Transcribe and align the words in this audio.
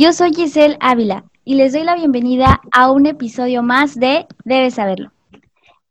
Yo 0.00 0.12
soy 0.12 0.32
Giselle 0.32 0.76
Ávila 0.78 1.24
y 1.44 1.56
les 1.56 1.72
doy 1.72 1.82
la 1.82 1.96
bienvenida 1.96 2.60
a 2.70 2.92
un 2.92 3.06
episodio 3.06 3.64
más 3.64 3.96
de 3.96 4.28
Debes 4.44 4.74
saberlo. 4.74 5.10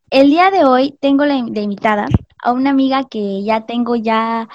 El 0.09 0.29
día 0.29 0.49
de 0.49 0.63
hoy 0.63 0.95
tengo 1.01 1.25
la, 1.25 1.35
invitada 1.35 2.05
a 2.41 2.53
una 2.53 2.69
amiga 2.69 3.03
que 3.03 3.43
ya 3.43 3.65
tengo 3.65 3.97
ya 3.97 4.47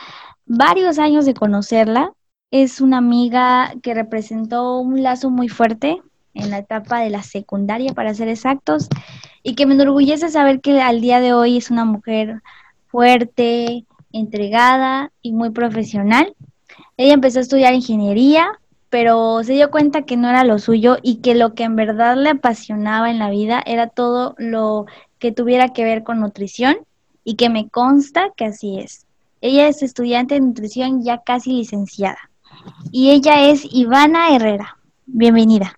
varios 0.47 0.99
años 0.99 1.27
de 1.27 1.35
conocerla. 1.35 2.15
Es 2.51 2.81
una 2.81 2.97
amiga 2.97 3.75
que 3.83 3.93
representó 3.93 4.79
un 4.79 5.03
lazo 5.03 5.29
muy 5.29 5.51
fuerte 5.51 6.01
en 6.33 6.49
la 6.49 6.57
etapa 6.57 7.01
de 7.01 7.11
la 7.11 7.23
secundaria, 7.23 7.93
para 7.93 8.15
ser 8.15 8.29
exactos, 8.29 8.89
y 9.43 9.55
que 9.55 9.67
me 9.67 9.75
enorgullece 9.75 10.31
saber 10.31 10.63
que 10.63 10.81
al 10.81 11.03
día 11.03 11.21
de 11.21 11.35
hoy 11.35 11.59
es 11.59 11.71
una 11.71 11.85
mujer 11.85 12.41
fuerte, 12.87 13.85
entregada 14.13 15.13
y 15.21 15.33
muy 15.33 15.51
profesional. 15.51 16.35
Ella 16.97 17.13
empezó 17.13 17.39
a 17.39 17.43
estudiar 17.43 17.75
ingeniería, 17.75 18.59
pero 18.93 19.43
se 19.43 19.55
dio 19.55 19.71
cuenta 19.71 20.03
que 20.03 20.19
no 20.19 20.29
era 20.29 20.45
lo 20.45 20.59
suyo 20.59 20.99
y 21.01 21.23
que 21.23 21.35
lo 21.35 21.55
que 21.55 21.65
en 21.65 21.77
verdad 21.77 22.15
le 22.15 22.29
apasionaba 22.29 23.11
en 23.11 23.19
la 23.19 23.31
vida 23.31 23.63
era 23.65 23.87
todo 23.87 24.35
lo 24.37 24.85
que 25.19 25.33
tuviera 25.33 25.71
que 25.71 25.83
ver 25.83 26.03
con 26.03 26.21
nutrición 26.21 26.77
y 27.25 27.37
que 27.37 27.49
me 27.49 27.71
consta 27.71 28.29
que 28.37 28.45
así 28.45 28.81
es. 28.81 29.07
Ella 29.41 29.67
es 29.67 29.83
estudiante 29.83 30.35
de 30.35 30.43
nutrición 30.43 31.03
ya 31.03 31.23
casi 31.25 31.55
licenciada 31.55 32.19
y 32.91 33.13
ella 33.13 33.49
es 33.49 33.67
Ivana 33.73 34.37
Herrera. 34.37 34.77
Bienvenida. 35.07 35.75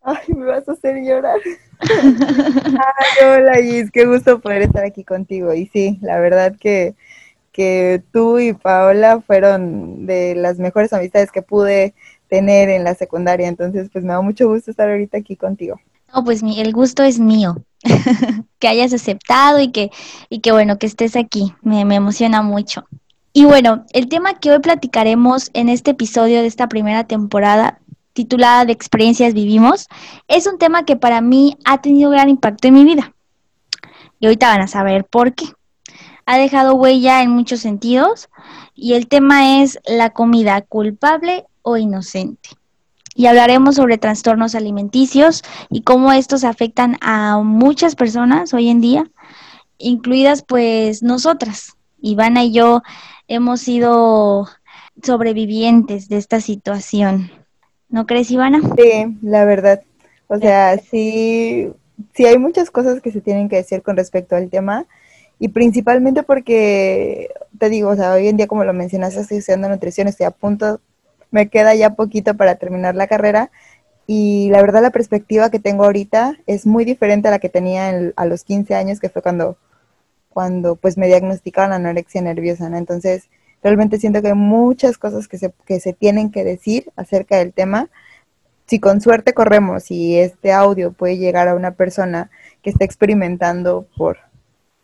Ay, 0.00 0.32
me 0.34 0.46
vas 0.46 0.66
a 0.70 0.72
hacer 0.72 1.04
llorar. 1.04 1.40
Ay, 1.80 3.26
hola 3.26 3.56
Gis, 3.56 3.90
qué 3.90 4.06
gusto 4.06 4.40
poder 4.40 4.62
estar 4.62 4.86
aquí 4.86 5.04
contigo. 5.04 5.52
Y 5.52 5.66
sí, 5.66 5.98
la 6.00 6.18
verdad 6.18 6.56
que, 6.58 6.94
que 7.52 8.02
tú 8.10 8.38
y 8.38 8.54
Paola 8.54 9.20
fueron 9.20 10.06
de 10.06 10.34
las 10.34 10.58
mejores 10.58 10.94
amistades 10.94 11.30
que 11.30 11.42
pude 11.42 11.92
tener 12.28 12.68
en 12.68 12.84
la 12.84 12.94
secundaria. 12.94 13.48
Entonces, 13.48 13.88
pues 13.92 14.04
me 14.04 14.12
da 14.12 14.20
mucho 14.20 14.48
gusto 14.48 14.70
estar 14.70 14.88
ahorita 14.88 15.18
aquí 15.18 15.36
contigo. 15.36 15.80
No, 16.14 16.24
pues 16.24 16.42
el 16.42 16.72
gusto 16.72 17.02
es 17.02 17.18
mío. 17.18 17.56
que 18.58 18.68
hayas 18.68 18.92
aceptado 18.92 19.60
y 19.60 19.70
que, 19.70 19.90
y 20.28 20.40
que 20.40 20.52
bueno, 20.52 20.78
que 20.78 20.86
estés 20.86 21.16
aquí. 21.16 21.54
Me, 21.62 21.84
me 21.84 21.96
emociona 21.96 22.42
mucho. 22.42 22.86
Y 23.32 23.44
bueno, 23.44 23.84
el 23.92 24.08
tema 24.08 24.34
que 24.34 24.50
hoy 24.50 24.58
platicaremos 24.58 25.50
en 25.54 25.68
este 25.68 25.92
episodio 25.92 26.40
de 26.40 26.46
esta 26.46 26.68
primera 26.68 27.04
temporada 27.04 27.78
titulada 28.18 28.64
de 28.64 28.72
Experiencias 28.72 29.32
Vivimos, 29.32 29.86
es 30.26 30.48
un 30.48 30.58
tema 30.58 30.84
que 30.84 30.96
para 30.96 31.20
mí 31.20 31.56
ha 31.64 31.80
tenido 31.80 32.10
gran 32.10 32.28
impacto 32.28 32.66
en 32.66 32.74
mi 32.74 32.82
vida. 32.82 33.14
Y 34.18 34.26
ahorita 34.26 34.48
van 34.48 34.62
a 34.62 34.66
saber 34.66 35.04
por 35.04 35.34
qué. 35.34 35.46
Ha 36.26 36.36
dejado 36.36 36.74
huella 36.74 37.22
en 37.22 37.30
muchos 37.30 37.60
sentidos 37.60 38.28
y 38.74 38.94
el 38.94 39.06
tema 39.06 39.62
es 39.62 39.78
la 39.86 40.10
comida 40.10 40.60
culpable 40.62 41.44
inocente. 41.76 42.50
Y 43.14 43.26
hablaremos 43.26 43.74
sobre 43.74 43.98
trastornos 43.98 44.54
alimenticios 44.54 45.42
y 45.70 45.82
cómo 45.82 46.12
estos 46.12 46.44
afectan 46.44 46.96
a 47.00 47.38
muchas 47.38 47.96
personas 47.96 48.54
hoy 48.54 48.68
en 48.68 48.80
día, 48.80 49.10
incluidas 49.78 50.44
pues 50.46 51.02
nosotras. 51.02 51.76
Ivana 52.00 52.44
y 52.44 52.52
yo 52.52 52.82
hemos 53.26 53.60
sido 53.60 54.48
sobrevivientes 55.02 56.08
de 56.08 56.16
esta 56.16 56.40
situación. 56.40 57.30
¿No 57.88 58.06
crees, 58.06 58.30
Ivana? 58.30 58.60
Sí, 58.76 59.16
la 59.22 59.44
verdad. 59.44 59.82
O 60.28 60.38
sea, 60.38 60.78
sí, 60.78 61.70
sí 62.14 62.26
hay 62.26 62.38
muchas 62.38 62.70
cosas 62.70 63.00
que 63.00 63.10
se 63.10 63.20
tienen 63.20 63.48
que 63.48 63.56
decir 63.56 63.82
con 63.82 63.96
respecto 63.96 64.36
al 64.36 64.50
tema 64.50 64.86
y 65.38 65.48
principalmente 65.48 66.22
porque, 66.22 67.30
te 67.58 67.68
digo, 67.68 67.90
o 67.90 67.96
sea, 67.96 68.12
hoy 68.12 68.28
en 68.28 68.36
día, 68.36 68.46
como 68.46 68.64
lo 68.64 68.72
mencionaste, 68.72 69.20
estoy 69.20 69.38
estudiando 69.38 69.68
nutrición, 69.68 70.08
estoy 70.08 70.26
a 70.26 70.30
punto, 70.30 70.80
me 71.30 71.48
queda 71.48 71.74
ya 71.74 71.94
poquito 71.94 72.34
para 72.36 72.56
terminar 72.56 72.94
la 72.94 73.06
carrera 73.06 73.50
y 74.06 74.48
la 74.50 74.62
verdad 74.62 74.82
la 74.82 74.90
perspectiva 74.90 75.50
que 75.50 75.58
tengo 75.58 75.84
ahorita 75.84 76.36
es 76.46 76.66
muy 76.66 76.84
diferente 76.84 77.28
a 77.28 77.30
la 77.30 77.38
que 77.38 77.48
tenía 77.48 78.12
a 78.16 78.24
los 78.26 78.44
15 78.44 78.74
años, 78.74 79.00
que 79.00 79.10
fue 79.10 79.22
cuando, 79.22 79.58
cuando 80.30 80.76
pues 80.76 80.96
me 80.96 81.06
diagnosticaron 81.08 81.72
anorexia 81.72 82.22
nerviosa, 82.22 82.70
¿no? 82.70 82.78
Entonces, 82.78 83.28
Realmente 83.62 83.98
siento 83.98 84.22
que 84.22 84.28
hay 84.28 84.34
muchas 84.34 84.98
cosas 84.98 85.26
que 85.26 85.38
se, 85.38 85.52
que 85.66 85.80
se 85.80 85.92
tienen 85.92 86.30
que 86.30 86.44
decir 86.44 86.92
acerca 86.96 87.36
del 87.38 87.52
tema. 87.52 87.88
Si 88.66 88.78
con 88.78 89.00
suerte 89.00 89.34
corremos 89.34 89.90
y 89.90 90.18
este 90.18 90.52
audio 90.52 90.92
puede 90.92 91.18
llegar 91.18 91.48
a 91.48 91.54
una 91.54 91.72
persona 91.72 92.30
que 92.62 92.70
está 92.70 92.84
experimentando 92.84 93.86
por, 93.96 94.18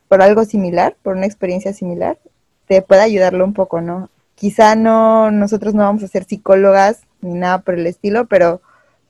por 0.09 0.22
algo 0.22 0.44
similar, 0.44 0.97
por 1.03 1.16
una 1.16 1.27
experiencia 1.27 1.72
similar, 1.72 2.19
te 2.66 2.83
puede 2.83 3.03
ayudarlo 3.03 3.44
un 3.44 3.53
poco, 3.53 3.81
¿no? 3.81 4.10
Quizá 4.34 4.75
no, 4.75 5.31
nosotros 5.31 5.75
no 5.75 5.84
vamos 5.84 6.03
a 6.03 6.09
ser 6.09 6.25
psicólogas 6.25 7.03
ni 7.21 7.34
nada 7.34 7.61
por 7.62 7.75
el 7.75 7.87
estilo, 7.87 8.27
pero, 8.27 8.61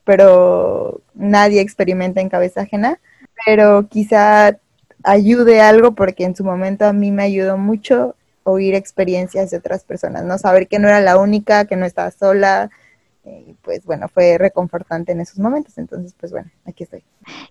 pero 0.03 1.01
nadie 1.13 1.61
experimenta 1.61 2.21
en 2.21 2.29
cabeza 2.29 2.61
ajena, 2.61 2.99
pero 3.45 3.87
quizá 3.89 4.57
ayude 5.03 5.61
algo 5.61 5.93
porque 5.93 6.23
en 6.23 6.35
su 6.35 6.43
momento 6.43 6.85
a 6.85 6.93
mí 6.93 7.11
me 7.11 7.23
ayudó 7.23 7.57
mucho 7.57 8.15
oír 8.43 8.75
experiencias 8.75 9.49
de 9.49 9.57
otras 9.57 9.83
personas, 9.83 10.23
¿no? 10.23 10.37
Saber 10.37 10.67
que 10.67 10.79
no 10.79 10.87
era 10.87 11.01
la 11.01 11.17
única, 11.17 11.65
que 11.65 11.75
no 11.75 11.85
estaba 11.85 12.11
sola, 12.11 12.69
y 13.25 13.55
pues 13.63 13.83
bueno, 13.85 14.07
fue 14.07 14.37
reconfortante 14.37 15.11
en 15.11 15.21
esos 15.21 15.39
momentos. 15.39 15.77
Entonces, 15.77 16.13
pues 16.19 16.31
bueno, 16.31 16.49
aquí 16.65 16.83
estoy. 16.83 17.03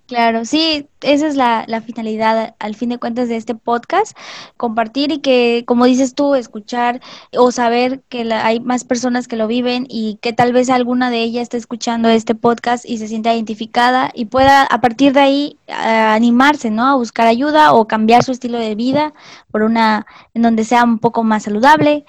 Claro, 0.06 0.44
sí, 0.44 0.88
esa 1.00 1.26
es 1.26 1.34
la, 1.34 1.64
la 1.66 1.80
finalidad 1.80 2.54
al 2.58 2.74
fin 2.76 2.90
de 2.90 2.98
cuentas 2.98 3.28
de 3.28 3.36
este 3.36 3.54
podcast, 3.54 4.16
compartir 4.56 5.10
y 5.10 5.18
que, 5.18 5.64
como 5.66 5.86
dices 5.86 6.14
tú, 6.14 6.34
escuchar 6.34 7.00
o 7.36 7.50
saber 7.50 8.00
que 8.08 8.32
hay 8.32 8.60
más 8.60 8.84
personas 8.84 9.26
que 9.26 9.36
lo 9.36 9.46
viven 9.46 9.86
y 9.88 10.18
que 10.20 10.32
tal 10.32 10.52
vez 10.52 10.70
alguna 10.70 11.10
de 11.10 11.22
ellas 11.22 11.44
esté 11.44 11.56
escuchando 11.56 12.08
este 12.08 12.34
podcast 12.34 12.84
y 12.84 12.98
se 12.98 13.08
sienta 13.08 13.34
identificada 13.34 14.10
y 14.14 14.26
pueda 14.26 14.62
a 14.62 14.80
partir 14.80 15.12
de 15.12 15.20
ahí 15.20 15.58
animarse, 15.68 16.70
¿no? 16.70 16.86
A 16.86 16.94
buscar 16.94 17.26
ayuda 17.26 17.72
o 17.72 17.88
cambiar 17.88 18.22
su 18.22 18.32
estilo 18.32 18.58
de 18.58 18.74
vida 18.74 19.12
por 19.50 19.62
una 19.62 20.06
en 20.34 20.42
donde 20.42 20.64
sea 20.64 20.84
un 20.84 20.98
poco 20.98 21.24
más 21.24 21.44
saludable 21.44 22.04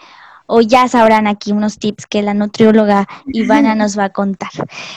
o 0.48 0.62
ya 0.62 0.88
sabrán 0.88 1.28
aquí 1.28 1.52
unos 1.52 1.80
tips 1.80 2.06
que 2.06 2.22
la 2.22 2.34
nutrióloga 2.34 3.08
Ivana 3.28 3.76
nos 3.76 3.98
va 3.98 4.06
a 4.06 4.10
contar. 4.10 4.52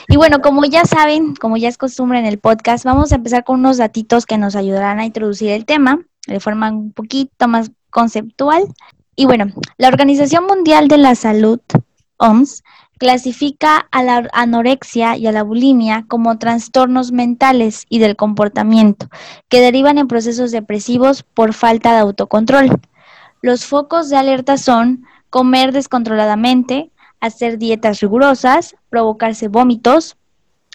Y 0.09 0.17
bueno, 0.17 0.41
como 0.41 0.65
ya 0.65 0.85
saben, 0.85 1.35
como 1.37 1.57
ya 1.57 1.69
es 1.69 1.79
costumbre 1.79 2.19
en 2.19 2.27
el 2.27 2.39
podcast, 2.39 2.85
vamos 2.85 3.13
a 3.13 3.17
empezar 3.17 3.45
con 3.45 3.61
unos 3.61 3.79
datitos 3.79 4.27
que 4.27 4.39
nos 4.39 4.57
ayudarán 4.57 4.99
a 4.99 5.07
introducir 5.07 5.51
el 5.51 5.65
tema 5.65 6.01
de 6.27 6.41
forma 6.41 6.71
un 6.71 6.93
poquito 6.93 7.49
más 7.49 7.71
conceptual. 7.91 8.65
Y 9.17 9.27
bueno, 9.27 9.47
la 9.79 9.89
Organización 9.89 10.47
Mundial 10.47 10.89
de 10.89 10.99
la 10.99 11.15
Salud, 11.15 11.61
OMS, 12.19 12.63
clasifica 12.99 13.89
a 13.91 14.03
la 14.03 14.29
anorexia 14.33 15.17
y 15.17 15.27
a 15.27 15.33
la 15.33 15.45
bulimia 15.45 16.05
como 16.09 16.39
trastornos 16.39 17.13
mentales 17.13 17.87
y 17.89 18.01
del 18.01 18.17
comportamiento 18.17 19.09
que 19.49 19.61
derivan 19.61 19.99
en 19.99 20.09
procesos 20.09 20.51
depresivos 20.51 21.23
por 21.23 21.55
falta 21.55 21.93
de 21.93 22.01
autocontrol. 22.01 22.81
Los 23.41 23.67
focos 23.67 24.09
de 24.09 24.17
alerta 24.17 24.57
son 24.57 25.07
comer 25.31 25.72
descontroladamente, 25.72 26.91
hacer 27.21 27.59
dietas 27.59 28.00
rigurosas, 28.00 28.77
provocarse 28.91 29.49
vómitos, 29.49 30.16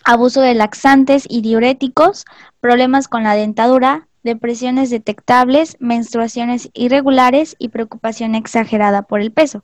abuso 0.06 0.41
de 0.41 0.53
laxantes 0.53 1.25
y 1.30 1.41
diuréticos, 1.41 2.25
problemas 2.59 3.08
con 3.08 3.24
la 3.24 3.36
dentadura, 3.36 4.08
depresiones 4.24 4.90
detectables, 4.90 5.78
menstruaciones 5.80 6.69
irregulares 6.74 7.56
y 7.59 7.69
preocupación 7.69 8.36
exagerada 8.36 9.03
por 9.03 9.22
el 9.22 9.31
peso. 9.31 9.63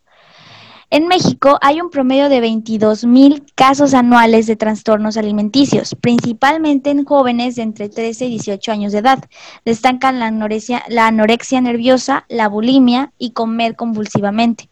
En 0.92 1.08
México 1.08 1.60
hay 1.62 1.82
un 1.82 1.90
promedio 1.90 2.30
de 2.30 2.42
22 2.42 3.06
mil 3.06 3.46
casos 3.56 3.94
anuales 3.94 4.48
de 4.48 4.56
trastornos 4.56 5.18
alimenticios, 5.18 5.96
principalmente 5.96 6.90
en 6.90 7.06
jóvenes 7.06 7.56
de 7.56 7.62
entre 7.62 7.90
13 7.90 8.26
y 8.26 8.30
18 8.32 8.72
años 8.72 8.92
de 8.92 9.00
edad. 9.00 9.24
Destacan 9.66 10.20
la 10.20 10.28
anorexia, 10.28 10.84
la 10.90 11.08
anorexia 11.08 11.62
nerviosa, 11.62 12.26
la 12.28 12.48
bulimia 12.48 13.14
y 13.18 13.32
comer 13.32 13.76
convulsivamente 13.76 14.70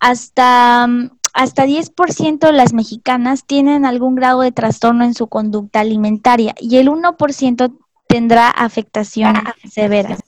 hasta, 0.00 0.88
hasta 1.34 1.66
10% 1.66 2.38
de 2.38 2.52
las 2.52 2.72
mexicanas 2.72 3.44
tienen 3.44 3.84
algún 3.84 4.16
grado 4.16 4.40
de 4.40 4.50
trastorno 4.50 5.04
en 5.04 5.14
su 5.14 5.28
conducta 5.28 5.80
alimentaria 5.80 6.54
y 6.58 6.78
el 6.78 6.88
1% 6.88 7.76
tendrá 8.08 8.48
afectaciones 8.48 9.42
severas. 9.70 10.20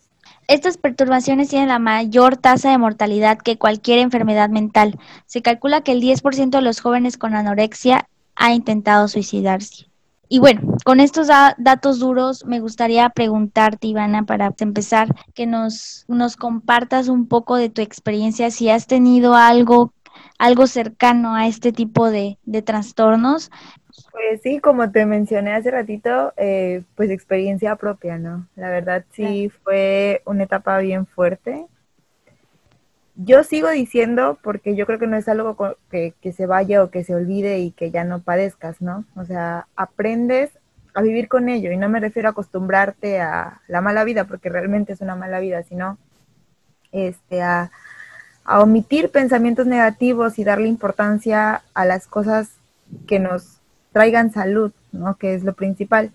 Estas 0.48 0.76
perturbaciones 0.76 1.48
tienen 1.48 1.68
la 1.68 1.78
mayor 1.78 2.36
tasa 2.36 2.70
de 2.70 2.78
mortalidad 2.78 3.38
que 3.38 3.58
cualquier 3.58 3.98
enfermedad 4.00 4.50
mental. 4.50 4.98
Se 5.26 5.42
calcula 5.42 5.82
que 5.82 5.92
el 5.92 6.00
10% 6.00 6.50
de 6.50 6.62
los 6.62 6.80
jóvenes 6.80 7.16
con 7.16 7.34
anorexia 7.34 8.08
ha 8.36 8.52
intentado 8.52 9.08
suicidarse. 9.08 9.92
Y 10.28 10.38
bueno, 10.38 10.62
con 10.84 11.00
estos 11.00 11.26
datos 11.26 11.98
duros 11.98 12.46
me 12.46 12.60
gustaría 12.60 13.10
preguntarte, 13.10 13.88
Ivana, 13.88 14.24
para 14.24 14.54
empezar, 14.60 15.14
que 15.34 15.46
nos, 15.46 16.06
nos 16.08 16.36
compartas 16.36 17.08
un 17.08 17.28
poco 17.28 17.56
de 17.56 17.68
tu 17.68 17.82
experiencia, 17.82 18.50
si 18.50 18.70
has 18.70 18.86
tenido 18.86 19.34
algo, 19.34 19.92
algo 20.38 20.66
cercano 20.66 21.34
a 21.34 21.48
este 21.48 21.70
tipo 21.70 22.10
de, 22.10 22.38
trastornos. 22.64 23.50
Pues 24.10 24.40
sí, 24.42 24.60
como 24.60 24.90
te 24.90 25.06
mencioné 25.06 25.52
hace 25.54 25.70
ratito, 25.70 26.32
eh, 26.36 26.82
pues 26.94 27.10
experiencia 27.10 27.76
propia, 27.76 28.18
¿no? 28.18 28.46
La 28.56 28.70
verdad 28.70 29.04
sí 29.12 29.50
fue 29.62 30.22
una 30.24 30.44
etapa 30.44 30.78
bien 30.78 31.06
fuerte. 31.06 31.66
yo 33.14 33.44
sigo 33.44 33.68
diciendo, 33.70 34.38
porque 34.42 34.74
yo 34.74 34.86
creo 34.86 34.98
que 34.98 35.06
no 35.06 35.16
es 35.16 35.28
algo 35.28 35.56
que, 35.90 36.14
que, 36.20 36.32
se 36.32 36.46
vaya 36.46 36.82
o 36.82 36.90
que 36.90 37.04
se 37.04 37.14
olvide 37.14 37.58
y 37.60 37.70
que 37.70 37.90
ya 37.90 38.04
no 38.04 38.22
padezcas, 38.22 38.80
¿no? 38.80 39.04
O 39.16 39.24
sea, 39.24 39.66
aprendes 39.76 40.50
a 40.94 41.02
vivir 41.02 41.28
con 41.28 41.48
ello 41.48 41.70
y 41.72 41.76
no 41.76 41.88
me 41.88 42.00
refiero 42.00 42.28
a 42.28 42.32
acostumbrarte 42.32 43.20
a 43.20 43.60
la 43.68 43.80
mala 43.82 44.04
vida, 44.04 44.24
porque 44.24 44.48
realmente 44.48 44.94
es 44.94 45.02
una 45.02 45.16
mala 45.16 45.40
vida, 45.40 45.62
sino 45.62 45.98
este, 46.90 47.42
a, 47.42 47.70
a 48.44 48.60
omitir 48.60 49.10
pensamientos 49.10 49.66
negativos 49.66 50.38
y 50.38 50.44
darle 50.44 50.68
importancia 50.68 51.62
a 51.74 51.84
las 51.84 52.06
cosas 52.06 52.50
que 53.06 53.18
nos 53.18 53.61
traigan 53.92 54.32
salud, 54.32 54.72
¿no? 54.92 55.16
Que 55.16 55.34
es 55.34 55.44
lo 55.44 55.54
principal. 55.54 56.10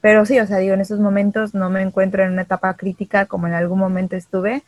Pero 0.00 0.24
sí, 0.24 0.38
o 0.40 0.46
sea, 0.46 0.58
digo, 0.58 0.74
en 0.74 0.80
esos 0.80 1.00
momentos 1.00 1.54
no 1.54 1.70
me 1.70 1.82
encuentro 1.82 2.22
en 2.22 2.32
una 2.32 2.42
etapa 2.42 2.74
crítica 2.74 3.26
como 3.26 3.46
en 3.46 3.52
algún 3.54 3.78
momento 3.78 4.16
estuve, 4.16 4.62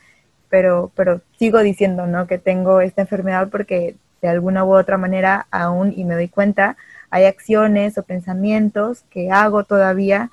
pero, 0.50 0.92
pero 0.94 1.22
sigo 1.38 1.60
diciendo, 1.60 2.06
¿no? 2.06 2.26
Que 2.26 2.38
tengo 2.38 2.80
esta 2.80 3.02
enfermedad 3.02 3.48
porque 3.50 3.96
de 4.20 4.28
alguna 4.28 4.64
u 4.64 4.74
otra 4.74 4.98
manera 4.98 5.46
aún, 5.50 5.92
y 5.96 6.04
me 6.04 6.14
doy 6.14 6.28
cuenta, 6.28 6.76
hay 7.10 7.24
acciones 7.24 7.98
o 7.98 8.02
pensamientos 8.02 9.02
que 9.10 9.30
hago 9.30 9.64
todavía 9.64 10.30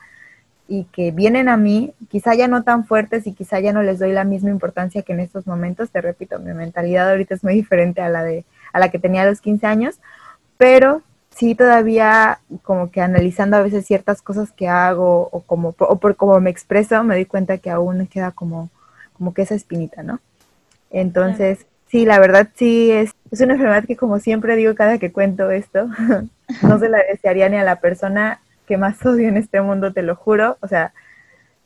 y 0.68 0.84
que 0.86 1.12
vienen 1.12 1.50
a 1.50 1.58
mí, 1.58 1.94
quizá 2.10 2.36
ya 2.36 2.48
no 2.48 2.64
tan 2.64 2.86
fuertes 2.86 3.26
y 3.26 3.34
quizá 3.34 3.60
ya 3.60 3.74
no 3.74 3.82
les 3.82 3.98
doy 3.98 4.12
la 4.12 4.24
misma 4.24 4.52
importancia 4.52 5.02
que 5.02 5.14
en 5.14 5.20
estos 5.22 5.48
momentos, 5.48 5.90
te 5.90 6.00
repito, 6.02 6.38
mi 6.40 6.54
mentalidad 6.54 7.10
ahorita 7.10 7.34
es 7.34 7.44
muy 7.44 7.56
diferente 7.56 8.02
a 8.02 8.10
la 8.10 8.24
de 8.24 8.46
a 8.72 8.80
la 8.80 8.90
que 8.90 9.00
tenía 9.00 9.24
a 9.24 9.26
los 9.26 9.42
15 9.42 9.66
años, 9.66 10.00
pero 10.58 11.02
sí 11.40 11.56
todavía 11.56 12.40
como 12.64 12.92
que 12.92 13.00
analizando 13.00 13.56
a 13.56 13.62
veces 13.62 13.86
ciertas 13.86 14.22
cosas 14.22 14.52
que 14.52 14.68
hago 14.68 15.30
o 15.32 15.40
como 15.40 15.74
o 15.80 15.96
por 15.96 16.18
cómo 16.18 16.38
me 16.42 16.50
expreso, 16.50 17.02
me 17.06 17.16
doy 17.16 17.26
cuenta 17.26 17.58
que 17.60 17.70
aún 17.70 18.00
me 18.00 18.08
queda 18.08 18.32
como 18.32 18.70
como 19.14 19.34
que 19.34 19.44
esa 19.44 19.56
espinita, 19.56 20.04
¿no? 20.04 20.20
Entonces, 20.92 21.66
sí, 21.88 22.06
la 22.06 22.20
verdad 22.20 22.50
sí 22.56 22.92
es, 22.92 23.12
es 23.32 23.42
una 23.42 23.54
enfermedad 23.54 23.86
que 23.86 23.96
como 23.96 24.20
siempre 24.20 24.58
digo 24.58 24.76
cada 24.76 24.98
que 24.98 25.14
cuento 25.14 25.50
esto, 25.50 25.88
no 26.62 26.80
se 26.80 26.90
la 26.90 27.00
desearía 27.10 27.48
ni 27.48 27.58
a 27.58 27.64
la 27.64 27.78
persona 27.78 28.42
que 28.68 28.78
más 28.78 29.04
odio 29.06 29.30
en 29.30 29.38
este 29.38 29.62
mundo, 29.62 29.94
te 29.94 30.04
lo 30.04 30.16
juro. 30.16 30.58
O 30.62 30.68
sea, 30.68 30.94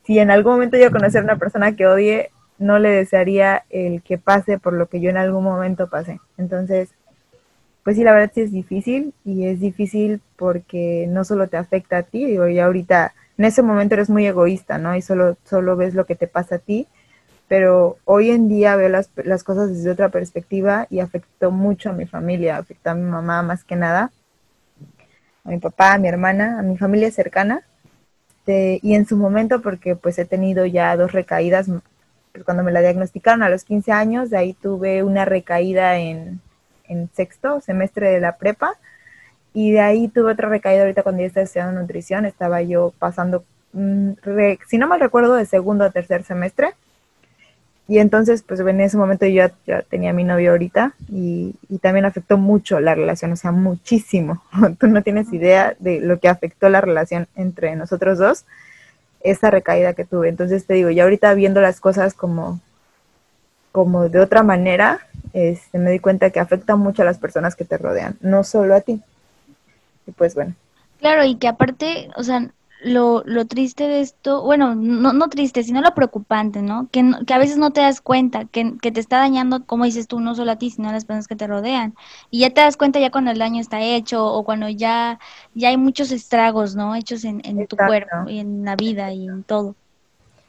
si 0.06 0.20
en 0.20 0.32
algún 0.32 0.54
momento 0.54 0.78
yo 0.78 0.92
conocer 0.92 1.22
a 1.22 1.26
una 1.26 1.38
persona 1.38 1.76
que 1.76 1.88
odie, 1.88 2.30
no 2.60 2.80
le 2.80 2.90
desearía 2.90 3.64
el 3.70 4.04
que 4.04 4.18
pase 4.18 4.60
por 4.60 4.74
lo 4.74 4.88
que 4.88 5.02
yo 5.02 5.10
en 5.10 5.18
algún 5.18 5.44
momento 5.44 5.90
pasé. 5.90 6.20
Entonces, 6.38 6.90
pues 7.84 7.98
sí, 7.98 8.04
la 8.04 8.14
verdad 8.14 8.32
sí 8.34 8.42
es 8.42 8.52
difícil 8.52 9.14
y 9.26 9.46
es 9.46 9.60
difícil 9.60 10.22
porque 10.38 11.06
no 11.10 11.24
solo 11.26 11.48
te 11.48 11.58
afecta 11.58 11.98
a 11.98 12.04
ti, 12.04 12.26
digo, 12.26 12.48
y 12.48 12.60
ahorita 12.60 13.14
en 13.38 13.46
ese 13.46 13.62
momento 13.62 13.96
eres 13.96 14.10
muy 14.10 14.26
egoísta, 14.26 14.78
¿no? 14.78 14.96
Y 14.96 15.02
solo, 15.02 15.38
solo 15.44 15.76
ves 15.76 15.94
lo 15.94 16.06
que 16.06 16.16
te 16.16 16.28
pasa 16.28 16.56
a 16.56 16.60
ti, 16.60 16.88
pero 17.48 17.98
hoy 18.06 18.32
en 18.32 18.48
día 18.48 18.76
veo 18.76 18.90
las, 18.90 19.10
las 19.18 19.44
cosas 19.44 19.70
desde 19.70 19.92
otra 19.92 20.10
perspectiva 20.10 20.88
y 20.90 21.00
afectó 21.00 21.52
mucho 21.52 21.90
a 21.90 21.94
mi 21.94 22.06
familia, 22.06 22.58
afectó 22.58 22.92
a 22.92 22.96
mi 22.96 23.10
mamá 23.10 23.42
más 23.42 23.64
que 23.64 23.76
nada, 23.76 24.12
a 25.44 25.50
mi 25.50 25.60
papá, 25.60 25.94
a 25.94 25.98
mi 25.98 26.08
hermana, 26.08 26.60
a 26.60 26.64
mi 26.64 26.78
familia 26.78 27.12
cercana. 27.12 27.64
Y 28.46 28.94
en 28.96 29.06
su 29.06 29.16
momento, 29.16 29.62
porque 29.62 29.96
pues 29.96 30.20
he 30.20 30.26
tenido 30.26 30.66
ya 30.66 30.96
dos 30.98 31.14
recaídas, 31.14 31.68
pues, 32.32 32.44
cuando 32.44 32.64
me 32.64 32.72
la 32.72 32.82
diagnosticaron 32.82 33.42
a 33.44 33.50
los 33.50 33.64
15 33.64 33.92
años, 33.92 34.30
de 34.30 34.38
ahí 34.38 34.54
tuve 34.54 35.04
una 35.04 35.24
recaída 35.24 35.98
en, 35.98 36.42
en 36.88 37.10
sexto 37.14 37.62
semestre 37.62 38.10
de 38.10 38.20
la 38.20 38.38
prepa, 38.38 38.74
y 39.54 39.72
de 39.72 39.82
ahí 39.82 40.08
tuve 40.08 40.32
otra 40.32 40.50
recaída 40.50 40.82
ahorita 40.82 41.04
cuando 41.04 41.22
ya 41.22 41.28
estaba 41.28 41.44
estudiando 41.44 41.80
nutrición, 41.80 42.26
estaba 42.26 42.62
yo 42.62 42.94
pasando, 43.00 43.44
mm, 43.74 44.12
si 44.68 44.78
no 44.78 44.88
mal 44.88 45.00
recuerdo, 45.00 45.36
de 45.36 45.46
segundo 45.46 45.86
a 45.86 45.92
tercer 45.92 46.24
semestre, 46.24 46.74
y 47.88 47.98
entonces, 47.98 48.44
pues 48.44 48.62
en 48.62 48.80
ese 48.80 48.98
momento 48.98 49.26
yo 49.26 49.46
ya, 49.68 49.82
tenía 49.82 50.12
a 50.12 50.14
mi 50.14 50.24
novio 50.24 50.52
ahorita 50.52 50.94
y, 51.10 51.54
y, 51.70 51.80
también 51.80 52.06
afectó 52.06 52.38
mucho 52.38 52.80
la 52.80 52.96
relación, 52.96 53.34
o 53.34 53.36
sea, 53.36 53.52
muchísimo. 53.52 54.42
Tú 54.80 54.88
no 54.88 55.02
tienes 55.04 55.32
idea 55.34 55.76
de 55.80 56.00
lo 56.00 56.20
que 56.20 56.30
afectó 56.30 56.70
la 56.70 56.80
relación 56.80 57.28
entre 57.36 57.76
nosotros 57.76 58.20
dos, 58.20 58.46
esa 59.22 59.50
recaída 59.52 59.94
que 59.94 60.06
tuve. 60.06 60.30
Entonces 60.30 60.66
te 60.66 60.76
digo, 60.76 60.90
ya 60.92 61.04
ahorita 61.04 61.34
viendo 61.34 61.60
las 61.60 61.82
cosas 61.82 62.14
como, 62.14 62.62
como 63.74 64.08
de 64.08 64.20
otra 64.20 64.44
manera, 64.44 65.00
este, 65.34 65.80
me 65.80 65.90
di 65.90 65.98
cuenta 65.98 66.30
que 66.30 66.40
afecta 66.40 66.76
mucho 66.76 67.02
a 67.02 67.06
las 67.06 67.18
personas 67.18 67.56
que 67.56 67.66
te 67.66 67.80
rodean, 67.80 68.16
no 68.22 68.44
solo 68.44 68.76
a 68.76 68.82
ti. 68.82 69.02
Y 70.06 70.12
pues 70.12 70.36
bueno. 70.36 70.54
Claro, 71.00 71.26
y 71.26 71.36
que 71.36 71.48
aparte, 71.48 72.10
o 72.16 72.24
sea, 72.24 72.52
lo, 72.84 73.24
lo 73.26 73.48
triste 73.48 73.88
de 73.88 74.02
esto, 74.02 74.44
bueno, 74.44 74.76
no, 74.76 75.12
no 75.12 75.28
triste, 75.28 75.64
sino 75.64 75.82
lo 75.82 75.96
preocupante, 75.96 76.62
¿no? 76.62 76.88
Que, 76.92 77.14
que 77.26 77.34
a 77.34 77.40
veces 77.40 77.58
no 77.58 77.72
te 77.72 77.82
das 77.82 78.00
cuenta, 78.00 78.46
que, 78.46 78.78
que, 78.80 78.92
te 78.92 79.00
está 79.00 79.18
dañando, 79.18 79.66
como 79.66 79.86
dices 79.86 80.08
tú, 80.08 80.20
no 80.20 80.36
solo 80.36 80.52
a 80.52 80.58
ti, 80.58 80.70
sino 80.70 80.90
a 80.90 80.94
las 80.94 81.06
personas 81.06 81.28
que 81.28 81.36
te 81.36 81.48
rodean. 81.48 81.96
Y 82.30 82.42
ya 82.42 82.52
te 82.52 82.62
das 82.62 82.78
cuenta 82.78 83.00
ya 83.00 83.10
cuando 83.10 83.32
el 83.32 83.40
daño 83.40 83.60
está 83.60 83.82
hecho 83.82 84.24
o 84.24 84.44
cuando 84.44 84.70
ya, 84.70 85.20
ya 85.56 85.70
hay 85.70 85.78
muchos 85.78 86.12
estragos, 86.12 86.76
¿no? 86.76 86.96
Hechos 86.96 87.24
en, 87.26 87.42
en 87.44 87.66
tu 87.66 87.76
cuerpo 87.76 88.30
y 88.30 88.38
en 88.38 88.66
la 88.66 88.76
vida 88.76 89.12
y 89.12 89.26
en 89.26 89.44
todo. 89.44 89.76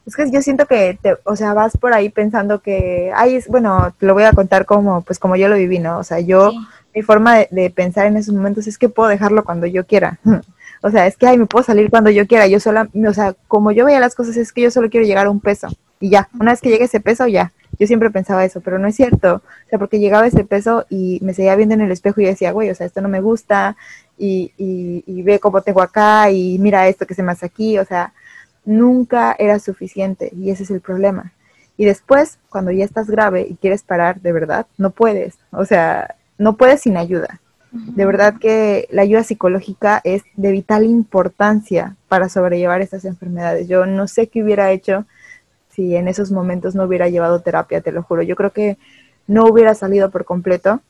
Es 0.06 0.16
que 0.16 0.30
yo 0.30 0.42
siento 0.42 0.66
que, 0.66 0.98
te, 1.00 1.16
o 1.24 1.34
sea, 1.36 1.54
vas 1.54 1.76
por 1.76 1.94
ahí 1.94 2.10
pensando 2.10 2.60
que, 2.60 3.10
ay, 3.14 3.36
es, 3.36 3.48
bueno, 3.48 3.94
te 3.98 4.06
lo 4.06 4.14
voy 4.14 4.24
a 4.24 4.32
contar 4.32 4.66
como, 4.66 5.02
pues 5.02 5.18
como 5.18 5.36
yo 5.36 5.48
lo 5.48 5.56
viví, 5.56 5.78
¿no? 5.78 5.98
O 5.98 6.04
sea, 6.04 6.20
yo, 6.20 6.50
sí. 6.50 6.58
mi 6.94 7.02
forma 7.02 7.36
de, 7.36 7.48
de 7.50 7.70
pensar 7.70 8.06
en 8.06 8.16
esos 8.16 8.34
momentos 8.34 8.66
es 8.66 8.76
que 8.76 8.88
puedo 8.88 9.08
dejarlo 9.08 9.44
cuando 9.44 9.66
yo 9.66 9.86
quiera. 9.86 10.18
O 10.86 10.90
sea, 10.90 11.06
es 11.06 11.16
que, 11.16 11.26
ay, 11.26 11.38
me 11.38 11.46
puedo 11.46 11.64
salir 11.64 11.88
cuando 11.88 12.10
yo 12.10 12.26
quiera. 12.26 12.46
Yo 12.46 12.60
sola, 12.60 12.90
o 13.08 13.14
sea, 13.14 13.34
como 13.48 13.72
yo 13.72 13.86
veía 13.86 14.00
las 14.00 14.14
cosas, 14.14 14.36
es 14.36 14.52
que 14.52 14.60
yo 14.60 14.70
solo 14.70 14.90
quiero 14.90 15.06
llegar 15.06 15.26
a 15.26 15.30
un 15.30 15.40
peso. 15.40 15.68
Y 15.98 16.10
ya, 16.10 16.28
una 16.38 16.50
vez 16.50 16.60
que 16.60 16.68
llegue 16.68 16.84
ese 16.84 17.00
peso, 17.00 17.26
ya. 17.26 17.52
Yo 17.78 17.86
siempre 17.86 18.10
pensaba 18.10 18.44
eso, 18.44 18.60
pero 18.60 18.78
no 18.78 18.86
es 18.86 18.94
cierto. 18.94 19.36
O 19.36 19.68
sea, 19.70 19.78
porque 19.78 19.98
llegaba 19.98 20.26
ese 20.26 20.44
peso 20.44 20.84
y 20.90 21.20
me 21.22 21.32
seguía 21.32 21.56
viendo 21.56 21.74
en 21.74 21.80
el 21.80 21.90
espejo 21.90 22.20
y 22.20 22.26
decía, 22.26 22.52
güey, 22.52 22.68
o 22.68 22.74
sea, 22.74 22.86
esto 22.86 23.00
no 23.00 23.08
me 23.08 23.22
gusta. 23.22 23.78
Y, 24.18 24.52
y, 24.58 25.02
y 25.06 25.22
ve 25.22 25.38
cómo 25.38 25.62
tengo 25.62 25.80
acá 25.80 26.30
y 26.30 26.58
mira 26.58 26.86
esto 26.86 27.06
que 27.06 27.14
se 27.14 27.22
me 27.22 27.32
hace 27.32 27.46
aquí. 27.46 27.78
O 27.78 27.86
sea, 27.86 28.12
nunca 28.64 29.34
era 29.38 29.58
suficiente 29.58 30.32
y 30.36 30.50
ese 30.50 30.64
es 30.64 30.70
el 30.70 30.80
problema. 30.80 31.32
Y 31.76 31.84
después, 31.84 32.38
cuando 32.48 32.70
ya 32.70 32.84
estás 32.84 33.10
grave 33.10 33.46
y 33.48 33.56
quieres 33.56 33.82
parar 33.82 34.20
de 34.20 34.32
verdad, 34.32 34.66
no 34.78 34.90
puedes. 34.90 35.38
O 35.50 35.64
sea, 35.64 36.14
no 36.38 36.56
puedes 36.56 36.82
sin 36.82 36.96
ayuda. 36.96 37.40
De 37.72 38.06
verdad 38.06 38.34
que 38.38 38.86
la 38.92 39.02
ayuda 39.02 39.24
psicológica 39.24 40.00
es 40.04 40.22
de 40.36 40.52
vital 40.52 40.84
importancia 40.84 41.96
para 42.08 42.28
sobrellevar 42.28 42.80
estas 42.82 43.04
enfermedades. 43.04 43.66
Yo 43.66 43.84
no 43.84 44.06
sé 44.06 44.28
qué 44.28 44.44
hubiera 44.44 44.70
hecho 44.70 45.06
si 45.70 45.96
en 45.96 46.06
esos 46.06 46.30
momentos 46.30 46.76
no 46.76 46.84
hubiera 46.84 47.08
llevado 47.08 47.40
terapia, 47.40 47.80
te 47.80 47.90
lo 47.90 48.04
juro. 48.04 48.22
Yo 48.22 48.36
creo 48.36 48.52
que 48.52 48.78
no 49.26 49.44
hubiera 49.46 49.74
salido 49.74 50.10
por 50.10 50.24
completo. 50.24 50.80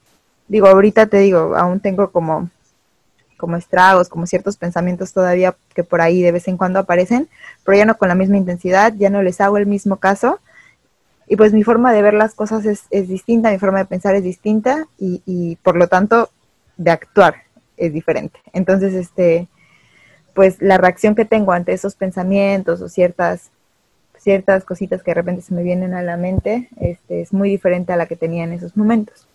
Digo, 0.46 0.66
ahorita 0.66 1.06
te 1.06 1.18
digo, 1.18 1.56
aún 1.56 1.80
tengo 1.80 2.10
como, 2.10 2.50
como 3.36 3.56
estragos, 3.56 4.08
como 4.08 4.26
ciertos 4.26 4.56
pensamientos 4.56 5.12
todavía 5.12 5.56
que 5.74 5.84
por 5.84 6.00
ahí 6.00 6.22
de 6.22 6.32
vez 6.32 6.48
en 6.48 6.56
cuando 6.56 6.78
aparecen, 6.78 7.28
pero 7.64 7.78
ya 7.78 7.84
no 7.84 7.96
con 7.96 8.08
la 8.08 8.14
misma 8.14 8.36
intensidad, 8.36 8.94
ya 8.96 9.10
no 9.10 9.22
les 9.22 9.40
hago 9.40 9.56
el 9.58 9.66
mismo 9.66 9.96
caso. 9.96 10.40
Y 11.26 11.36
pues 11.36 11.52
mi 11.52 11.62
forma 11.64 11.92
de 11.92 12.02
ver 12.02 12.14
las 12.14 12.34
cosas 12.34 12.66
es, 12.66 12.84
es 12.90 13.08
distinta, 13.08 13.50
mi 13.50 13.58
forma 13.58 13.78
de 13.78 13.86
pensar 13.86 14.14
es 14.14 14.22
distinta 14.22 14.86
y, 14.98 15.22
y 15.24 15.56
por 15.56 15.76
lo 15.76 15.88
tanto 15.88 16.30
de 16.76 16.90
actuar 16.90 17.44
es 17.76 17.92
diferente. 17.92 18.40
Entonces, 18.52 18.94
este, 18.94 19.48
pues 20.34 20.60
la 20.60 20.78
reacción 20.78 21.14
que 21.14 21.24
tengo 21.24 21.52
ante 21.52 21.72
esos 21.72 21.94
pensamientos 21.94 22.80
o 22.82 22.88
ciertas, 22.88 23.50
ciertas 24.18 24.64
cositas 24.64 25.02
que 25.02 25.12
de 25.12 25.14
repente 25.14 25.42
se 25.42 25.54
me 25.54 25.62
vienen 25.62 25.94
a 25.94 26.02
la 26.02 26.16
mente, 26.16 26.68
este, 26.80 27.22
es 27.22 27.32
muy 27.32 27.48
diferente 27.48 27.92
a 27.92 27.96
la 27.96 28.06
que 28.06 28.16
tenía 28.16 28.44
en 28.44 28.52
esos 28.52 28.76
momentos. 28.76 29.26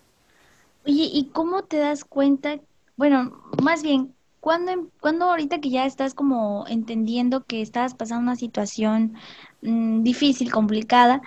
Oye, 0.85 1.09
¿y 1.11 1.29
cómo 1.33 1.63
te 1.63 1.77
das 1.77 2.03
cuenta? 2.03 2.59
Bueno, 2.99 3.31
más 3.63 3.81
bien, 3.81 4.13
¿cuándo, 4.41 4.73
cuando 4.99 5.29
ahorita 5.29 5.61
que 5.61 5.69
ya 5.69 5.85
estás 5.85 6.13
como 6.13 6.65
entendiendo 6.67 7.45
que 7.45 7.61
estás 7.61 7.93
pasando 7.93 8.23
una 8.23 8.35
situación 8.35 9.13
mmm, 9.61 10.03
difícil, 10.03 10.51
complicada, 10.51 11.21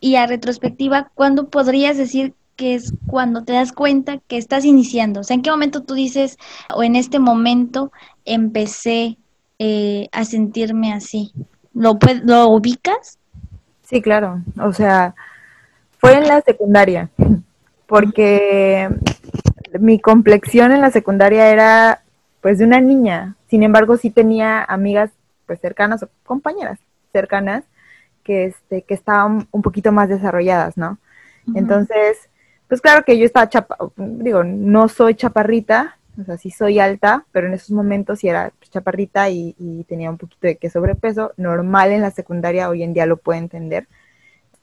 y 0.00 0.16
a 0.16 0.26
retrospectiva, 0.26 1.12
¿cuándo 1.14 1.48
podrías 1.48 1.96
decir 1.96 2.34
que 2.56 2.74
es 2.74 2.92
cuando 3.06 3.44
te 3.44 3.52
das 3.52 3.70
cuenta 3.70 4.18
que 4.26 4.36
estás 4.36 4.64
iniciando. 4.64 5.20
O 5.20 5.22
sea, 5.22 5.36
¿en 5.36 5.42
qué 5.42 5.52
momento 5.52 5.84
tú 5.84 5.94
dices, 5.94 6.38
o 6.74 6.82
en 6.82 6.96
este 6.96 7.20
momento 7.20 7.92
empecé 8.24 9.16
eh, 9.60 10.08
a 10.10 10.24
sentirme 10.24 10.92
así? 10.92 11.32
¿Lo, 11.72 12.00
¿Lo 12.24 12.48
ubicas? 12.48 13.16
Sí, 13.84 14.02
claro. 14.02 14.42
O 14.60 14.72
sea, 14.72 15.14
fue 15.98 16.14
en 16.18 16.26
la 16.26 16.40
secundaria, 16.40 17.10
porque 17.86 18.88
mi 19.78 20.00
complexión 20.00 20.72
en 20.72 20.80
la 20.80 20.90
secundaria 20.90 21.48
era 21.48 22.02
pues 22.40 22.58
de 22.58 22.64
una 22.64 22.80
niña. 22.80 23.36
Sin 23.48 23.62
embargo, 23.62 23.96
sí 23.96 24.10
tenía 24.10 24.64
amigas 24.64 25.10
pues 25.46 25.60
cercanas 25.60 26.02
o 26.02 26.08
compañeras 26.24 26.78
cercanas 27.12 27.64
que 28.22 28.46
este 28.46 28.82
que 28.82 28.94
estaban 28.94 29.48
un 29.50 29.62
poquito 29.62 29.92
más 29.92 30.08
desarrolladas, 30.08 30.76
¿no? 30.76 30.98
Uh 31.46 31.52
-huh. 31.52 31.58
Entonces, 31.58 32.28
pues 32.68 32.80
claro 32.80 33.04
que 33.04 33.18
yo 33.18 33.24
estaba 33.24 33.48
chapa, 33.48 33.76
digo, 33.96 34.44
no 34.44 34.88
soy 34.88 35.14
chaparrita, 35.14 35.96
o 36.20 36.24
sea, 36.24 36.36
sí 36.36 36.50
soy 36.50 36.78
alta, 36.78 37.24
pero 37.32 37.46
en 37.46 37.54
esos 37.54 37.70
momentos 37.70 38.20
sí 38.20 38.28
era 38.28 38.52
chaparrita 38.70 39.28
y, 39.30 39.54
y 39.58 39.84
tenía 39.84 40.10
un 40.10 40.18
poquito 40.18 40.46
de 40.46 40.56
que 40.56 40.70
sobrepeso, 40.70 41.32
normal 41.36 41.92
en 41.92 42.02
la 42.02 42.10
secundaria, 42.10 42.68
hoy 42.68 42.82
en 42.82 42.92
día 42.94 43.06
lo 43.06 43.16
puedo 43.16 43.38
entender. 43.38 43.86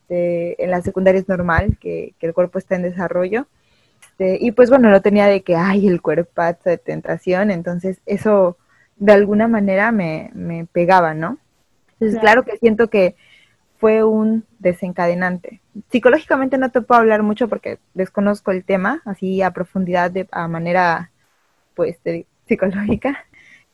este, 0.07 0.63
en 0.63 0.71
la 0.71 0.81
secundaria 0.81 1.19
es 1.19 1.27
normal 1.27 1.77
que, 1.79 2.13
el 2.19 2.33
cuerpo 2.33 2.59
está 2.59 2.75
en 2.75 2.83
desarrollo. 2.83 3.47
Este, 4.17 4.43
y 4.43 4.51
pues 4.51 4.69
bueno, 4.71 4.89
no 4.89 5.01
tenía 5.01 5.27
de 5.27 5.43
que, 5.43 5.55
ay, 5.55 5.87
el 5.87 6.01
cuerpazo 6.01 6.71
de 6.71 6.79
tentación, 6.79 7.51
entonces 7.51 7.99
eso 8.07 8.57
de 8.95 9.13
alguna 9.13 9.47
manera 9.47 9.91
me, 9.91 10.31
me 10.33 10.65
pegaba, 10.65 11.13
¿no? 11.13 11.37
Entonces, 11.93 12.19
claro. 12.19 12.43
que 12.43 12.57
siento 12.57 12.89
que 12.89 13.15
fue 13.79 14.03
un 14.03 14.43
desencadenante. 14.57 15.61
Psicológicamente 15.91 16.57
no 16.57 16.71
te 16.71 16.81
puedo 16.81 16.99
hablar 16.99 17.21
mucho 17.21 17.47
porque 17.47 17.77
desconozco 17.93 18.51
el 18.51 18.63
tema, 18.63 19.03
así 19.05 19.43
a 19.43 19.51
profundidad, 19.51 20.09
de, 20.09 20.27
a 20.31 20.47
manera, 20.47 21.11
pues, 21.75 21.97
psicológica. 22.47 23.23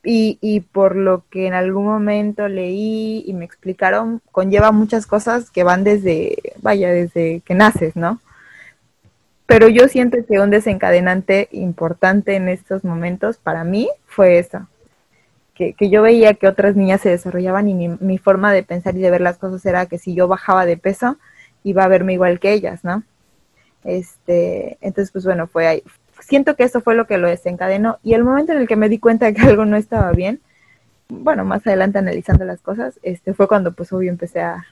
Y, 0.04 0.38
y 0.42 0.60
por 0.60 0.98
lo 0.98 1.24
que 1.30 1.48
en 1.48 1.54
algún 1.54 1.86
momento 1.86 2.50
leí 2.50 3.24
y 3.26 3.34
me 3.34 3.46
explicaron, 3.46 4.22
conlleva 4.34 4.74
muchas 4.74 5.08
cosas 5.08 5.50
que 5.50 5.64
van 5.64 5.86
desde, 5.86 6.36
vaya, 6.62 6.90
desde 6.90 7.40
que 7.46 7.54
naces, 7.54 7.96
¿no? 7.96 8.20
Pero 9.46 9.68
yo 9.68 9.88
siento 9.88 10.18
que 10.28 10.40
un 10.40 10.50
desencadenante 10.50 11.50
importante 11.52 12.36
en 12.36 12.48
estos 12.48 12.84
momentos 12.84 13.38
para 13.38 13.64
mí 13.64 13.90
fue 14.06 14.40
eso, 14.40 14.68
que, 15.54 15.76
yo 15.90 16.02
veía 16.02 16.34
que 16.34 16.48
otras 16.48 16.76
niñas 16.76 17.02
se 17.02 17.10
desarrollaban 17.10 17.68
y 17.68 17.88
mi, 17.88 18.18
forma 18.18 18.52
de 18.52 18.64
pensar 18.64 18.96
y 18.96 19.02
de 19.02 19.12
ver 19.12 19.22
las 19.22 19.38
cosas 19.38 19.66
era 19.66 19.86
que 19.86 20.00
si 20.00 20.16
yo 20.16 20.28
bajaba 20.28 20.66
de 20.66 20.78
peso, 20.78 21.18
iba 21.64 21.84
a 21.84 21.88
verme 21.88 22.14
igual 22.14 22.40
que 22.40 22.54
ellas, 22.54 22.84
¿no? 22.84 23.04
Este, 23.84 24.78
entonces, 24.82 25.12
pues 25.12 25.26
bueno, 25.26 25.48
fue 25.48 25.68
ahí. 25.68 25.84
Siento 26.22 26.56
que 26.56 26.64
eso 26.64 26.82
fue 26.82 26.96
lo 26.96 27.06
que 27.06 27.18
lo 27.18 27.28
desencadenó. 27.28 28.00
Y 28.02 28.14
el 28.14 28.24
momento 28.24 28.54
en 28.54 28.60
el 28.60 28.68
que 28.68 28.76
me 28.76 28.90
di 28.90 28.98
cuenta 28.98 29.26
de 29.26 29.34
que 29.34 29.42
algo 29.42 29.66
no 29.66 29.76
estaba 29.78 30.12
bien, 30.12 30.42
bueno, 31.10 31.46
más 31.46 31.66
adelante 31.68 32.00
analizando 32.00 32.46
las 32.46 32.62
cosas, 32.62 33.00
este, 33.04 33.34
fue 33.34 33.48
cuando 33.48 33.74
pues 33.74 33.92
obvio 33.94 34.10
empecé 34.10 34.42
a, 34.42 34.66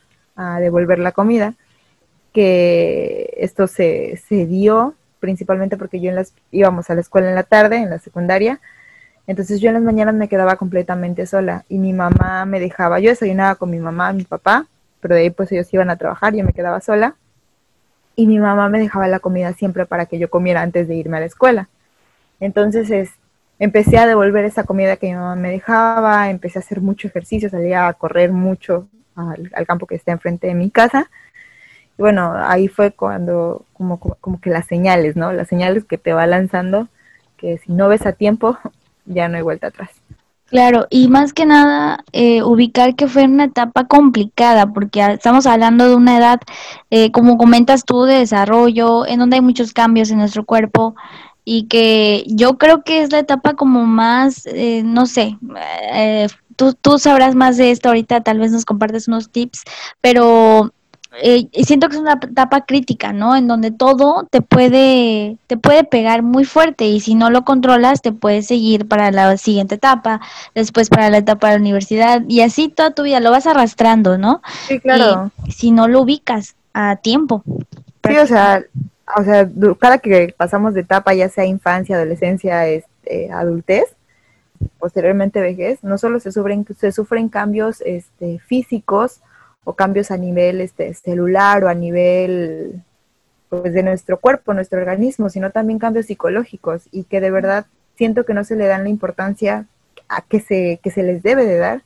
devolver 0.59 0.97
la 0.97 1.11
comida, 1.11 1.53
que 2.33 3.33
esto 3.37 3.67
se, 3.67 4.21
se 4.27 4.45
dio 4.45 4.95
principalmente 5.19 5.77
porque 5.77 5.99
yo 5.99 6.09
en 6.09 6.15
las, 6.15 6.33
íbamos 6.51 6.89
a 6.89 6.95
la 6.95 7.01
escuela 7.01 7.29
en 7.29 7.35
la 7.35 7.43
tarde, 7.43 7.77
en 7.77 7.89
la 7.89 7.99
secundaria, 7.99 8.59
entonces 9.27 9.61
yo 9.61 9.69
en 9.69 9.75
las 9.75 9.83
mañanas 9.83 10.15
me 10.15 10.27
quedaba 10.27 10.55
completamente 10.55 11.25
sola 11.25 11.63
y 11.69 11.77
mi 11.77 11.93
mamá 11.93 12.45
me 12.45 12.59
dejaba, 12.59 12.99
yo 12.99 13.09
desayunaba 13.09 13.55
con 13.55 13.69
mi 13.69 13.79
mamá, 13.79 14.13
mi 14.13 14.23
papá, 14.23 14.67
pero 14.99 15.15
de 15.15 15.21
ahí 15.21 15.29
pues 15.29 15.51
ellos 15.51 15.71
iban 15.73 15.89
a 15.89 15.95
trabajar, 15.95 16.33
yo 16.33 16.43
me 16.43 16.53
quedaba 16.53 16.81
sola 16.81 17.15
y 18.15 18.27
mi 18.27 18.39
mamá 18.39 18.69
me 18.69 18.79
dejaba 18.79 19.07
la 19.07 19.19
comida 19.19 19.53
siempre 19.53 19.85
para 19.85 20.05
que 20.05 20.19
yo 20.19 20.29
comiera 20.29 20.61
antes 20.61 20.87
de 20.87 20.95
irme 20.95 21.17
a 21.17 21.21
la 21.21 21.25
escuela. 21.27 21.69
Entonces 22.39 22.89
es, 22.91 23.11
empecé 23.59 23.97
a 23.97 24.07
devolver 24.07 24.43
esa 24.45 24.63
comida 24.63 24.97
que 24.97 25.07
mi 25.07 25.13
mamá 25.13 25.35
me 25.35 25.51
dejaba, 25.51 26.29
empecé 26.29 26.59
a 26.59 26.61
hacer 26.61 26.81
mucho 26.81 27.07
ejercicio, 27.07 27.49
salía 27.49 27.87
a 27.87 27.93
correr 27.93 28.31
mucho 28.31 28.87
al, 29.15 29.67
campo 29.67 29.85
que 29.85 29.95
está 29.95 30.11
enfrente 30.11 30.47
de 30.47 30.55
mi 30.55 30.71
casa. 30.71 31.09
Bueno, 32.01 32.33
ahí 32.35 32.67
fue 32.67 32.91
cuando 32.91 33.63
como, 33.73 33.99
como, 33.99 34.41
que 34.41 34.49
las 34.49 34.65
señales, 34.65 35.15
¿no? 35.15 35.31
Las 35.33 35.47
señales 35.47 35.85
que 35.85 35.99
te 35.99 36.13
va 36.13 36.25
lanzando, 36.25 36.87
que 37.37 37.59
si 37.59 37.71
no 37.71 37.87
ves 37.87 38.07
a 38.07 38.13
tiempo, 38.13 38.57
ya 39.05 39.27
no 39.27 39.37
hay 39.37 39.43
vuelta 39.43 39.67
atrás. 39.67 39.91
Claro, 40.47 40.87
y 40.89 41.09
más 41.09 41.31
que 41.31 41.45
nada 41.45 42.03
eh, 42.11 42.41
ubicar 42.41 42.95
que 42.95 43.07
fue 43.07 43.25
una 43.25 43.43
etapa 43.43 43.85
complicada, 43.85 44.73
porque 44.73 44.99
estamos 45.13 45.45
hablando 45.45 45.87
de 45.87 45.95
una 45.95 46.17
edad, 46.17 46.39
eh, 46.89 47.11
como 47.11 47.37
comentas 47.37 47.85
tú, 47.85 48.03
de 48.03 48.15
desarrollo, 48.15 49.05
en 49.05 49.19
donde 49.19 49.35
hay 49.35 49.41
muchos 49.41 49.71
cambios 49.71 50.09
en 50.09 50.17
nuestro 50.17 50.43
cuerpo 50.43 50.95
y 51.45 51.67
que 51.67 52.23
yo 52.27 52.57
creo 52.57 52.83
que 52.83 53.03
es 53.03 53.11
la 53.11 53.19
etapa 53.19 53.53
como 53.53 53.85
más, 53.85 54.47
eh, 54.47 54.81
no 54.83 55.05
sé, 55.05 55.37
tú, 56.55 56.73
tú 56.73 56.97
sabrás 56.97 57.35
más 57.35 57.57
de 57.57 57.69
esto 57.69 57.89
ahorita, 57.89 58.21
tal 58.21 58.39
vez 58.39 58.51
nos 58.51 58.65
compartes 58.65 59.07
unos 59.07 59.29
tips, 59.29 59.63
pero 60.01 60.73
eh, 61.21 61.49
siento 61.65 61.89
que 61.89 61.95
es 61.95 62.01
una 62.01 62.13
etapa 62.13 62.61
crítica, 62.65 63.11
¿no? 63.11 63.35
En 63.35 63.47
donde 63.47 63.71
todo 63.71 64.27
te 64.29 64.41
puede, 64.41 65.37
te 65.47 65.57
puede 65.57 65.83
pegar 65.83 66.23
muy 66.23 66.45
fuerte 66.45 66.85
y 66.85 67.01
si 67.01 67.15
no 67.15 67.29
lo 67.29 67.43
controlas 67.43 68.01
te 68.01 68.13
puedes 68.13 68.47
seguir 68.47 68.87
para 68.87 69.11
la 69.11 69.35
siguiente 69.37 69.75
etapa, 69.75 70.21
después 70.55 70.89
para 70.89 71.09
la 71.09 71.17
etapa 71.17 71.47
de 71.47 71.55
la 71.55 71.61
universidad 71.61 72.21
y 72.27 72.41
así 72.41 72.69
toda 72.69 72.91
tu 72.91 73.03
vida 73.03 73.19
lo 73.19 73.31
vas 73.31 73.45
arrastrando, 73.45 74.17
¿no? 74.17 74.41
Sí, 74.67 74.79
claro. 74.79 75.31
si 75.49 75.71
no 75.71 75.87
lo 75.87 76.01
ubicas 76.01 76.55
a 76.73 76.95
tiempo. 76.95 77.43
Sí, 78.07 78.17
o 78.17 78.25
sea, 78.25 78.63
o 79.17 79.23
sea, 79.23 79.49
cada 79.79 79.97
que 79.97 80.33
pasamos 80.37 80.73
de 80.73 80.81
etapa, 80.81 81.13
ya 81.13 81.27
sea 81.27 81.45
infancia, 81.45 81.97
adolescencia, 81.97 82.67
este, 82.67 83.31
adultez, 83.31 83.83
posteriormente 84.79 85.41
vejez, 85.41 85.83
no 85.83 85.97
solo 85.97 86.19
se 86.19 86.31
sufren, 86.31 86.65
se 86.79 86.91
sufren 86.91 87.29
cambios 87.29 87.81
este, 87.81 88.39
físicos, 88.39 89.21
o 89.63 89.73
cambios 89.73 90.11
a 90.11 90.17
nivel 90.17 90.61
este, 90.61 90.93
celular 90.93 91.63
o 91.63 91.69
a 91.69 91.73
nivel 91.73 92.81
pues, 93.49 93.73
de 93.73 93.83
nuestro 93.83 94.19
cuerpo, 94.19 94.53
nuestro 94.53 94.79
organismo, 94.79 95.29
sino 95.29 95.51
también 95.51 95.79
cambios 95.79 96.07
psicológicos 96.07 96.87
y 96.91 97.03
que 97.03 97.21
de 97.21 97.31
verdad 97.31 97.65
siento 97.95 98.25
que 98.25 98.33
no 98.33 98.43
se 98.43 98.55
le 98.55 98.67
dan 98.67 98.83
la 98.83 98.89
importancia 98.89 99.67
a 100.09 100.21
que 100.21 100.39
se, 100.39 100.79
que 100.81 100.91
se 100.91 101.03
les 101.03 101.21
debe 101.21 101.45
de 101.45 101.57
dar, 101.57 101.83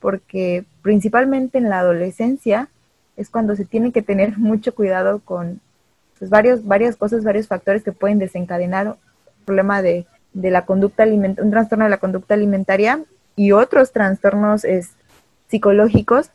porque 0.00 0.64
principalmente 0.82 1.58
en 1.58 1.70
la 1.70 1.80
adolescencia 1.80 2.68
es 3.16 3.30
cuando 3.30 3.56
se 3.56 3.64
tiene 3.64 3.92
que 3.92 4.02
tener 4.02 4.36
mucho 4.38 4.74
cuidado 4.74 5.20
con 5.24 5.60
pues, 6.18 6.30
varios, 6.30 6.66
varias 6.66 6.96
cosas, 6.96 7.24
varios 7.24 7.46
factores 7.46 7.82
que 7.82 7.92
pueden 7.92 8.18
desencadenar 8.18 8.88
un 8.88 8.96
problema 9.46 9.80
de, 9.80 10.06
de 10.34 10.50
la 10.50 10.66
conducta 10.66 11.04
alimentaria, 11.04 11.44
un 11.44 11.50
trastorno 11.50 11.84
de 11.84 11.90
la 11.90 11.98
conducta 11.98 12.34
alimentaria 12.34 13.02
y 13.36 13.52
otros 13.52 13.92
trastornos 13.92 14.64
es, 14.64 14.90
psicológicos 15.48 16.30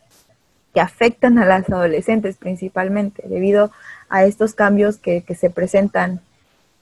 que 0.72 0.80
afectan 0.80 1.38
a 1.38 1.44
las 1.44 1.68
adolescentes 1.68 2.36
principalmente, 2.36 3.22
debido 3.26 3.70
a 4.08 4.24
estos 4.24 4.54
cambios 4.54 4.96
que, 4.96 5.24
se 5.38 5.50
presentan 5.50 6.20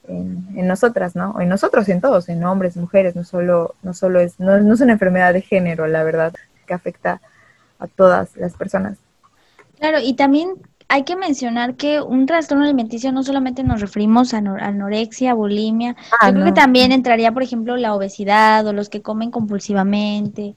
en, 0.07 0.67
nosotras, 0.67 1.15
¿no? 1.15 1.39
En 1.39 1.49
nosotros, 1.49 1.87
en 1.89 2.01
todos, 2.01 2.29
en 2.29 2.43
hombres, 2.43 2.77
mujeres, 2.77 3.15
no 3.15 3.23
solo, 3.23 3.75
no 3.83 3.93
solo 3.93 4.19
es, 4.19 4.39
no, 4.39 4.59
no 4.59 4.73
es 4.73 4.81
una 4.81 4.93
enfermedad 4.93 5.33
de 5.33 5.41
género, 5.41 5.87
la 5.87 6.03
verdad, 6.03 6.33
que 6.65 6.73
afecta 6.73 7.21
a 7.79 7.87
todas 7.87 8.35
las 8.37 8.53
personas. 8.53 8.97
Claro, 9.79 9.99
y 10.01 10.13
también 10.13 10.55
hay 10.87 11.03
que 11.03 11.15
mencionar 11.15 11.75
que 11.75 12.01
un 12.01 12.25
trastorno 12.25 12.65
alimenticio 12.65 13.11
no 13.11 13.23
solamente 13.23 13.63
nos 13.63 13.81
referimos 13.81 14.33
a 14.33 14.37
anorexia, 14.37 15.33
bulimia, 15.33 15.95
ah, 16.19 16.27
yo 16.27 16.33
creo 16.33 16.45
que 16.45 16.51
también 16.51 16.91
entraría, 16.91 17.31
por 17.31 17.43
ejemplo, 17.43 17.77
la 17.77 17.95
obesidad 17.95 18.65
o 18.67 18.73
los 18.73 18.89
que 18.89 19.01
comen 19.01 19.31
compulsivamente. 19.31 20.55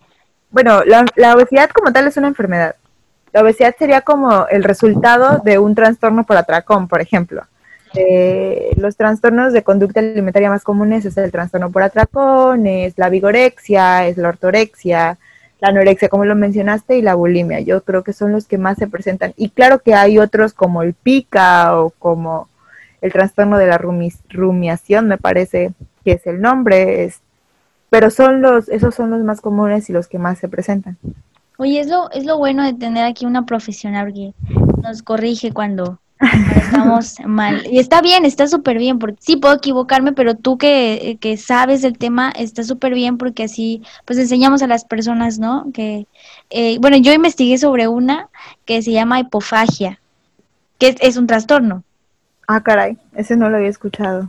Bueno, 0.51 0.83
la 0.85 1.35
obesidad 1.35 1.71
como 1.71 1.93
tal 1.93 2.07
es 2.07 2.17
una 2.17 2.29
enfermedad. 2.29 2.77
La 3.35 3.43
obesidad 3.43 3.75
sería 3.77 4.03
como 4.03 4.47
el 4.47 4.63
resultado 4.63 5.43
de 5.45 5.59
un 5.59 5.75
trastorno 5.75 6.25
por 6.25 6.37
atracón, 6.37 6.87
por 6.87 7.01
ejemplo. 7.01 7.43
Eh, 7.93 8.73
los 8.77 8.97
trastornos 8.97 9.53
de 9.53 9.65
conducta 9.65 9.99
alimentaria 9.99 10.51
más 10.51 10.63
comunes 10.63 11.05
es 11.05 11.17
el 11.17 11.33
trastorno 11.33 11.73
por 11.73 11.83
atracón, 11.83 12.69
es 12.69 12.97
la 12.97 13.09
vigorexia, 13.09 14.07
es 14.07 14.19
la 14.19 14.29
ortorexia, 14.29 15.19
la 15.59 15.69
anorexia, 15.69 16.09
como 16.09 16.25
lo 16.25 16.37
mencionaste, 16.37 16.97
y 16.97 17.03
la 17.03 17.17
bulimia. 17.17 17.59
Yo 17.59 17.83
creo 17.83 18.05
que 18.05 18.13
son 18.13 18.31
los 18.31 18.47
que 18.47 18.57
más 18.57 18.79
se 18.79 18.87
presentan. 18.87 19.35
Y 19.37 19.51
claro 19.51 19.81
que 19.81 19.95
hay 19.95 20.21
otros 20.21 20.55
como 20.55 20.83
el 20.83 20.95
pica 20.95 21.77
o 21.77 21.91
como 21.91 22.49
el 23.01 23.13
trastorno 23.13 23.59
de 23.59 23.67
la 23.67 23.79
rumiación, 23.79 25.09
me 25.09 25.19
parece 25.19 25.73
que 26.05 26.13
es 26.13 26.27
el 26.29 26.41
nombre, 26.41 27.03
es, 27.03 27.19
pero 27.91 28.11
son 28.11 28.43
los, 28.43 28.69
esos 28.69 28.95
son 28.95 29.11
los 29.11 29.25
más 29.25 29.41
comunes 29.41 29.91
y 29.91 29.93
los 29.93 30.07
que 30.07 30.21
más 30.21 30.39
se 30.39 30.49
presentan. 30.49 30.99
Oye, 31.59 31.81
es 31.81 31.89
lo, 31.89 32.11
es 32.11 32.25
lo 32.25 32.39
bueno 32.39 32.65
de 32.65 32.75
tener 32.75 33.05
aquí 33.05 33.27
una 33.27 33.47
profesional 33.47 34.13
que 34.13 34.35
nos 34.83 35.03
corrige 35.03 35.53
cuando, 35.53 36.01
estamos 36.57 37.17
mal. 37.27 37.67
Y 37.71 37.79
está 37.79 38.01
bien, 38.01 38.25
está 38.25 38.47
súper 38.47 38.79
bien, 38.79 38.99
porque 38.99 39.17
sí 39.21 39.37
puedo 39.37 39.55
equivocarme, 39.55 40.13
pero 40.13 40.35
tú 40.35 40.59
que, 40.59 41.19
que 41.21 41.37
sabes 41.37 41.83
del 41.83 41.99
tema, 41.99 42.31
está 42.31 42.63
súper 42.63 42.95
bien 42.95 43.19
porque 43.19 43.45
así 43.45 43.83
pues 44.05 44.19
enseñamos 44.19 44.63
a 44.63 44.67
las 44.67 44.85
personas, 44.85 45.39
¿no? 45.39 45.67
Que, 45.73 46.07
eh, 46.51 46.79
bueno, 46.81 46.97
yo 46.97 47.13
investigué 47.13 47.59
sobre 47.59 47.89
una 47.89 48.29
que 48.65 48.83
se 48.83 48.93
llama 48.93 49.21
hipofagia, 49.21 50.01
que 50.79 50.95
es, 51.01 51.17
un 51.17 51.27
trastorno. 51.27 51.85
Ah, 52.47 52.63
caray, 52.63 52.99
ese 53.15 53.37
no 53.37 53.49
lo 53.49 53.57
había 53.57 53.71
escuchado. 53.71 54.29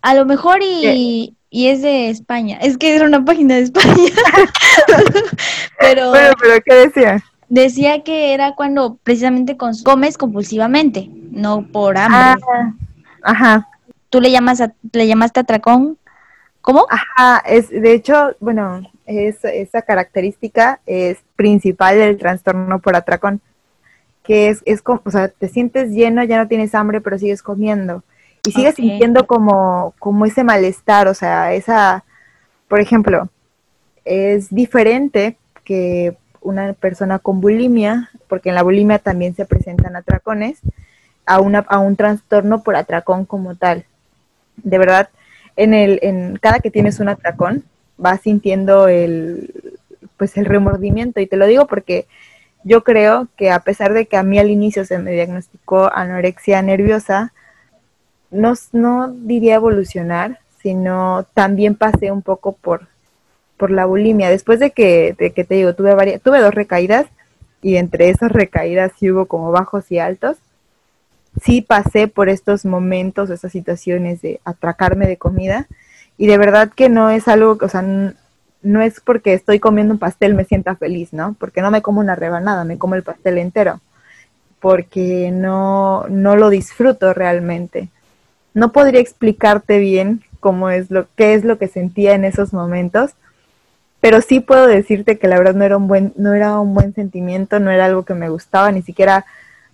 A, 0.00 0.14
lo 0.14 0.24
mejor 0.24 0.60
y, 0.62 1.34
y 1.54 1.68
es 1.68 1.82
de 1.82 2.10
España. 2.10 2.58
Es 2.60 2.76
que 2.76 2.96
era 2.96 3.06
una 3.06 3.24
página 3.24 3.54
de 3.54 3.60
España. 3.60 3.94
pero, 5.78 6.08
bueno, 6.10 6.34
pero 6.40 6.60
¿qué 6.66 6.74
decía? 6.74 7.22
Decía 7.48 8.02
que 8.02 8.34
era 8.34 8.56
cuando 8.56 8.96
precisamente 9.04 9.56
comes 9.56 10.18
compulsivamente, 10.18 11.08
no 11.30 11.64
por 11.70 11.96
hambre. 11.96 12.42
Ah, 12.52 12.74
ajá. 13.22 13.68
¿Tú 14.10 14.20
le 14.20 14.32
llamas 14.32 14.62
a, 14.62 14.74
le 14.92 15.06
llamaste 15.06 15.38
atracón? 15.38 15.96
¿Cómo? 16.60 16.88
Ajá, 16.90 17.38
es 17.46 17.70
de 17.70 17.92
hecho, 17.92 18.34
bueno, 18.40 18.82
es, 19.06 19.44
esa 19.44 19.82
característica 19.82 20.80
es 20.86 21.18
principal 21.36 21.96
del 21.98 22.18
trastorno 22.18 22.80
por 22.80 22.96
atracón, 22.96 23.40
que 24.24 24.48
es, 24.48 24.60
es 24.64 24.82
como, 24.82 25.02
o 25.04 25.10
sea, 25.12 25.28
te 25.28 25.48
sientes 25.48 25.92
lleno, 25.92 26.24
ya 26.24 26.36
no 26.38 26.48
tienes 26.48 26.74
hambre, 26.74 27.00
pero 27.00 27.16
sigues 27.16 27.44
comiendo 27.44 28.02
y 28.46 28.52
sigues 28.52 28.74
sintiendo 28.74 29.26
como, 29.26 29.94
como 29.98 30.26
ese 30.26 30.44
malestar, 30.44 31.08
o 31.08 31.14
sea, 31.14 31.54
esa, 31.54 32.04
por 32.68 32.80
ejemplo, 32.80 33.28
es 34.04 34.54
diferente 34.54 35.36
que 35.64 36.16
una 36.40 36.74
persona 36.74 37.18
con 37.18 37.40
bulimia, 37.40 38.10
porque 38.28 38.50
en 38.50 38.54
la 38.54 38.62
bulimia 38.62 38.98
también 38.98 39.34
se 39.34 39.46
presentan 39.46 39.96
atracones, 39.96 40.60
a, 41.26 41.40
una, 41.40 41.60
a 41.60 41.78
un 41.78 41.96
trastorno 41.96 42.62
por 42.62 42.76
atracón 42.76 43.24
como 43.24 43.54
tal. 43.54 43.86
De 44.56 44.78
verdad, 44.78 45.08
en, 45.56 45.72
el, 45.72 45.98
en 46.02 46.36
cada 46.36 46.60
que 46.60 46.70
tienes 46.70 47.00
un 47.00 47.08
atracón, 47.08 47.64
vas 47.96 48.20
sintiendo 48.20 48.88
el, 48.88 49.72
pues 50.18 50.36
el 50.36 50.44
remordimiento. 50.44 51.20
Y 51.20 51.26
te 51.26 51.38
lo 51.38 51.46
digo 51.46 51.66
porque 51.66 52.06
yo 52.62 52.84
creo 52.84 53.28
que 53.36 53.50
a 53.50 53.60
pesar 53.60 53.94
de 53.94 54.06
que 54.06 54.16
a 54.16 54.22
mí 54.22 54.38
al 54.38 54.50
inicio 54.50 54.84
se 54.84 54.98
me 54.98 55.12
diagnosticó 55.12 55.90
anorexia 55.92 56.60
nerviosa, 56.62 57.32
no, 58.34 58.52
no 58.72 59.08
diría 59.08 59.56
evolucionar, 59.56 60.40
sino 60.60 61.26
también 61.34 61.74
pasé 61.74 62.10
un 62.10 62.22
poco 62.22 62.52
por, 62.52 62.88
por 63.56 63.70
la 63.70 63.86
bulimia. 63.86 64.28
Después 64.30 64.60
de 64.60 64.72
que, 64.72 65.14
de 65.18 65.32
que 65.32 65.44
te 65.44 65.54
digo, 65.54 65.74
tuve, 65.74 65.94
varias, 65.94 66.20
tuve 66.20 66.40
dos 66.40 66.54
recaídas 66.54 67.06
y 67.62 67.76
entre 67.76 68.10
esas 68.10 68.32
recaídas 68.32 68.92
sí 68.98 69.10
hubo 69.10 69.26
como 69.26 69.52
bajos 69.52 69.90
y 69.90 69.98
altos. 69.98 70.36
Sí 71.42 71.62
pasé 71.62 72.08
por 72.08 72.28
estos 72.28 72.64
momentos, 72.64 73.30
esas 73.30 73.52
situaciones 73.52 74.22
de 74.22 74.40
atracarme 74.44 75.06
de 75.06 75.16
comida 75.16 75.66
y 76.16 76.26
de 76.26 76.38
verdad 76.38 76.70
que 76.74 76.88
no 76.88 77.10
es 77.10 77.26
algo, 77.28 77.58
o 77.60 77.68
sea, 77.68 77.82
no 78.62 78.80
es 78.80 79.00
porque 79.00 79.34
estoy 79.34 79.58
comiendo 79.60 79.94
un 79.94 79.98
pastel 79.98 80.34
me 80.34 80.44
sienta 80.44 80.76
feliz, 80.76 81.12
¿no? 81.12 81.36
Porque 81.38 81.60
no 81.60 81.70
me 81.70 81.82
como 81.82 82.00
una 82.00 82.14
rebanada, 82.14 82.64
me 82.64 82.78
como 82.78 82.94
el 82.94 83.02
pastel 83.02 83.38
entero, 83.38 83.80
porque 84.60 85.30
no, 85.32 86.06
no 86.08 86.36
lo 86.36 86.50
disfruto 86.50 87.12
realmente. 87.12 87.90
No 88.54 88.72
podría 88.72 89.00
explicarte 89.00 89.78
bien 89.78 90.22
cómo 90.40 90.70
es 90.70 90.90
lo, 90.90 91.06
qué 91.16 91.34
es 91.34 91.44
lo 91.44 91.58
que 91.58 91.68
sentía 91.68 92.14
en 92.14 92.24
esos 92.24 92.52
momentos, 92.52 93.12
pero 94.00 94.20
sí 94.20 94.40
puedo 94.40 94.66
decirte 94.66 95.18
que 95.18 95.28
la 95.28 95.38
verdad 95.38 95.54
no 95.54 95.64
era 95.64 95.76
un 95.76 95.88
buen, 95.88 96.12
no 96.16 96.34
era 96.34 96.58
un 96.60 96.74
buen 96.74 96.94
sentimiento, 96.94 97.60
no 97.60 97.70
era 97.70 97.86
algo 97.86 98.04
que 98.04 98.14
me 98.14 98.28
gustaba, 98.28 98.70
ni 98.70 98.82
siquiera, 98.82 99.24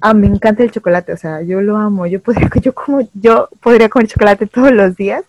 ah, 0.00 0.14
me 0.14 0.26
encanta 0.26 0.62
el 0.62 0.70
chocolate, 0.70 1.12
o 1.12 1.16
sea, 1.16 1.42
yo 1.42 1.60
lo 1.60 1.76
amo, 1.76 2.06
yo 2.06 2.20
podría, 2.20 2.48
yo 2.62 2.74
como, 2.74 3.08
yo 3.14 3.48
podría 3.60 3.88
comer 3.88 4.08
chocolate 4.08 4.46
todos 4.46 4.72
los 4.72 4.96
días, 4.96 5.24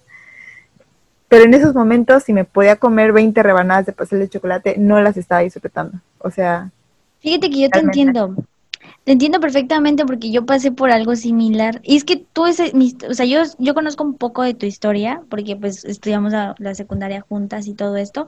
pero 1.32 1.46
en 1.46 1.54
esos 1.54 1.74
momentos, 1.74 2.24
si 2.24 2.34
me 2.34 2.44
podía 2.44 2.76
comer 2.76 3.14
20 3.14 3.42
rebanadas 3.42 3.86
de 3.86 3.94
pastel 3.94 4.20
de 4.20 4.28
chocolate, 4.28 4.76
no 4.78 5.00
las 5.02 5.16
estaba 5.16 5.40
disfrutando. 5.40 5.98
O 6.20 6.30
sea. 6.30 6.72
Fíjate 7.22 7.50
que 7.50 7.62
yo 7.62 7.70
te 7.70 7.80
entiendo. 7.80 8.36
Te 9.04 9.14
entiendo 9.14 9.40
perfectamente 9.40 10.06
porque 10.06 10.32
yo 10.32 10.46
pasé 10.46 10.72
por 10.72 10.92
algo 10.92 11.16
similar. 11.16 11.82
Y 11.84 11.98
es 11.98 12.04
que 12.04 12.18
tú, 12.18 12.46
ese, 12.46 12.72
o 13.10 13.14
sea, 13.14 13.26
yo, 13.26 13.42
yo 13.58 13.74
conozco 13.74 14.04
un 14.04 14.14
poco 14.14 14.44
de 14.44 14.54
tu 14.54 14.68
historia, 14.68 15.24
porque 15.30 15.56
pues 15.56 15.86
estudiamos 15.86 16.32
la, 16.32 16.56
la 16.60 16.76
secundaria 16.76 17.22
juntas 17.22 17.68
y 17.68 17.74
todo 17.74 17.98
esto. 17.98 18.28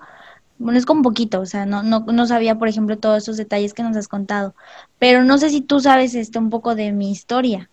Bueno, 0.57 0.79
es 0.79 0.85
como 0.85 0.99
un 0.99 1.03
poquito, 1.03 1.41
o 1.41 1.45
sea, 1.45 1.65
no, 1.65 1.83
no, 1.83 1.99
no 2.01 2.25
sabía, 2.25 2.57
por 2.57 2.67
ejemplo, 2.67 2.97
todos 2.97 3.23
esos 3.23 3.37
detalles 3.37 3.73
que 3.73 3.83
nos 3.83 3.97
has 3.97 4.07
contado. 4.07 4.55
Pero 4.97 5.23
no 5.23 5.37
sé 5.37 5.49
si 5.49 5.61
tú 5.61 5.79
sabes 5.79 6.15
este 6.15 6.39
un 6.39 6.49
poco 6.49 6.73
de 6.73 6.91
mi 6.91 7.11
historia. 7.11 7.69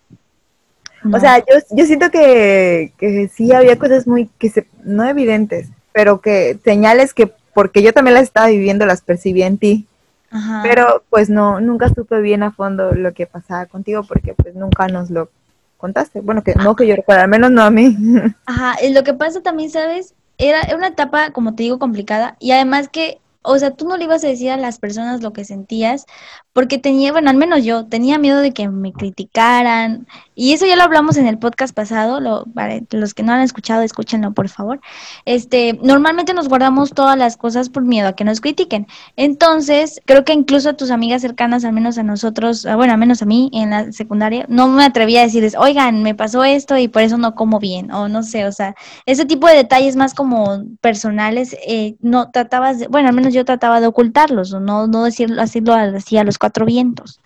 O 1.11 1.19
sea, 1.19 1.39
yo, 1.39 1.55
yo 1.71 1.85
siento 1.85 2.11
que, 2.11 2.93
que, 2.97 3.27
sí 3.27 3.51
había 3.51 3.79
cosas 3.79 4.05
muy, 4.05 4.29
que 4.37 4.49
se, 4.49 4.67
no 4.83 5.03
evidentes, 5.03 5.69
pero 5.93 6.21
que 6.21 6.59
señales 6.63 7.13
que, 7.15 7.31
porque 7.55 7.81
yo 7.81 7.91
también 7.93 8.13
las 8.13 8.23
estaba 8.23 8.47
viviendo, 8.47 8.85
las 8.85 9.01
percibí 9.01 9.41
en 9.41 9.57
ti. 9.57 9.87
Ajá. 10.31 10.61
Pero 10.63 11.03
pues 11.09 11.29
no, 11.29 11.59
nunca 11.59 11.89
supe 11.89 12.21
bien 12.21 12.43
a 12.43 12.51
fondo 12.51 12.93
lo 12.93 13.13
que 13.13 13.27
pasaba 13.27 13.65
contigo 13.65 14.03
porque 14.03 14.33
pues 14.33 14.55
nunca 14.55 14.87
nos 14.87 15.09
lo 15.09 15.29
contaste. 15.77 16.21
Bueno, 16.21 16.43
que 16.43 16.55
no 16.55 16.75
que 16.75 16.87
yo 16.87 16.95
recuerdo, 16.95 17.23
al 17.23 17.29
menos 17.29 17.51
no 17.51 17.61
a 17.61 17.69
mí. 17.69 17.95
Ajá, 18.45 18.75
y 18.83 18.93
lo 18.93 19.03
que 19.03 19.13
pasa 19.13 19.41
también, 19.41 19.69
¿sabes? 19.69 20.15
Era 20.37 20.75
una 20.75 20.87
etapa, 20.87 21.31
como 21.31 21.55
te 21.55 21.63
digo, 21.63 21.77
complicada 21.77 22.37
y 22.39 22.51
además 22.51 22.89
que 22.89 23.19
o 23.43 23.57
sea, 23.57 23.71
tú 23.71 23.87
no 23.87 23.97
le 23.97 24.03
ibas 24.03 24.23
a 24.23 24.27
decir 24.27 24.51
a 24.51 24.57
las 24.57 24.77
personas 24.77 25.23
lo 25.23 25.33
que 25.33 25.45
sentías, 25.45 26.05
porque 26.53 26.77
tenía, 26.77 27.11
bueno, 27.11 27.29
al 27.29 27.37
menos 27.37 27.63
yo, 27.63 27.87
tenía 27.87 28.19
miedo 28.19 28.39
de 28.39 28.51
que 28.51 28.67
me 28.69 28.93
criticaran, 28.93 30.05
y 30.41 30.53
eso 30.53 30.65
ya 30.65 30.75
lo 30.75 30.81
hablamos 30.81 31.17
en 31.17 31.27
el 31.27 31.37
podcast 31.37 31.71
pasado, 31.75 32.19
lo, 32.19 32.47
los 32.89 33.13
que 33.13 33.21
no 33.21 33.31
han 33.31 33.41
escuchado, 33.41 33.83
escúchenlo, 33.83 34.33
por 34.33 34.49
favor. 34.49 34.81
Este, 35.25 35.77
normalmente 35.83 36.33
nos 36.33 36.49
guardamos 36.49 36.95
todas 36.95 37.15
las 37.15 37.37
cosas 37.37 37.69
por 37.69 37.85
miedo 37.85 38.07
a 38.07 38.13
que 38.13 38.23
nos 38.23 38.41
critiquen. 38.41 38.87
Entonces, 39.17 40.01
creo 40.07 40.25
que 40.25 40.33
incluso 40.33 40.69
a 40.69 40.73
tus 40.73 40.89
amigas 40.89 41.21
cercanas, 41.21 41.63
al 41.63 41.73
menos 41.73 41.99
a 41.99 42.03
nosotros, 42.03 42.65
ah, 42.65 42.75
bueno, 42.75 42.91
al 42.91 42.97
menos 42.97 43.21
a 43.21 43.27
mí 43.27 43.51
en 43.53 43.69
la 43.69 43.91
secundaria, 43.91 44.47
no 44.49 44.67
me 44.67 44.83
atrevía 44.83 45.19
a 45.19 45.25
decirles, 45.25 45.53
oigan, 45.55 46.01
me 46.01 46.15
pasó 46.15 46.43
esto 46.43 46.75
y 46.75 46.87
por 46.87 47.03
eso 47.03 47.19
no 47.19 47.35
como 47.35 47.59
bien, 47.59 47.91
o 47.91 48.09
no 48.09 48.23
sé, 48.23 48.47
o 48.47 48.51
sea, 48.51 48.73
ese 49.05 49.27
tipo 49.27 49.45
de 49.45 49.57
detalles 49.57 49.95
más 49.95 50.15
como 50.15 50.63
personales, 50.81 51.55
eh, 51.67 51.97
no 52.01 52.31
tratabas 52.31 52.79
de, 52.79 52.87
bueno, 52.87 53.09
al 53.09 53.13
menos 53.13 53.35
yo 53.35 53.45
trataba 53.45 53.79
de 53.79 53.85
ocultarlos, 53.85 54.53
o 54.53 54.59
no, 54.59 54.87
no 54.87 55.03
decirlo 55.03 55.39
así 55.39 56.17
a 56.17 56.23
los 56.23 56.39
cuatro 56.39 56.65
vientos. 56.65 57.21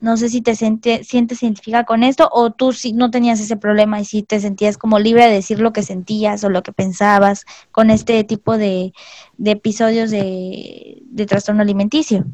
No 0.00 0.16
sé 0.16 0.28
si 0.30 0.40
te 0.40 0.54
sientes 0.54 1.12
identificada 1.12 1.84
con 1.84 2.02
esto 2.02 2.28
o 2.32 2.50
tú 2.50 2.72
si 2.72 2.92
no 2.92 3.10
tenías 3.10 3.40
ese 3.40 3.56
problema 3.56 4.00
y 4.00 4.04
si 4.04 4.22
te 4.22 4.40
sentías 4.40 4.78
como 4.78 4.98
libre 4.98 5.26
de 5.26 5.34
decir 5.34 5.60
lo 5.60 5.72
que 5.72 5.82
sentías 5.82 6.42
o 6.42 6.48
lo 6.48 6.62
que 6.62 6.72
pensabas 6.72 7.44
con 7.70 7.90
este 7.90 8.24
tipo 8.24 8.56
de, 8.56 8.92
episodios 9.44 10.10
de, 10.10 11.02
de 11.04 11.26
trastorno 11.26 11.62
alimenticio. 11.62 12.24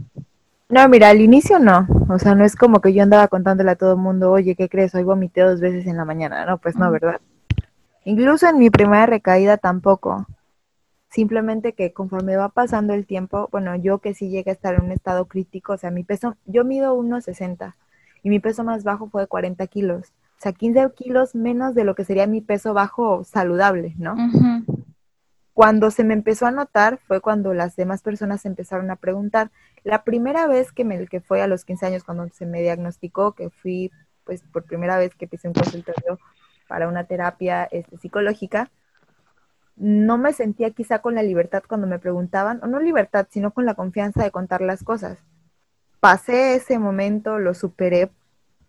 No, 0.69 0.89
mira, 0.89 1.11
al 1.11 1.21
inicio 1.21 1.59
no. 1.59 1.87
O 2.09 2.19
sea, 2.19 2.35
no 2.35 2.45
es 2.45 2.57
como 2.57 2.81
que 2.81 2.93
yo 2.93 3.03
andaba 3.03 3.29
contándole 3.29 3.71
a 3.71 3.77
todo 3.77 3.93
el 3.93 3.99
mundo, 3.99 4.33
oye, 4.33 4.57
¿qué 4.57 4.69
crees? 4.69 4.95
Hoy 4.95 5.05
vomité 5.05 5.43
dos 5.43 5.61
veces 5.61 5.87
en 5.87 5.97
la 5.97 6.05
mañana. 6.05 6.45
No, 6.45 6.59
pues 6.59 6.77
no, 6.77 6.91
¿verdad? 6.91 7.21
Incluso 8.05 8.49
en 8.49 8.59
mi 8.59 8.71
primera 8.71 9.07
recaída 9.07 9.57
tampoco. 9.57 10.27
Simplemente 11.17 11.73
que 11.73 11.95
conforme 11.95 12.37
va 12.37 12.51
pasando 12.51 12.93
el 12.93 13.07
tiempo, 13.07 13.49
bueno, 13.51 13.75
yo 13.75 14.01
que 14.01 14.13
sí 14.13 14.29
llegué 14.29 14.51
a 14.51 14.53
estar 14.53 14.75
en 14.75 14.85
un 14.85 14.93
estado 14.93 15.25
crítico, 15.25 15.73
o 15.73 15.79
sea, 15.79 15.91
mi 15.91 16.05
peso, 16.05 16.37
yo 16.45 16.63
mido 16.63 16.95
1,60 16.95 17.75
y 18.23 18.29
mi 18.29 18.39
peso 18.39 18.65
más 18.65 18.85
bajo 18.85 19.09
fue 19.09 19.23
de 19.23 19.27
40 19.27 19.67
kilos. 19.67 20.09
O 20.39 20.43
sea, 20.43 20.53
15 20.53 20.91
kilos 20.95 21.35
menos 21.35 21.75
de 21.75 21.85
lo 21.85 21.95
que 21.95 22.05
sería 22.05 22.27
mi 22.27 22.43
peso 22.43 22.75
bajo 22.75 23.25
saludable, 23.25 23.95
¿no? 23.97 24.15
Cuando 25.55 25.91
se 25.91 26.05
me 26.05 26.13
empezó 26.13 26.45
a 26.45 26.51
notar 26.51 26.99
fue 26.99 27.23
cuando 27.23 27.55
las 27.55 27.77
demás 27.77 28.03
personas 28.03 28.45
empezaron 28.45 28.91
a 28.91 28.97
preguntar. 28.97 29.51
La 29.85 30.05
primera 30.05 30.47
vez 30.47 30.71
que 30.71 30.85
me 30.85 31.07
que 31.07 31.23
fue 31.23 31.41
a 31.41 31.47
los 31.47 31.65
15 31.65 31.87
años 31.87 32.05
cuando 32.05 32.29
se 32.29 32.45
me 32.45 32.61
diagnosticó, 32.61 33.33
que 33.33 33.49
fui 33.49 33.91
pues 34.25 34.43
por 34.53 34.65
primera 34.65 34.99
vez 34.99 35.15
que 35.15 35.27
pisé 35.27 35.49
un 35.49 35.55
consultorio 35.55 36.19
para 36.69 36.89
una 36.89 37.05
terapia 37.05 37.65
este, 37.65 37.97
psicológica, 37.97 38.71
no 39.77 40.19
me 40.19 40.33
sentía 40.33 40.71
quizá 40.71 41.01
con 41.01 41.15
la 41.15 41.23
libertad 41.23 41.63
cuando 41.69 41.87
me 41.87 41.99
preguntaban, 41.99 42.61
o 42.63 42.67
no 42.67 42.81
libertad, 42.81 43.27
sino 43.31 43.53
con 43.53 43.67
la 43.67 43.75
confianza 43.75 44.23
de 44.25 44.31
contar 44.31 44.63
las 44.63 44.83
cosas. 44.83 45.19
Pasé 46.01 46.55
ese 46.55 46.79
momento, 46.79 47.39
lo 47.39 47.55
superé, 47.55 48.11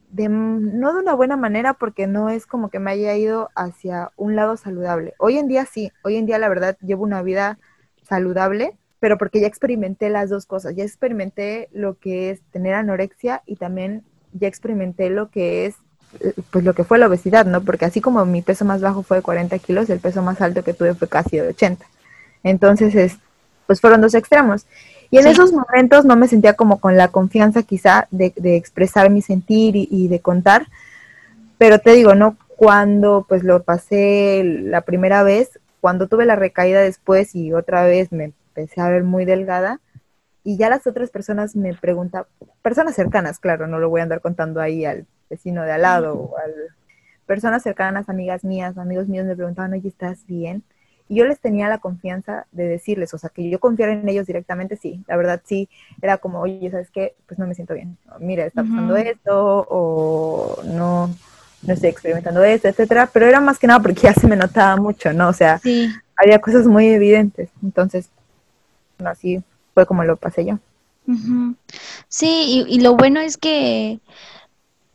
de, 0.10 0.30
no 0.30 0.94
de 0.94 1.00
una 1.00 1.14
buena 1.14 1.38
manera 1.38 1.74
porque 1.74 2.08
no 2.08 2.30
es 2.30 2.46
como 2.46 2.70
que 2.70 2.80
me 2.80 2.92
haya 2.92 3.16
ido 3.16 3.50
hacia 3.56 4.12
un 4.16 4.36
lado 4.36 4.58
saludable. 4.58 5.14
Hoy 5.20 5.38
en 5.38 5.48
día 5.48 5.66
sí, 5.66 5.92
hoy 6.04 6.16
en 6.16 6.26
día 6.26 6.40
la 6.40 6.50
verdad 6.50 6.78
llevo 6.82 7.04
una 7.04 7.22
vida 7.22 7.60
saludable, 8.04 8.78
pero 9.00 9.18
porque 9.18 9.42
ya 9.42 9.48
experimenté 9.48 10.10
las 10.10 10.30
dos 10.30 10.46
cosas, 10.46 10.76
ya 10.76 10.84
experimenté 10.84 11.70
lo 11.72 11.98
que 12.00 12.30
es 12.32 12.42
tener 12.52 12.74
anorexia 12.74 13.44
y 13.46 13.58
también 13.58 14.04
ya 14.34 14.48
experimenté 14.48 15.10
lo 15.10 15.30
que 15.30 15.66
es 15.66 15.78
pues 16.52 16.64
lo 16.64 16.74
que 16.74 16.84
fue 16.84 16.98
la 16.98 17.08
obesidad, 17.08 17.46
¿no? 17.46 17.62
Porque 17.62 17.86
así 17.86 18.02
como 18.02 18.26
mi 18.26 18.42
peso 18.42 18.66
más 18.66 18.82
bajo 18.82 19.04
fue 19.04 19.18
de 19.18 19.24
40 19.24 19.58
kilos, 19.60 19.90
el 19.90 20.00
peso 20.00 20.22
más 20.22 20.42
alto 20.42 20.64
que 20.64 20.74
tuve 20.74 20.94
fue 20.96 21.08
casi 21.08 21.38
de 21.38 21.50
80. 21.50 21.86
Entonces, 22.44 22.96
es, 22.96 23.18
pues 23.66 23.82
fueron 23.82 24.02
dos 24.02 24.16
extremos. 24.16 24.66
Y 25.10 25.20
en 25.20 25.28
esos 25.28 25.54
momentos 25.54 26.06
no 26.06 26.16
me 26.16 26.28
sentía 26.28 26.54
como 26.54 26.80
con 26.80 26.98
la 26.98 27.10
confianza 27.10 27.64
quizá 27.64 28.08
de, 28.12 28.34
expresar 28.56 29.10
mi 29.10 29.22
sentir 29.22 29.74
y, 29.76 30.08
de 30.08 30.20
contar, 30.20 30.68
pero 31.58 31.80
te 31.80 31.92
digo, 31.92 32.14
¿no? 32.14 32.36
Cuando 32.58 33.26
pues 33.28 33.44
lo 33.44 33.64
pasé 33.64 34.44
la 34.44 34.82
primera 34.82 35.24
vez, 35.24 35.60
cuando 35.80 36.08
tuve 36.08 36.26
la 36.26 36.36
recaída 36.36 36.82
después 36.82 37.36
y 37.36 37.54
otra 37.54 37.86
vez 37.86 38.12
me 38.12 38.26
empecé 38.26 38.82
a 38.82 38.90
ver 38.90 39.04
muy 39.04 39.24
delgada, 39.24 39.80
y 40.44 40.58
ya 40.58 40.70
las 40.70 40.88
otras 40.88 41.10
personas 41.10 41.56
me 41.56 41.74
preguntan, 41.74 42.24
personas 42.62 42.96
cercanas, 42.96 43.40
claro, 43.40 43.68
no 43.68 43.80
lo 43.80 43.90
voy 43.90 44.00
a 44.00 44.04
andar 44.04 44.22
contando 44.22 44.62
ahí 44.62 44.86
al 44.86 45.06
vecino 45.30 45.64
de 45.64 45.72
al 45.72 45.82
lado 45.82 46.14
o 46.16 46.38
al 46.38 46.54
personas 47.26 47.62
cercanas, 47.62 48.10
amigas 48.10 48.44
mías, 48.44 48.78
amigos 48.78 49.08
míos 49.08 49.26
me 49.26 49.36
preguntaban, 49.36 49.74
oye, 49.74 49.88
¿estás 49.88 50.26
bien? 50.26 50.64
Y 51.10 51.16
yo 51.16 51.26
les 51.26 51.40
tenía 51.40 51.70
la 51.70 51.78
confianza 51.78 52.48
de 52.52 52.68
decirles, 52.68 53.14
o 53.14 53.18
sea, 53.18 53.30
que 53.30 53.50
yo 53.50 53.60
confiara 53.60 53.94
en 53.94 54.08
ellos 54.10 54.26
directamente, 54.26 54.76
sí, 54.76 55.04
la 55.08 55.16
verdad 55.16 55.42
sí, 55.46 55.70
era 56.02 56.18
como, 56.18 56.40
oye, 56.42 56.70
¿sabes 56.72 56.90
qué? 56.90 57.16
Pues 57.28 57.38
no 57.40 57.48
me 57.48 57.56
siento 57.56 57.74
bien. 57.74 57.98
Mira, 58.20 58.46
está 58.46 58.64
pasando 58.64 58.98
esto, 58.98 59.66
o 59.70 60.64
no, 60.64 61.14
no 61.64 61.74
estoy 61.74 61.90
experimentando 61.90 62.44
esto, 62.44 62.68
etcétera, 62.68 63.10
pero 63.12 63.26
era 63.26 63.40
más 63.40 63.60
que 63.60 63.68
nada 63.68 63.80
porque 63.80 64.02
ya 64.02 64.14
se 64.14 64.28
me 64.28 64.36
notaba 64.36 64.76
mucho, 64.78 65.14
¿no? 65.14 65.30
O 65.30 65.34
sea, 65.34 65.62
había 66.18 66.40
cosas 66.40 66.66
muy 66.66 66.88
evidentes. 66.88 67.50
Entonces, 67.64 68.10
no, 69.00 69.10
así 69.10 69.42
fue 69.74 69.86
como 69.86 70.04
lo 70.04 70.18
pasé 70.18 70.46
yo. 70.46 70.60
Sí, 72.10 72.66
y, 72.68 72.76
y 72.76 72.82
lo 72.82 72.96
bueno 72.96 73.22
es 73.22 73.38
que 73.38 74.00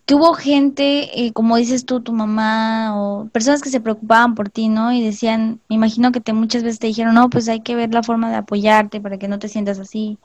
que 0.05 0.15
hubo 0.17 0.35
gente, 0.35 1.27
eh, 1.27 1.33
como 1.33 1.57
dices 1.57 1.87
tú, 1.87 2.01
tu 2.01 2.13
mamá, 2.13 2.93
o 3.01 3.29
personas 3.29 3.63
que 3.63 3.71
se 3.71 3.81
preocupaban 3.81 4.35
por 4.35 4.49
ti, 4.51 4.69
¿no? 4.69 4.93
Y 4.93 5.03
decían, 5.03 5.61
me 5.69 5.77
imagino 5.77 6.11
que 6.11 6.21
te 6.21 6.33
muchas 6.33 6.65
veces 6.65 6.81
te 6.81 6.89
dijeron, 6.89 7.15
no, 7.15 7.31
pues 7.31 7.49
hay 7.49 7.61
que 7.61 7.77
ver 7.77 7.95
la 7.95 8.03
forma 8.03 8.29
de 8.31 8.37
apoyarte 8.37 9.01
para 9.01 9.19
que 9.19 9.29
no 9.29 9.39
te 9.39 9.49
sientas 9.49 9.79
así. 9.79 10.19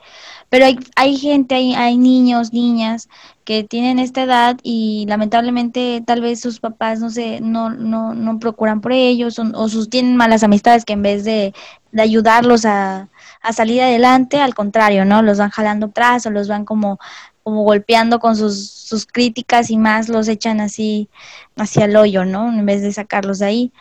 Pero 0.49 0.65
hay, 0.65 0.79
hay 0.95 1.17
gente, 1.17 1.55
hay, 1.55 1.75
hay 1.75 1.97
niños, 1.97 2.53
niñas 2.53 3.07
que 3.45 3.63
tienen 3.63 3.99
esta 3.99 4.23
edad 4.23 4.57
y 4.63 5.05
lamentablemente 5.07 6.03
tal 6.05 6.21
vez 6.21 6.41
sus 6.41 6.59
papás 6.59 6.99
no 6.99 7.09
se, 7.09 7.39
no, 7.41 7.69
no, 7.69 8.13
no 8.13 8.39
procuran 8.39 8.81
por 8.81 8.91
ellos 8.93 9.39
o, 9.39 9.43
o 9.53 9.69
sus 9.69 9.89
tienen 9.89 10.17
malas 10.17 10.43
amistades 10.43 10.85
que 10.85 10.93
en 10.93 11.03
vez 11.03 11.23
de, 11.23 11.53
de 11.91 12.01
ayudarlos 12.01 12.65
a, 12.65 13.09
a 13.41 13.53
salir 13.53 13.81
adelante, 13.81 14.41
al 14.41 14.55
contrario, 14.55 15.05
¿no? 15.05 15.21
Los 15.21 15.37
van 15.37 15.49
jalando 15.51 15.87
atrás 15.87 16.25
o 16.25 16.29
los 16.31 16.47
van 16.47 16.65
como 16.65 16.99
como 17.47 17.63
golpeando 17.63 18.19
con 18.19 18.35
sus, 18.35 18.69
sus 18.69 19.05
críticas 19.05 19.71
y 19.71 19.77
más 19.77 20.09
los 20.09 20.27
echan 20.27 20.59
así 20.59 21.07
hacia 21.55 21.85
el 21.85 21.95
hoyo, 21.95 22.25
¿no? 22.25 22.49
En 22.51 22.65
vez 22.65 22.81
de 22.81 22.91
sacarlos 22.91 23.39
de 23.39 23.45
ahí. 23.45 23.71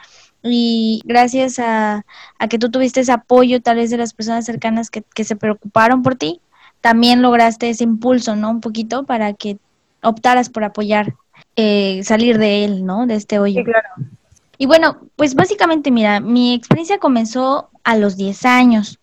Y 0.44 1.02
gracias 1.04 1.58
a, 1.58 2.06
a 2.38 2.46
que 2.46 2.60
tú 2.60 2.70
tuviste 2.70 3.00
ese 3.00 3.10
apoyo 3.10 3.60
tal 3.60 3.78
vez 3.78 3.90
de 3.90 3.96
las 3.96 4.14
personas 4.14 4.44
cercanas 4.44 4.88
que, 4.88 5.02
que 5.02 5.24
se 5.24 5.34
preocuparon 5.34 6.04
por 6.04 6.14
ti, 6.14 6.40
también 6.80 7.22
lograste 7.22 7.68
ese 7.68 7.82
impulso, 7.82 8.36
¿no? 8.36 8.50
Un 8.50 8.60
poquito 8.60 9.04
para 9.04 9.32
que 9.32 9.58
optaras 10.00 10.48
por 10.48 10.62
apoyar, 10.62 11.16
eh, 11.56 12.02
salir 12.04 12.38
de 12.38 12.64
él, 12.64 12.86
¿no? 12.86 13.08
De 13.08 13.16
este 13.16 13.40
hoyo. 13.40 13.62
Sí, 13.62 13.64
claro. 13.64 13.88
Y 14.58 14.66
bueno, 14.66 15.00
pues 15.16 15.34
básicamente, 15.34 15.90
mira, 15.90 16.20
mi 16.20 16.54
experiencia 16.54 16.98
comenzó 16.98 17.68
a 17.82 17.96
los 17.96 18.16
10 18.16 18.44
años. 18.44 19.00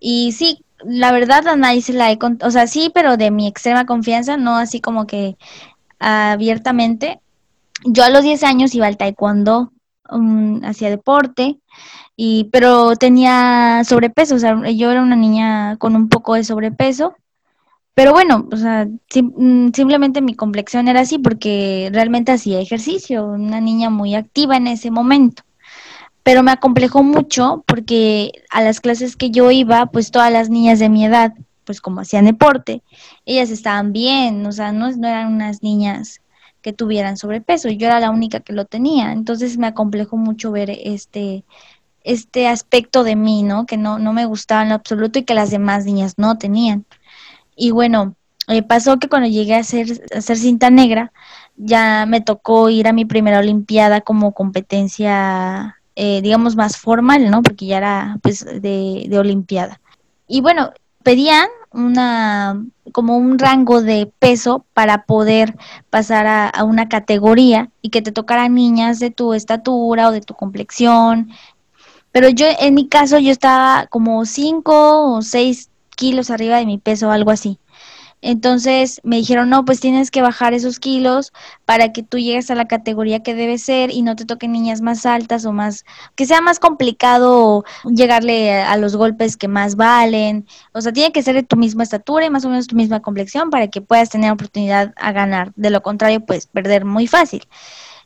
Y 0.00 0.32
sí, 0.32 0.64
la 0.84 1.12
verdad 1.12 1.46
a 1.48 1.56
la 1.56 2.10
he 2.10 2.18
contado, 2.18 2.48
o 2.48 2.52
sea, 2.52 2.66
sí, 2.66 2.90
pero 2.94 3.16
de 3.16 3.30
mi 3.30 3.46
extrema 3.46 3.86
confianza, 3.86 4.36
no 4.36 4.56
así 4.56 4.80
como 4.80 5.06
que 5.06 5.36
abiertamente. 5.98 7.20
Yo 7.84 8.04
a 8.04 8.10
los 8.10 8.22
10 8.22 8.42
años 8.44 8.74
iba 8.74 8.86
al 8.86 8.96
taekwondo, 8.96 9.72
um, 10.10 10.62
hacía 10.64 10.90
deporte, 10.90 11.58
y, 12.16 12.44
pero 12.52 12.96
tenía 12.96 13.82
sobrepeso, 13.84 14.34
o 14.34 14.38
sea, 14.38 14.70
yo 14.70 14.90
era 14.90 15.02
una 15.02 15.16
niña 15.16 15.76
con 15.78 15.96
un 15.96 16.08
poco 16.08 16.34
de 16.34 16.44
sobrepeso, 16.44 17.14
pero 17.94 18.12
bueno, 18.12 18.48
o 18.52 18.56
sea, 18.56 18.86
mm, 18.86 19.70
simplemente 19.74 20.20
mi 20.22 20.34
complexión 20.34 20.88
era 20.88 21.00
así 21.00 21.18
porque 21.18 21.90
realmente 21.92 22.32
hacía 22.32 22.60
ejercicio, 22.60 23.26
una 23.26 23.60
niña 23.60 23.90
muy 23.90 24.14
activa 24.14 24.56
en 24.56 24.68
ese 24.68 24.90
momento 24.90 25.42
pero 26.30 26.44
me 26.44 26.52
acomplejó 26.52 27.02
mucho 27.02 27.64
porque 27.66 28.30
a 28.50 28.62
las 28.62 28.80
clases 28.80 29.16
que 29.16 29.32
yo 29.32 29.50
iba, 29.50 29.86
pues 29.86 30.12
todas 30.12 30.32
las 30.32 30.48
niñas 30.48 30.78
de 30.78 30.88
mi 30.88 31.04
edad, 31.04 31.32
pues 31.64 31.80
como 31.80 32.02
hacían 32.02 32.24
deporte, 32.24 32.84
ellas 33.26 33.50
estaban 33.50 33.92
bien, 33.92 34.46
o 34.46 34.52
sea, 34.52 34.70
no, 34.70 34.92
no 34.92 35.08
eran 35.08 35.34
unas 35.34 35.64
niñas 35.64 36.20
que 36.62 36.72
tuvieran 36.72 37.16
sobrepeso, 37.16 37.68
yo 37.68 37.88
era 37.88 37.98
la 37.98 38.10
única 38.10 38.38
que 38.38 38.52
lo 38.52 38.64
tenía, 38.64 39.10
entonces 39.10 39.58
me 39.58 39.66
acomplejó 39.66 40.16
mucho 40.16 40.52
ver 40.52 40.70
este 40.70 41.42
este 42.04 42.46
aspecto 42.46 43.02
de 43.02 43.16
mí, 43.16 43.42
¿no? 43.42 43.66
Que 43.66 43.76
no, 43.76 43.98
no 43.98 44.12
me 44.12 44.24
gustaba 44.24 44.62
en 44.62 44.68
lo 44.68 44.76
absoluto 44.76 45.18
y 45.18 45.24
que 45.24 45.34
las 45.34 45.50
demás 45.50 45.84
niñas 45.84 46.14
no 46.16 46.38
tenían. 46.38 46.86
Y 47.56 47.72
bueno, 47.72 48.14
eh, 48.46 48.62
pasó 48.62 48.98
que 49.00 49.08
cuando 49.08 49.28
llegué 49.28 49.56
a 49.56 49.64
ser, 49.64 50.00
a 50.14 50.20
ser 50.20 50.36
cinta 50.36 50.70
negra, 50.70 51.12
ya 51.56 52.06
me 52.06 52.20
tocó 52.20 52.70
ir 52.70 52.86
a 52.86 52.92
mi 52.92 53.04
primera 53.04 53.40
olimpiada 53.40 54.00
como 54.00 54.32
competencia 54.32 55.79
eh, 55.96 56.20
digamos, 56.22 56.56
más 56.56 56.76
formal, 56.76 57.30
¿no? 57.30 57.42
Porque 57.42 57.66
ya 57.66 57.78
era, 57.78 58.18
pues, 58.22 58.44
de, 58.44 59.06
de 59.08 59.18
Olimpiada. 59.18 59.80
Y 60.26 60.40
bueno, 60.40 60.72
pedían 61.02 61.48
una, 61.72 62.64
como 62.92 63.16
un 63.16 63.38
rango 63.38 63.82
de 63.82 64.10
peso 64.18 64.64
para 64.74 65.04
poder 65.04 65.56
pasar 65.90 66.26
a, 66.26 66.48
a 66.48 66.64
una 66.64 66.88
categoría 66.88 67.70
y 67.82 67.90
que 67.90 68.02
te 68.02 68.12
tocaran 68.12 68.54
niñas 68.54 68.98
de 68.98 69.10
tu 69.10 69.34
estatura 69.34 70.08
o 70.08 70.12
de 70.12 70.20
tu 70.20 70.34
complexión. 70.34 71.30
Pero 72.12 72.28
yo, 72.28 72.46
en 72.58 72.74
mi 72.74 72.88
caso, 72.88 73.18
yo 73.18 73.30
estaba 73.30 73.86
como 73.86 74.24
5 74.24 75.14
o 75.14 75.22
6 75.22 75.70
kilos 75.96 76.30
arriba 76.30 76.56
de 76.56 76.66
mi 76.66 76.78
peso, 76.78 77.10
algo 77.10 77.30
así. 77.30 77.58
Entonces 78.22 79.00
me 79.02 79.16
dijeron, 79.16 79.48
no, 79.48 79.64
pues 79.64 79.80
tienes 79.80 80.10
que 80.10 80.22
bajar 80.22 80.52
esos 80.52 80.78
kilos 80.78 81.32
para 81.64 81.92
que 81.92 82.02
tú 82.02 82.18
llegues 82.18 82.50
a 82.50 82.54
la 82.54 82.68
categoría 82.68 83.22
que 83.22 83.34
debe 83.34 83.58
ser 83.58 83.90
y 83.90 84.02
no 84.02 84.16
te 84.16 84.26
toquen 84.26 84.52
niñas 84.52 84.82
más 84.82 85.06
altas 85.06 85.44
o 85.46 85.52
más, 85.52 85.84
que 86.16 86.26
sea 86.26 86.40
más 86.40 86.58
complicado 86.58 87.64
llegarle 87.84 88.60
a, 88.62 88.76
los 88.76 88.96
golpes 88.96 89.36
que 89.36 89.48
más 89.48 89.76
valen. 89.76 90.46
O 90.72 90.80
sea, 90.80 90.92
tiene 90.92 91.12
que 91.12 91.22
ser 91.22 91.34
de 91.34 91.42
tu 91.42 91.56
misma 91.56 91.82
estatura 91.82 92.26
y 92.26 92.30
más 92.30 92.44
o 92.44 92.50
menos 92.50 92.66
tu 92.66 92.76
misma 92.76 93.00
complexión 93.00 93.50
para 93.50 93.68
que 93.68 93.80
puedas 93.80 94.10
tener 94.10 94.32
oportunidad 94.32 94.92
a 94.96 95.12
ganar. 95.12 95.52
De 95.56 95.70
lo 95.70 95.82
contrario, 95.82 96.20
pues 96.20 96.46
perder 96.46 96.84
muy 96.84 97.06
fácil. 97.06 97.46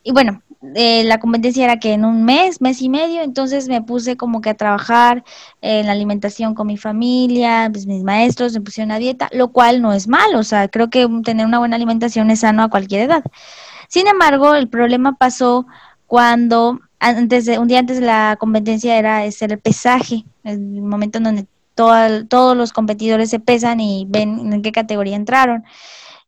Y 0.07 0.11
bueno, 0.11 0.43
eh, 0.75 1.03
la 1.03 1.19
competencia 1.19 1.65
era 1.65 1.79
que 1.79 1.93
en 1.93 2.05
un 2.05 2.25
mes, 2.25 2.61
mes 2.61 2.79
y 2.79 2.89
medio, 2.89 3.23
entonces 3.23 3.67
me 3.67 3.81
puse 3.81 4.17
como 4.17 4.39
que 4.39 4.51
a 4.51 4.53
trabajar 4.53 5.23
en 5.61 5.87
la 5.87 5.93
alimentación 5.93 6.53
con 6.53 6.67
mi 6.67 6.77
familia, 6.77 7.67
pues 7.71 7.87
mis 7.87 8.03
maestros 8.03 8.53
me 8.53 8.61
pusieron 8.61 8.91
a 8.91 8.99
dieta, 8.99 9.29
lo 9.33 9.51
cual 9.51 9.81
no 9.81 9.93
es 9.93 10.07
malo, 10.07 10.37
o 10.37 10.43
sea, 10.43 10.67
creo 10.67 10.91
que 10.91 11.09
tener 11.23 11.47
una 11.47 11.57
buena 11.57 11.75
alimentación 11.75 12.29
es 12.29 12.41
sano 12.41 12.61
a 12.61 12.69
cualquier 12.69 13.01
edad. 13.01 13.23
Sin 13.89 14.07
embargo, 14.07 14.53
el 14.53 14.69
problema 14.69 15.17
pasó 15.17 15.65
cuando 16.05 16.79
antes 16.99 17.45
de, 17.45 17.57
un 17.57 17.67
día 17.67 17.79
antes 17.79 17.99
de 17.99 18.05
la 18.05 18.37
competencia 18.39 18.99
era 18.99 19.23
hacer 19.23 19.53
el 19.53 19.59
pesaje, 19.59 20.23
el 20.43 20.59
momento 20.59 21.17
en 21.17 21.23
donde 21.23 21.47
todo, 21.73 22.27
todos 22.27 22.55
los 22.55 22.73
competidores 22.73 23.31
se 23.31 23.39
pesan 23.39 23.79
y 23.79 24.05
ven 24.07 24.53
en 24.53 24.61
qué 24.61 24.71
categoría 24.71 25.15
entraron. 25.15 25.63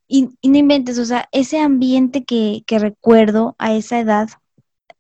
Y, 0.08 0.30
no 0.44 0.58
inventes, 0.58 1.00
o 1.00 1.06
sea, 1.06 1.28
ese 1.32 1.60
ambiente 1.60 2.24
que, 2.24 2.64
que 2.66 2.80
recuerdo 2.80 3.56
a 3.60 3.74
esa 3.74 4.00
edad 4.00 4.30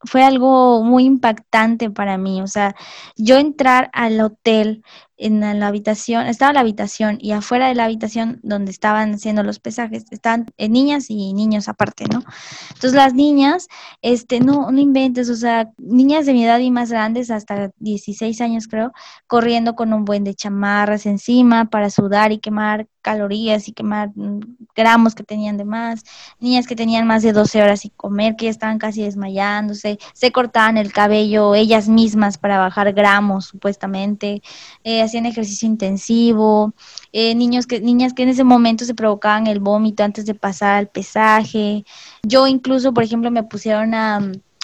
fue 0.03 0.23
algo 0.23 0.83
muy 0.83 1.05
impactante 1.05 1.89
para 1.89 2.17
mí. 2.17 2.41
O 2.41 2.47
sea, 2.47 2.75
yo 3.15 3.37
entrar 3.37 3.89
al 3.93 4.19
hotel 4.21 4.83
en 5.17 5.39
la 5.59 5.67
habitación, 5.67 6.27
estaba 6.27 6.53
la 6.53 6.59
habitación 6.59 7.17
y 7.19 7.31
afuera 7.31 7.67
de 7.67 7.75
la 7.75 7.85
habitación 7.85 8.39
donde 8.43 8.71
estaban 8.71 9.15
haciendo 9.15 9.43
los 9.43 9.59
pesajes, 9.59 10.05
estaban 10.11 10.45
eh, 10.57 10.69
niñas 10.69 11.09
y 11.09 11.33
niños 11.33 11.67
aparte, 11.67 12.05
¿no? 12.05 12.23
Entonces 12.69 12.93
las 12.93 13.13
niñas, 13.13 13.67
este, 14.01 14.39
no, 14.39 14.71
no 14.71 14.79
inventes, 14.79 15.29
o 15.29 15.35
sea, 15.35 15.71
niñas 15.77 16.25
de 16.25 16.33
mi 16.33 16.45
edad 16.45 16.59
y 16.59 16.71
más 16.71 16.91
grandes, 16.91 17.31
hasta 17.31 17.71
16 17.79 18.39
años 18.41 18.67
creo, 18.67 18.91
corriendo 19.25 19.75
con 19.75 19.93
un 19.93 20.05
buen 20.05 20.23
de 20.23 20.35
chamarras 20.35 21.05
encima 21.05 21.65
para 21.65 21.89
sudar 21.89 22.31
y 22.31 22.39
quemar 22.39 22.87
calorías 23.07 23.69
y 23.69 23.71
quemar 23.71 24.09
mm, 24.15 24.41
gramos 24.75 25.15
que 25.15 25.23
tenían 25.23 25.55
de 25.55 25.63
más, 25.63 26.03
niñas 26.41 26.67
que 26.67 26.75
tenían 26.75 27.07
más 27.07 27.23
de 27.23 27.31
12 27.31 27.63
horas 27.63 27.79
sin 27.79 27.91
comer, 27.91 28.35
que 28.35 28.45
ya 28.45 28.51
estaban 28.51 28.79
casi 28.79 29.01
desmayándose, 29.01 29.97
se 30.13 30.31
cortaban 30.33 30.77
el 30.77 30.91
cabello 30.91 31.55
ellas 31.55 31.87
mismas 31.87 32.37
para 32.37 32.59
bajar 32.59 32.91
gramos 32.91 33.45
supuestamente, 33.45 34.41
eh, 34.83 35.06
hacían 35.07 35.25
ejercicio 35.25 35.67
intensivo, 35.67 36.73
eh, 37.11 37.35
niños 37.35 37.67
que, 37.67 37.81
niñas 37.81 38.13
que 38.13 38.23
en 38.23 38.29
ese 38.29 38.43
momento 38.43 38.85
se 38.85 38.95
provocaban 38.95 39.47
el 39.47 39.59
vómito 39.59 40.03
antes 40.03 40.25
de 40.25 40.35
pasar 40.35 40.75
al 40.75 40.87
pesaje. 40.87 41.85
Yo 42.23 42.47
incluso, 42.47 42.93
por 42.93 43.03
ejemplo, 43.03 43.31
me 43.31 43.43
pusieron 43.43 43.93
a, 43.93 44.21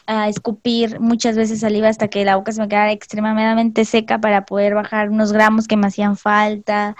a 0.08 0.29
escupir 0.29 0.99
muchas 0.99 1.36
veces 1.36 1.62
saliva 1.62 1.89
hasta 1.89 2.08
que 2.08 2.25
la 2.25 2.36
boca 2.36 2.51
se 2.51 2.62
me 2.62 2.67
quedara 2.67 2.91
extremadamente 2.91 3.86
seca 3.86 4.19
para 4.19 4.45
poder 4.45 4.75
bajar 4.75 5.10
unos 5.10 5.32
gramos 5.32 5.67
que 5.67 5.77
me 5.77 5.88
hacían 5.88 6.17
falta. 6.17 6.95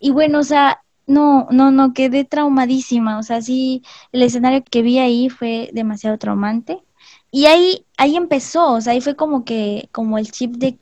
Y 0.00 0.10
bueno, 0.10 0.40
o 0.40 0.44
sea, 0.44 0.82
no, 1.06 1.48
no, 1.50 1.70
no, 1.70 1.92
quedé 1.94 2.24
traumadísima. 2.24 3.18
O 3.18 3.22
sea, 3.22 3.42
sí, 3.42 3.82
el 4.12 4.22
escenario 4.22 4.64
que 4.64 4.82
vi 4.82 4.98
ahí 4.98 5.28
fue 5.28 5.70
demasiado 5.72 6.18
traumante. 6.18 6.82
Y 7.32 7.46
ahí, 7.46 7.86
ahí 7.96 8.16
empezó, 8.16 8.72
o 8.74 8.80
sea, 8.80 8.92
ahí 8.92 9.00
fue 9.00 9.16
como 9.16 9.44
que, 9.44 9.88
como 9.92 10.18
el 10.18 10.30
chip 10.32 10.56
de, 10.56 10.78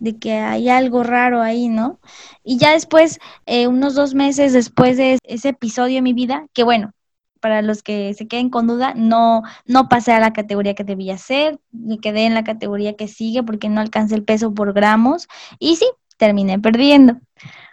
de 0.00 0.18
que 0.18 0.32
hay 0.34 0.68
algo 0.68 1.04
raro 1.04 1.40
ahí, 1.42 1.68
¿no? 1.68 2.00
Y 2.42 2.58
ya 2.58 2.72
después, 2.72 3.18
eh, 3.46 3.68
unos 3.68 3.94
dos 3.94 4.14
meses 4.14 4.52
después 4.52 4.96
de 4.96 5.18
ese 5.22 5.50
episodio 5.50 5.98
en 5.98 6.04
mi 6.04 6.12
vida, 6.14 6.46
que 6.52 6.64
bueno, 6.64 6.92
para 7.40 7.62
los 7.62 7.82
que 7.82 8.12
se 8.14 8.28
queden 8.28 8.50
con 8.50 8.66
duda, 8.66 8.94
no, 8.94 9.42
no 9.66 9.88
pasé 9.88 10.12
a 10.12 10.20
la 10.20 10.32
categoría 10.32 10.74
que 10.74 10.84
debía 10.84 11.18
ser, 11.18 11.58
me 11.72 11.98
quedé 11.98 12.26
en 12.26 12.34
la 12.34 12.44
categoría 12.44 12.96
que 12.96 13.08
sigue 13.08 13.42
porque 13.42 13.68
no 13.68 13.80
alcancé 13.80 14.14
el 14.14 14.24
peso 14.24 14.52
por 14.54 14.72
gramos 14.72 15.28
y 15.58 15.76
sí, 15.76 15.86
terminé 16.16 16.58
perdiendo. 16.58 17.16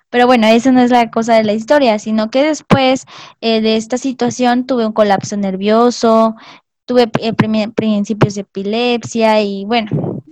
Pero 0.09 0.25
bueno, 0.25 0.47
esa 0.47 0.71
no 0.71 0.81
es 0.81 0.91
la 0.91 1.11
cosa 1.11 1.35
de 1.35 1.43
la 1.43 1.53
historia, 1.53 1.99
sino 1.99 2.29
que 2.31 2.43
después 2.43 3.05
eh, 3.41 3.61
de 3.61 3.75
esta 3.75 3.97
situación 3.97 4.65
tuve 4.65 4.85
un 4.85 4.93
colapso 4.93 5.35
nervioso, 5.35 6.35
tuve 6.85 7.11
eh, 7.19 7.33
principios 7.33 8.35
de 8.35 8.41
epilepsia 8.41 9.41
y 9.41 9.65
bueno, 9.65 10.23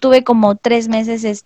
tuve 0.00 0.24
como 0.24 0.56
tres 0.56 0.88
meses, 0.88 1.24
es- 1.24 1.44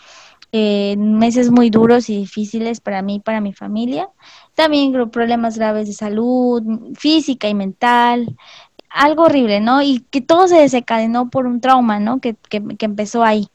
eh, 0.52 0.96
meses 0.96 1.50
muy 1.50 1.70
duros 1.70 2.10
y 2.10 2.16
difíciles 2.16 2.80
para 2.80 3.02
mí 3.02 3.16
y 3.16 3.20
para 3.20 3.40
mi 3.40 3.52
familia. 3.52 4.08
También 4.54 4.92
problemas 5.10 5.56
graves 5.58 5.86
de 5.86 5.92
salud 5.94 6.62
física 6.96 7.48
y 7.48 7.54
mental, 7.54 8.36
algo 8.90 9.24
horrible, 9.24 9.60
¿no? 9.60 9.82
Y 9.82 10.00
que 10.10 10.20
todo 10.20 10.48
se 10.48 10.56
desencadenó 10.56 11.30
por 11.30 11.46
un 11.46 11.60
trauma, 11.60 12.00
¿no? 12.00 12.20
Que, 12.20 12.34
que, 12.48 12.62
empezó 12.84 13.22
ahí. 13.24 13.48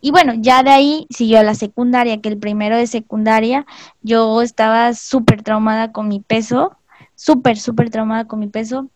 Y 0.00 0.12
bueno, 0.12 0.34
ya 0.36 0.62
de 0.62 0.70
ahí 0.70 1.06
siguió 1.10 1.42
la 1.42 1.54
secundaria, 1.54 2.20
que 2.20 2.28
el 2.30 2.38
primero 2.38 2.76
de 2.76 2.86
secundaria 2.86 3.66
yo 4.02 4.40
estaba 4.42 4.94
súper 4.94 5.42
traumada 5.42 5.92
con 5.92 6.08
mi 6.08 6.20
peso, 6.20 6.76
súper, 7.16 7.58
súper 7.58 7.90
traumada 7.90 8.26
con 8.26 8.38
mi 8.40 8.48
peso. 8.48 8.88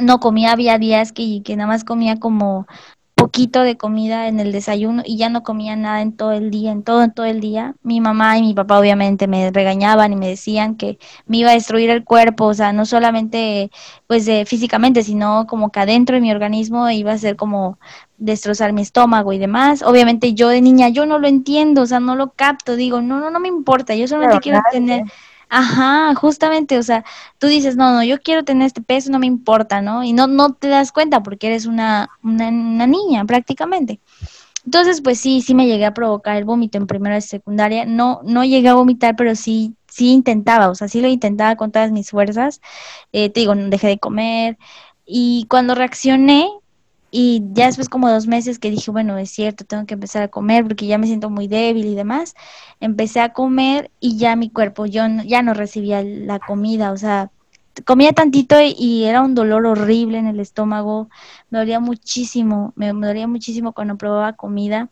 no 0.00 0.20
comía, 0.20 0.52
había 0.52 0.78
días 0.78 1.12
que, 1.12 1.42
que 1.44 1.56
nada 1.56 1.68
más 1.68 1.84
comía 1.84 2.18
como 2.18 2.66
poquito 3.24 3.62
de 3.62 3.78
comida 3.78 4.28
en 4.28 4.38
el 4.38 4.52
desayuno 4.52 5.02
y 5.02 5.16
ya 5.16 5.30
no 5.30 5.42
comía 5.42 5.76
nada 5.76 6.02
en 6.02 6.12
todo 6.12 6.32
el 6.32 6.50
día, 6.50 6.72
en 6.72 6.82
todo, 6.82 7.02
en 7.02 7.10
todo 7.10 7.24
el 7.24 7.40
día. 7.40 7.74
Mi 7.82 7.98
mamá 7.98 8.36
y 8.36 8.42
mi 8.42 8.52
papá 8.52 8.78
obviamente 8.78 9.26
me 9.26 9.50
regañaban 9.50 10.12
y 10.12 10.16
me 10.16 10.28
decían 10.28 10.76
que 10.76 10.98
me 11.26 11.38
iba 11.38 11.48
a 11.48 11.54
destruir 11.54 11.88
el 11.88 12.04
cuerpo, 12.04 12.44
o 12.44 12.52
sea, 12.52 12.74
no 12.74 12.84
solamente 12.84 13.70
pues 14.06 14.28
físicamente, 14.46 15.02
sino 15.02 15.46
como 15.46 15.72
que 15.72 15.80
adentro 15.80 16.16
de 16.16 16.20
mi 16.20 16.32
organismo 16.32 16.90
iba 16.90 17.12
a 17.12 17.18
ser 17.18 17.36
como 17.36 17.78
destrozar 18.18 18.74
mi 18.74 18.82
estómago 18.82 19.32
y 19.32 19.38
demás. 19.38 19.80
Obviamente 19.80 20.34
yo 20.34 20.50
de 20.50 20.60
niña 20.60 20.90
yo 20.90 21.06
no 21.06 21.18
lo 21.18 21.26
entiendo, 21.26 21.80
o 21.80 21.86
sea, 21.86 22.00
no 22.00 22.16
lo 22.16 22.32
capto, 22.32 22.76
digo, 22.76 23.00
no, 23.00 23.20
no, 23.20 23.30
no 23.30 23.40
me 23.40 23.48
importa, 23.48 23.94
yo 23.94 24.06
solamente 24.06 24.40
quiero 24.40 24.60
tener 24.70 25.04
Ajá, 25.56 26.16
justamente, 26.16 26.78
o 26.78 26.82
sea, 26.82 27.04
tú 27.38 27.46
dices, 27.46 27.76
no, 27.76 27.92
no, 27.92 28.02
yo 28.02 28.20
quiero 28.20 28.42
tener 28.44 28.66
este 28.66 28.82
peso, 28.82 29.12
no 29.12 29.20
me 29.20 29.26
importa, 29.26 29.80
¿no? 29.82 30.02
Y 30.02 30.12
no, 30.12 30.26
no 30.26 30.52
te 30.54 30.66
das 30.66 30.90
cuenta 30.90 31.22
porque 31.22 31.46
eres 31.46 31.66
una, 31.66 32.10
una, 32.24 32.50
niña 32.88 33.24
prácticamente. 33.24 34.00
Entonces, 34.64 35.00
pues 35.00 35.20
sí, 35.20 35.42
sí 35.42 35.54
me 35.54 35.68
llegué 35.68 35.84
a 35.86 35.94
provocar 35.94 36.36
el 36.36 36.44
vómito 36.44 36.76
en 36.76 36.88
primera 36.88 37.18
y 37.18 37.20
secundaria. 37.22 37.84
No, 37.86 38.20
no 38.24 38.44
llegué 38.44 38.68
a 38.68 38.74
vomitar, 38.74 39.14
pero 39.14 39.36
sí, 39.36 39.76
sí 39.86 40.10
intentaba, 40.12 40.70
o 40.70 40.74
sea, 40.74 40.88
sí 40.88 41.00
lo 41.00 41.06
intentaba 41.06 41.54
con 41.54 41.70
todas 41.70 41.92
mis 41.92 42.10
fuerzas. 42.10 42.60
Eh, 43.12 43.30
te 43.30 43.40
digo, 43.40 43.54
dejé 43.54 43.86
de 43.86 43.98
comer. 44.00 44.58
Y 45.06 45.46
cuando 45.48 45.76
reaccioné, 45.76 46.48
y 47.16 47.44
ya 47.52 47.66
después 47.66 47.88
como 47.88 48.10
dos 48.10 48.26
meses 48.26 48.58
que 48.58 48.72
dije, 48.72 48.90
bueno, 48.90 49.16
es 49.18 49.30
cierto, 49.30 49.64
tengo 49.64 49.86
que 49.86 49.94
empezar 49.94 50.24
a 50.24 50.28
comer 50.28 50.64
porque 50.64 50.88
ya 50.88 50.98
me 50.98 51.06
siento 51.06 51.30
muy 51.30 51.46
débil 51.46 51.84
y 51.86 51.94
demás, 51.94 52.34
empecé 52.80 53.20
a 53.20 53.32
comer 53.32 53.92
y 54.00 54.16
ya 54.18 54.34
mi 54.34 54.50
cuerpo, 54.50 54.84
yo 54.86 55.04
ya 55.24 55.40
no 55.42 55.54
recibía 55.54 56.02
la 56.02 56.40
comida, 56.40 56.90
o 56.90 56.96
sea, 56.96 57.30
comía 57.84 58.12
tantito 58.14 58.56
y, 58.60 59.04
era 59.04 59.22
un 59.22 59.36
dolor 59.36 59.64
horrible 59.64 60.18
en 60.18 60.26
el 60.26 60.40
estómago, 60.40 61.08
me 61.50 61.60
dolía 61.60 61.78
muchísimo, 61.78 62.72
me, 62.74 62.88
dolía 62.88 63.28
muchísimo 63.28 63.72
cuando 63.74 63.96
probaba 63.96 64.32
comida. 64.32 64.90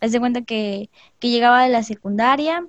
Haz 0.00 0.10
de 0.10 0.18
cuenta 0.18 0.42
que, 0.42 0.90
que 1.20 1.30
llegaba 1.30 1.62
de 1.62 1.68
la 1.70 1.84
secundaria 1.84 2.66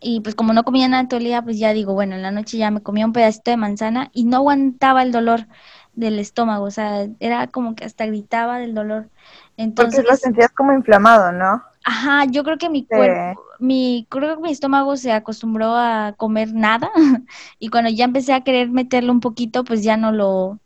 y 0.00 0.20
pues 0.20 0.34
como 0.34 0.54
no 0.54 0.64
comía 0.64 0.88
nada 0.88 1.06
todo 1.06 1.18
el 1.18 1.24
día, 1.24 1.42
pues 1.42 1.58
ya 1.58 1.74
digo, 1.74 1.92
bueno, 1.92 2.14
en 2.14 2.22
la 2.22 2.30
noche 2.30 2.56
ya 2.56 2.70
me 2.70 2.82
comía 2.82 3.04
un 3.04 3.12
pedacito 3.12 3.50
de 3.50 3.56
manzana 3.58 4.10
y 4.14 4.24
no 4.24 4.38
aguantaba 4.38 5.02
el 5.02 5.12
dolor 5.12 5.48
del 5.96 6.18
estómago, 6.18 6.66
o 6.66 6.70
sea, 6.70 7.08
era 7.18 7.48
como 7.48 7.74
que 7.74 7.84
hasta 7.84 8.06
gritaba 8.06 8.58
del 8.58 8.74
dolor. 8.74 9.08
Entonces, 9.56 9.96
Porque 9.96 10.10
lo 10.10 10.16
sentías 10.16 10.52
como 10.52 10.72
inflamado, 10.72 11.32
¿no? 11.32 11.62
Ajá, 11.84 12.24
yo 12.26 12.44
creo 12.44 12.58
que 12.58 12.68
mi 12.68 12.84
cuerpo, 12.84 13.42
mi, 13.58 14.06
creo 14.10 14.36
que 14.36 14.42
mi 14.42 14.52
estómago 14.52 14.96
se 14.96 15.12
acostumbró 15.12 15.74
a 15.74 16.14
comer 16.16 16.52
nada 16.52 16.90
y 17.58 17.68
cuando 17.68 17.90
ya 17.90 18.04
empecé 18.04 18.34
a 18.34 18.42
querer 18.42 18.70
meterlo 18.70 19.12
un 19.12 19.20
poquito, 19.20 19.64
pues 19.64 19.82
ya 19.82 19.96
no 19.96 20.12
lo, 20.12 20.58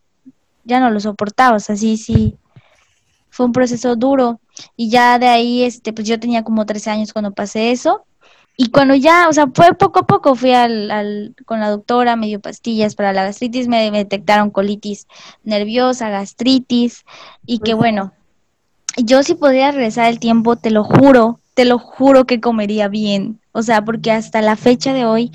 ya 0.64 0.80
no 0.80 0.90
lo 0.90 0.98
soportaba, 0.98 1.56
o 1.56 1.60
sea, 1.60 1.76
sí, 1.76 1.96
sí, 1.96 2.36
fue 3.30 3.46
un 3.46 3.52
proceso 3.52 3.96
duro 3.96 4.40
y 4.76 4.90
ya 4.90 5.18
de 5.18 5.28
ahí, 5.28 5.62
este, 5.62 5.92
pues 5.92 6.08
yo 6.08 6.18
tenía 6.18 6.42
como 6.42 6.66
13 6.66 6.90
años 6.90 7.12
cuando 7.12 7.32
pasé 7.32 7.70
eso 7.70 8.04
y 8.62 8.68
cuando 8.68 8.94
ya, 8.94 9.26
o 9.30 9.32
sea, 9.32 9.46
fue 9.54 9.72
poco 9.72 10.00
a 10.00 10.06
poco, 10.06 10.34
fui 10.34 10.52
al, 10.52 10.90
al, 10.90 11.34
con 11.46 11.60
la 11.60 11.70
doctora, 11.70 12.14
me 12.14 12.26
dio 12.26 12.40
pastillas 12.40 12.94
para 12.94 13.14
la 13.14 13.24
gastritis, 13.24 13.68
me, 13.68 13.90
detectaron 13.90 14.50
colitis 14.50 15.06
nerviosa, 15.44 16.10
gastritis, 16.10 17.06
y 17.46 17.60
que 17.60 17.72
bueno, 17.72 18.12
yo 18.98 19.22
si 19.22 19.34
podría 19.34 19.70
regresar 19.70 20.10
el 20.10 20.20
tiempo, 20.20 20.56
te 20.56 20.70
lo 20.70 20.84
juro, 20.84 21.40
te 21.54 21.64
lo 21.64 21.78
juro 21.78 22.26
que 22.26 22.42
comería 22.42 22.88
bien. 22.88 23.40
O 23.52 23.62
sea, 23.62 23.82
porque 23.82 24.12
hasta 24.12 24.42
la 24.42 24.56
fecha 24.56 24.92
de 24.92 25.06
hoy, 25.06 25.32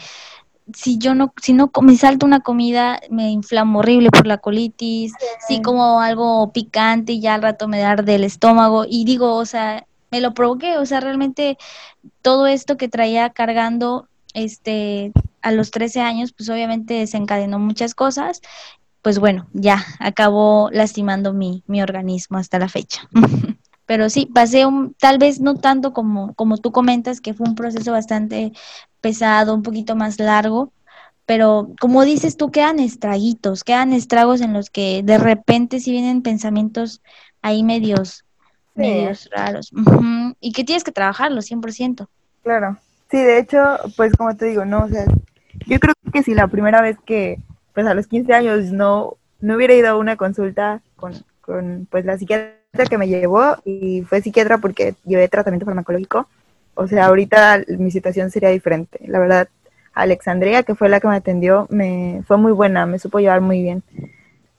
si 0.75 0.99
yo 0.99 1.15
no, 1.15 1.33
si 1.41 1.53
no 1.53 1.71
me 1.81 1.97
salto 1.97 2.27
una 2.27 2.41
comida, 2.41 2.99
me 3.09 3.31
inflamo 3.31 3.79
horrible 3.79 4.11
por 4.11 4.27
la 4.27 4.37
colitis, 4.37 5.13
si 5.47 5.63
como 5.63 5.99
algo 5.99 6.51
picante, 6.51 7.19
ya 7.19 7.33
al 7.33 7.41
rato 7.41 7.67
me 7.67 7.79
da 7.79 7.95
del 7.95 8.23
estómago, 8.23 8.85
y 8.87 9.03
digo, 9.03 9.33
o 9.33 9.47
sea, 9.47 9.87
me 10.11 10.21
lo 10.21 10.33
provoqué, 10.33 10.77
o 10.77 10.85
sea, 10.85 10.99
realmente 10.99 11.57
todo 12.21 12.47
esto 12.47 12.77
que 12.77 12.87
traía 12.87 13.29
cargando 13.29 14.07
este 14.33 15.11
a 15.41 15.51
los 15.51 15.71
13 15.71 16.01
años, 16.01 16.33
pues 16.33 16.49
obviamente 16.49 16.95
desencadenó 16.95 17.59
muchas 17.59 17.93
cosas, 17.93 18.41
pues 19.01 19.19
bueno, 19.19 19.47
ya 19.53 19.85
acabó 19.99 20.69
lastimando 20.71 21.33
mi, 21.33 21.63
mi 21.67 21.81
organismo 21.81 22.37
hasta 22.37 22.57
la 22.57 22.67
fecha. 22.67 23.07
Pero 23.85 24.09
sí, 24.09 24.25
pasé 24.25 24.65
un, 24.65 24.95
tal 24.95 25.19
vez 25.19 25.39
no 25.39 25.55
tanto 25.55 25.93
como, 25.93 26.33
como 26.33 26.57
tú 26.57 26.71
comentas, 26.71 27.21
que 27.21 27.35
fue 27.35 27.47
un 27.47 27.53
proceso 27.53 27.91
bastante 27.91 28.51
pesado, 28.99 29.53
un 29.53 29.61
poquito 29.61 29.95
más 29.95 30.19
largo, 30.19 30.71
pero 31.25 31.69
como 31.79 32.03
dices 32.03 32.37
tú, 32.37 32.51
quedan 32.51 32.79
estraguitos, 32.79 33.63
quedan 33.63 33.93
estragos 33.93 34.41
en 34.41 34.53
los 34.53 34.69
que 34.69 35.01
de 35.03 35.17
repente 35.17 35.79
sí 35.79 35.91
vienen 35.91 36.21
pensamientos 36.21 37.01
ahí 37.41 37.63
medios 37.63 38.24
medios 38.75 39.29
raros. 39.31 39.71
Y 40.39 40.51
que 40.51 40.63
tienes 40.63 40.83
que 40.83 40.91
trabajarlo 40.91 41.41
100%. 41.41 42.07
Claro. 42.43 42.77
Sí, 43.09 43.17
de 43.17 43.39
hecho, 43.39 43.77
pues 43.95 44.13
como 44.13 44.35
te 44.35 44.45
digo, 44.45 44.65
no, 44.65 44.83
o 44.83 44.87
sea, 44.87 45.05
yo 45.67 45.79
creo 45.79 45.93
que 46.11 46.23
si 46.23 46.33
la 46.33 46.47
primera 46.47 46.81
vez 46.81 46.97
que, 47.05 47.39
pues 47.73 47.85
a 47.87 47.93
los 47.93 48.07
15 48.07 48.33
años 48.33 48.71
no, 48.71 49.17
no 49.41 49.55
hubiera 49.55 49.73
ido 49.73 49.89
a 49.89 49.97
una 49.97 50.15
consulta 50.15 50.81
con, 50.95 51.13
con 51.41 51.87
pues 51.89 52.05
la 52.05 52.17
psiquiatra 52.17 52.85
que 52.89 52.97
me 52.97 53.07
llevó 53.07 53.57
y 53.63 54.01
fue 54.01 54.21
psiquiatra 54.21 54.57
porque 54.57 54.95
llevé 55.05 55.27
tratamiento 55.27 55.65
farmacológico, 55.65 56.27
o 56.73 56.87
sea, 56.87 57.05
ahorita 57.05 57.63
mi 57.77 57.91
situación 57.91 58.31
sería 58.31 58.49
diferente. 58.49 58.99
La 59.07 59.19
verdad, 59.19 59.47
Alexandria, 59.93 60.63
que 60.63 60.75
fue 60.75 60.89
la 60.89 60.99
que 60.99 61.07
me 61.07 61.15
atendió, 61.15 61.67
me 61.69 62.21
fue 62.27 62.37
muy 62.37 62.51
buena, 62.51 62.85
me 62.85 62.99
supo 62.99 63.19
llevar 63.19 63.41
muy 63.41 63.61
bien 63.61 63.83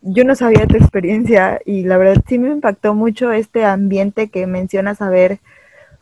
yo 0.09 0.25
no 0.25 0.35
sabía 0.35 0.67
tu 0.67 0.77
experiencia 0.77 1.61
y 1.65 1.83
la 1.83 1.99
verdad 1.99 2.23
sí 2.29 2.39
me 2.39 2.51
impactó 2.51 2.95
mucho 2.95 3.33
este 3.33 3.65
ambiente 3.65 4.29
que 4.29 4.47
mencionas 4.47 5.03
haber 5.03 5.41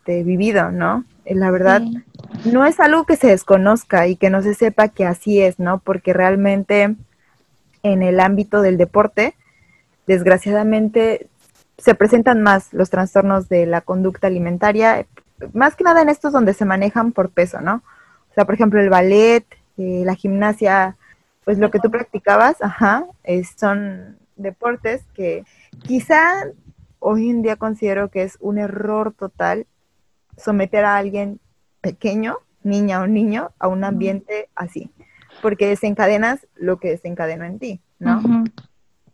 vivido, 0.06 0.70
¿no? 0.70 1.04
La 1.24 1.50
verdad, 1.50 1.82
no 2.44 2.66
es 2.66 2.78
algo 2.80 3.04
que 3.04 3.16
se 3.16 3.28
desconozca 3.28 4.06
y 4.06 4.16
que 4.16 4.28
no 4.28 4.42
se 4.42 4.54
sepa 4.54 4.88
que 4.88 5.06
así 5.06 5.40
es, 5.40 5.58
¿no? 5.58 5.78
Porque 5.78 6.12
realmente 6.12 6.94
en 7.82 8.02
el 8.02 8.20
ámbito 8.20 8.60
del 8.60 8.76
deporte, 8.76 9.34
desgraciadamente, 10.06 11.28
se 11.78 11.94
presentan 11.94 12.42
más 12.42 12.72
los 12.72 12.90
trastornos 12.90 13.48
de 13.48 13.66
la 13.66 13.80
conducta 13.80 14.26
alimentaria, 14.26 15.06
más 15.54 15.76
que 15.76 15.84
nada 15.84 16.02
en 16.02 16.10
estos 16.10 16.32
donde 16.32 16.52
se 16.52 16.66
manejan 16.66 17.12
por 17.12 17.30
peso, 17.30 17.60
¿no? 17.60 17.76
O 18.30 18.34
sea, 18.34 18.44
por 18.44 18.54
ejemplo, 18.54 18.80
el 18.80 18.90
ballet, 18.90 19.46
eh, 19.78 20.02
la 20.04 20.14
gimnasia, 20.14 20.96
pues 21.44 21.58
lo 21.58 21.70
que 21.70 21.78
tú 21.78 21.90
practicabas, 21.90 22.56
ajá, 22.60 23.06
son 23.56 24.18
deportes 24.36 25.02
que 25.14 25.44
quizá 25.82 26.44
hoy 26.98 27.28
en 27.28 27.42
día 27.42 27.56
considero 27.56 28.10
que 28.10 28.22
es 28.22 28.38
un 28.40 28.58
error 28.58 29.12
total 29.12 29.66
someter 30.36 30.84
a 30.84 30.96
alguien 30.96 31.38
pequeño, 31.80 32.38
niña 32.62 33.00
o 33.02 33.06
niño, 33.06 33.52
a 33.58 33.68
un 33.68 33.84
ambiente 33.84 34.48
así, 34.54 34.90
porque 35.42 35.68
desencadenas 35.68 36.46
lo 36.54 36.78
que 36.78 36.88
desencadenó 36.90 37.44
en 37.44 37.58
ti, 37.58 37.80
¿no? 37.98 38.22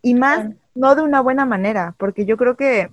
Y 0.02 0.14
más, 0.14 0.46
no 0.74 0.94
de 0.94 1.02
una 1.02 1.20
buena 1.20 1.44
manera, 1.44 1.94
porque 1.98 2.24
yo 2.24 2.36
creo 2.36 2.56
que 2.56 2.88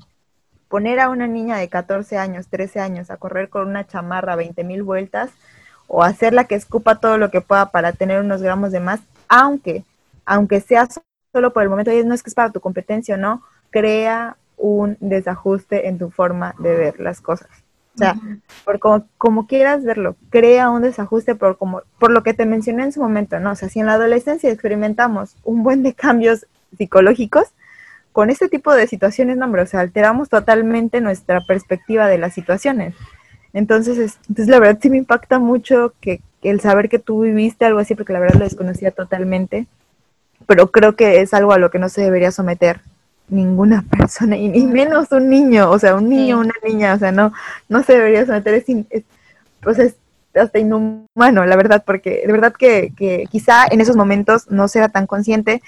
poner 0.67 0.99
a 0.99 1.09
una 1.09 1.27
niña 1.27 1.57
de 1.57 1.69
14 1.69 2.17
años, 2.17 2.47
13 2.47 2.79
años 2.79 3.11
a 3.11 3.17
correr 3.17 3.49
con 3.49 3.67
una 3.67 3.87
chamarra 3.87 4.35
20 4.35 4.63
mil 4.63 4.83
vueltas 4.83 5.29
o 5.87 6.03
hacerla 6.03 6.45
que 6.45 6.55
escupa 6.55 6.99
todo 6.99 7.17
lo 7.17 7.31
que 7.31 7.41
pueda 7.41 7.71
para 7.71 7.93
tener 7.93 8.19
unos 8.19 8.41
gramos 8.41 8.71
de 8.71 8.79
más, 8.79 8.99
aunque, 9.27 9.83
aunque 10.25 10.61
sea 10.61 10.87
solo 11.31 11.53
por 11.53 11.63
el 11.63 11.69
momento, 11.69 11.91
y 11.91 12.03
no 12.03 12.13
es 12.13 12.23
que 12.23 12.29
es 12.29 12.35
para 12.35 12.51
tu 12.51 12.59
competencia, 12.59 13.17
¿no? 13.17 13.43
Crea 13.69 14.37
un 14.57 14.97
desajuste 14.99 15.87
en 15.87 15.97
tu 15.97 16.09
forma 16.09 16.55
de 16.59 16.75
ver 16.75 16.99
las 16.99 17.21
cosas. 17.21 17.49
O 17.95 17.97
sea, 17.97 18.15
por 18.63 18.79
como, 19.17 19.47
quieras 19.47 19.83
verlo, 19.83 20.15
crea 20.29 20.69
un 20.69 20.83
desajuste 20.83 21.33
por, 21.33 21.57
como, 21.57 21.81
por 21.97 22.11
lo 22.11 22.21
que 22.21 22.35
te 22.35 22.45
mencioné 22.45 22.83
en 22.83 22.91
su 22.91 23.01
momento, 23.01 23.39
¿no? 23.39 23.51
O 23.51 23.55
sea, 23.55 23.69
si 23.69 23.79
en 23.79 23.87
la 23.87 23.93
adolescencia 23.93 24.51
experimentamos 24.51 25.35
un 25.43 25.63
buen 25.63 25.81
de 25.81 25.93
cambios 25.93 26.45
psicológicos, 26.77 27.47
con 28.11 28.29
este 28.29 28.49
tipo 28.49 28.73
de 28.73 28.87
situaciones, 28.87 29.37
no, 29.37 29.45
hombre, 29.45 29.63
o 29.63 29.67
sea, 29.67 29.79
alteramos 29.79 30.29
totalmente 30.29 31.01
nuestra 31.01 31.41
perspectiva 31.41 32.07
de 32.07 32.17
las 32.17 32.33
situaciones. 32.33 32.95
Entonces, 33.53 34.17
entonces 34.27 34.47
la 34.47 34.59
verdad 34.59 34.79
sí 34.81 34.89
me 34.89 34.97
impacta 34.97 35.39
mucho 35.39 35.93
que, 35.99 36.21
el 36.49 36.61
saber 36.61 36.89
que 36.89 36.99
tú 36.99 37.21
viviste 37.21 37.65
algo 37.65 37.79
así, 37.79 37.95
porque 37.95 38.13
la 38.13 38.19
verdad 38.19 38.39
lo 38.39 38.45
desconocía 38.45 38.91
totalmente, 38.91 39.67
pero 40.45 40.71
creo 40.71 40.95
que 40.95 41.21
es 41.21 41.33
algo 41.33 41.51
a 41.53 41.57
lo 41.57 41.71
que 41.71 41.79
no 41.79 41.89
se 41.89 42.01
debería 42.01 42.31
someter 42.31 42.81
ninguna 43.29 43.83
persona, 43.97 44.37
y 44.37 44.47
ni 44.49 44.65
menos 44.65 45.11
un 45.11 45.29
niño, 45.29 45.69
o 45.69 45.79
sea, 45.79 45.95
un 45.95 46.09
niño, 46.09 46.39
una 46.39 46.53
niña, 46.63 46.93
o 46.93 46.99
sea, 46.99 47.11
no, 47.11 47.33
no 47.69 47.83
se 47.83 47.93
debería 47.93 48.25
someter, 48.25 48.53
es, 48.53 48.65
es, 48.89 49.03
pues 49.61 49.79
es 49.79 49.95
hasta 50.35 50.59
inhumano, 50.59 51.45
la 51.45 51.55
verdad, 51.55 51.83
porque 51.85 52.23
de 52.25 52.31
verdad 52.31 52.53
que, 52.53 52.93
que 52.95 53.25
quizá 53.29 53.65
en 53.69 53.81
esos 53.81 53.95
momentos 53.95 54.49
no 54.51 54.67
sea 54.67 54.89
tan 54.89 55.07
consciente, 55.07 55.61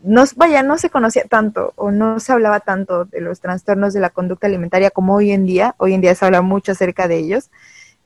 no, 0.00 0.24
vaya, 0.36 0.62
no 0.62 0.78
se 0.78 0.90
conocía 0.90 1.24
tanto 1.24 1.72
o 1.76 1.90
no 1.90 2.20
se 2.20 2.32
hablaba 2.32 2.60
tanto 2.60 3.06
de 3.06 3.20
los 3.20 3.40
trastornos 3.40 3.92
de 3.92 4.00
la 4.00 4.10
conducta 4.10 4.46
alimentaria 4.46 4.90
como 4.90 5.14
hoy 5.14 5.32
en 5.32 5.46
día, 5.46 5.74
hoy 5.78 5.94
en 5.94 6.00
día 6.00 6.14
se 6.14 6.24
habla 6.24 6.42
mucho 6.42 6.72
acerca 6.72 7.08
de 7.08 7.16
ellos, 7.16 7.50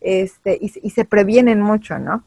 este, 0.01 0.59
y, 0.61 0.91
se 0.91 1.05
previenen 1.05 1.61
mucho, 1.61 1.99
¿no? 1.99 2.25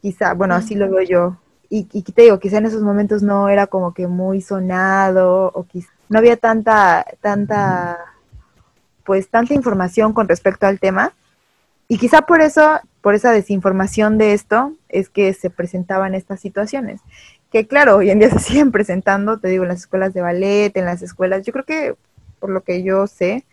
Quizá, 0.00 0.34
bueno, 0.34 0.54
así 0.54 0.74
lo 0.74 0.90
veo 0.90 1.02
yo 1.02 1.36
y, 1.70 1.88
y 1.92 2.02
te 2.02 2.22
digo, 2.22 2.38
quizá 2.38 2.58
en 2.58 2.66
esos 2.66 2.82
momentos 2.82 3.22
no 3.22 3.48
era 3.48 3.66
como 3.66 3.94
que 3.94 4.06
muy 4.06 4.40
sonado 4.40 5.50
o 5.54 5.64
quizá 5.64 5.94
no 6.08 6.18
había 6.18 6.36
tanta, 6.36 7.04
tanta, 7.20 7.98
pues 9.04 9.28
tanta 9.28 9.54
información 9.54 10.12
con 10.12 10.28
respecto 10.28 10.66
al 10.66 10.80
tema. 10.80 11.12
Y 11.88 11.98
quizá 11.98 12.22
por 12.22 12.40
eso, 12.40 12.80
por 13.00 13.14
esa 13.14 13.32
desinformación 13.32 14.18
de 14.18 14.32
esto, 14.32 14.72
es 14.88 15.08
que 15.08 15.32
se 15.34 15.50
presentaban 15.50 16.14
estas 16.14 16.40
situaciones. 16.40 17.00
Que 17.50 17.66
claro, 17.66 17.96
hoy 17.96 18.10
en 18.10 18.18
día 18.18 18.30
se 18.30 18.38
siguen 18.40 18.72
presentando, 18.72 19.38
te 19.38 19.48
digo, 19.48 19.64
en 19.64 19.68
las 19.68 19.80
escuelas 19.80 20.14
de 20.14 20.22
ballet, 20.22 20.76
en 20.76 20.84
las 20.84 21.02
escuelas, 21.02 21.44
yo 21.44 21.52
creo 21.52 21.64
que, 21.64 21.94
por 22.38 22.50
lo 22.50 22.62
que 22.62 22.82
yo 22.82 23.06
sé, 23.06 23.44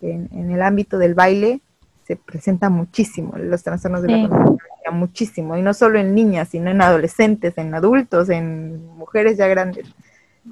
en, 0.00 0.28
en 0.32 0.50
el 0.50 0.62
ámbito 0.62 0.98
del 0.98 1.14
baile, 1.14 1.60
se 2.08 2.16
presenta 2.16 2.70
muchísimo 2.70 3.34
los 3.36 3.62
trastornos 3.62 4.02
de 4.02 4.08
la 4.08 4.28
conducta 4.28 4.64
muchísimo, 4.90 5.56
y 5.58 5.62
no 5.62 5.74
solo 5.74 5.98
en 5.98 6.14
niñas, 6.14 6.48
sino 6.48 6.70
en 6.70 6.80
adolescentes, 6.80 7.58
en 7.58 7.74
adultos, 7.74 8.30
en 8.30 8.86
mujeres 8.96 9.36
ya 9.36 9.46
grandes, 9.46 9.86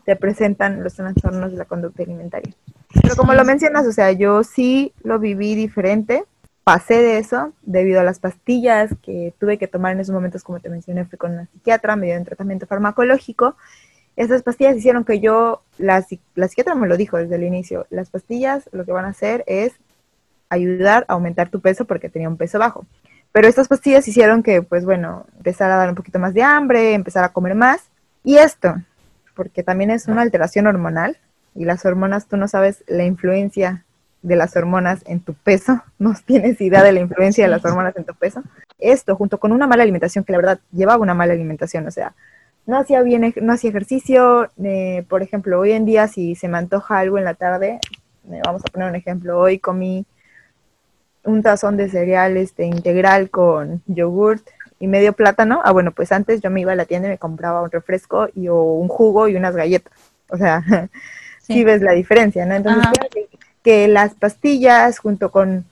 se 0.04 0.16
presentan 0.16 0.84
los 0.84 0.94
trastornos 0.94 1.52
de 1.52 1.56
la 1.56 1.64
conducta 1.64 2.02
alimentaria. 2.02 2.54
Pero 3.02 3.16
como 3.16 3.32
lo 3.32 3.44
mencionas, 3.46 3.86
o 3.86 3.92
sea, 3.92 4.12
yo 4.12 4.44
sí 4.44 4.92
lo 5.02 5.18
viví 5.18 5.54
diferente, 5.54 6.24
pasé 6.64 6.96
de 6.96 7.16
eso 7.16 7.52
debido 7.62 8.00
a 8.00 8.04
las 8.04 8.18
pastillas 8.18 8.90
que 9.02 9.32
tuve 9.38 9.56
que 9.56 9.66
tomar 9.66 9.92
en 9.92 10.00
esos 10.00 10.14
momentos, 10.14 10.42
como 10.42 10.60
te 10.60 10.68
mencioné, 10.68 11.06
fui 11.06 11.16
con 11.16 11.32
una 11.32 11.46
psiquiatra, 11.46 11.96
me 11.96 12.06
dio 12.06 12.18
un 12.18 12.24
tratamiento 12.24 12.66
farmacológico. 12.66 13.56
Esas 14.16 14.42
pastillas 14.42 14.76
hicieron 14.76 15.04
que 15.04 15.20
yo, 15.20 15.62
la, 15.78 16.04
la 16.34 16.48
psiquiatra 16.48 16.74
me 16.74 16.86
lo 16.86 16.98
dijo 16.98 17.16
desde 17.16 17.36
el 17.36 17.44
inicio, 17.44 17.86
las 17.88 18.10
pastillas 18.10 18.68
lo 18.72 18.84
que 18.84 18.92
van 18.92 19.06
a 19.06 19.08
hacer 19.08 19.44
es 19.46 19.72
ayudar 20.48 21.04
a 21.08 21.14
aumentar 21.14 21.48
tu 21.50 21.60
peso 21.60 21.84
porque 21.84 22.08
tenía 22.08 22.28
un 22.28 22.36
peso 22.36 22.58
bajo. 22.58 22.86
Pero 23.32 23.48
estas 23.48 23.68
pastillas 23.68 24.08
hicieron 24.08 24.42
que, 24.42 24.62
pues 24.62 24.84
bueno, 24.84 25.26
empezara 25.36 25.74
a 25.74 25.78
dar 25.78 25.88
un 25.90 25.94
poquito 25.94 26.18
más 26.18 26.32
de 26.32 26.42
hambre, 26.42 26.94
empezar 26.94 27.24
a 27.24 27.32
comer 27.32 27.54
más. 27.54 27.90
Y 28.24 28.38
esto, 28.38 28.76
porque 29.34 29.62
también 29.62 29.90
es 29.90 30.08
una 30.08 30.22
alteración 30.22 30.66
hormonal 30.66 31.18
y 31.54 31.64
las 31.64 31.84
hormonas, 31.84 32.26
tú 32.26 32.36
no 32.36 32.48
sabes 32.48 32.82
la 32.86 33.04
influencia 33.04 33.84
de 34.22 34.36
las 34.36 34.56
hormonas 34.56 35.02
en 35.06 35.20
tu 35.20 35.34
peso, 35.34 35.82
no 35.98 36.14
tienes 36.24 36.60
idea 36.60 36.82
de 36.82 36.92
la 36.92 37.00
influencia 37.00 37.44
de 37.44 37.50
las 37.50 37.64
hormonas 37.64 37.96
en 37.96 38.04
tu 38.04 38.14
peso. 38.14 38.42
Esto, 38.78 39.16
junto 39.16 39.38
con 39.38 39.52
una 39.52 39.66
mala 39.66 39.82
alimentación, 39.82 40.24
que 40.24 40.32
la 40.32 40.38
verdad 40.38 40.60
llevaba 40.72 41.02
una 41.02 41.14
mala 41.14 41.32
alimentación, 41.32 41.86
o 41.86 41.90
sea, 41.90 42.14
no 42.66 42.78
hacía 42.78 43.02
bien, 43.02 43.32
no 43.40 43.52
hacía 43.52 43.70
ejercicio, 43.70 44.50
eh, 44.62 45.04
por 45.08 45.22
ejemplo, 45.22 45.60
hoy 45.60 45.72
en 45.72 45.84
día 45.84 46.08
si 46.08 46.34
se 46.34 46.48
me 46.48 46.58
antoja 46.58 46.98
algo 46.98 47.16
en 47.16 47.24
la 47.24 47.34
tarde, 47.34 47.78
eh, 48.30 48.40
vamos 48.44 48.62
a 48.64 48.72
poner 48.72 48.88
un 48.88 48.96
ejemplo, 48.96 49.38
hoy 49.38 49.58
comí 49.58 50.04
un 51.26 51.42
tazón 51.42 51.76
de 51.76 51.88
cereal 51.88 52.36
este, 52.36 52.64
integral 52.64 53.30
con 53.30 53.82
yogurt 53.86 54.46
y 54.78 54.86
medio 54.86 55.12
plátano. 55.12 55.60
Ah, 55.64 55.72
bueno, 55.72 55.92
pues 55.92 56.12
antes 56.12 56.40
yo 56.40 56.50
me 56.50 56.60
iba 56.60 56.72
a 56.72 56.76
la 56.76 56.84
tienda 56.84 57.08
y 57.08 57.12
me 57.12 57.18
compraba 57.18 57.62
un 57.62 57.70
refresco 57.70 58.28
y 58.34 58.48
o 58.48 58.62
un 58.62 58.88
jugo 58.88 59.28
y 59.28 59.36
unas 59.36 59.56
galletas. 59.56 59.92
O 60.30 60.36
sea, 60.36 60.62
sí, 61.42 61.64
ves 61.64 61.82
la 61.82 61.92
diferencia, 61.92 62.46
¿no? 62.46 62.54
Entonces, 62.54 62.88
que, 63.12 63.28
que, 63.62 63.88
las 63.88 64.14
pastillas 64.14 64.98
junto 64.98 65.30
con, 65.30 65.64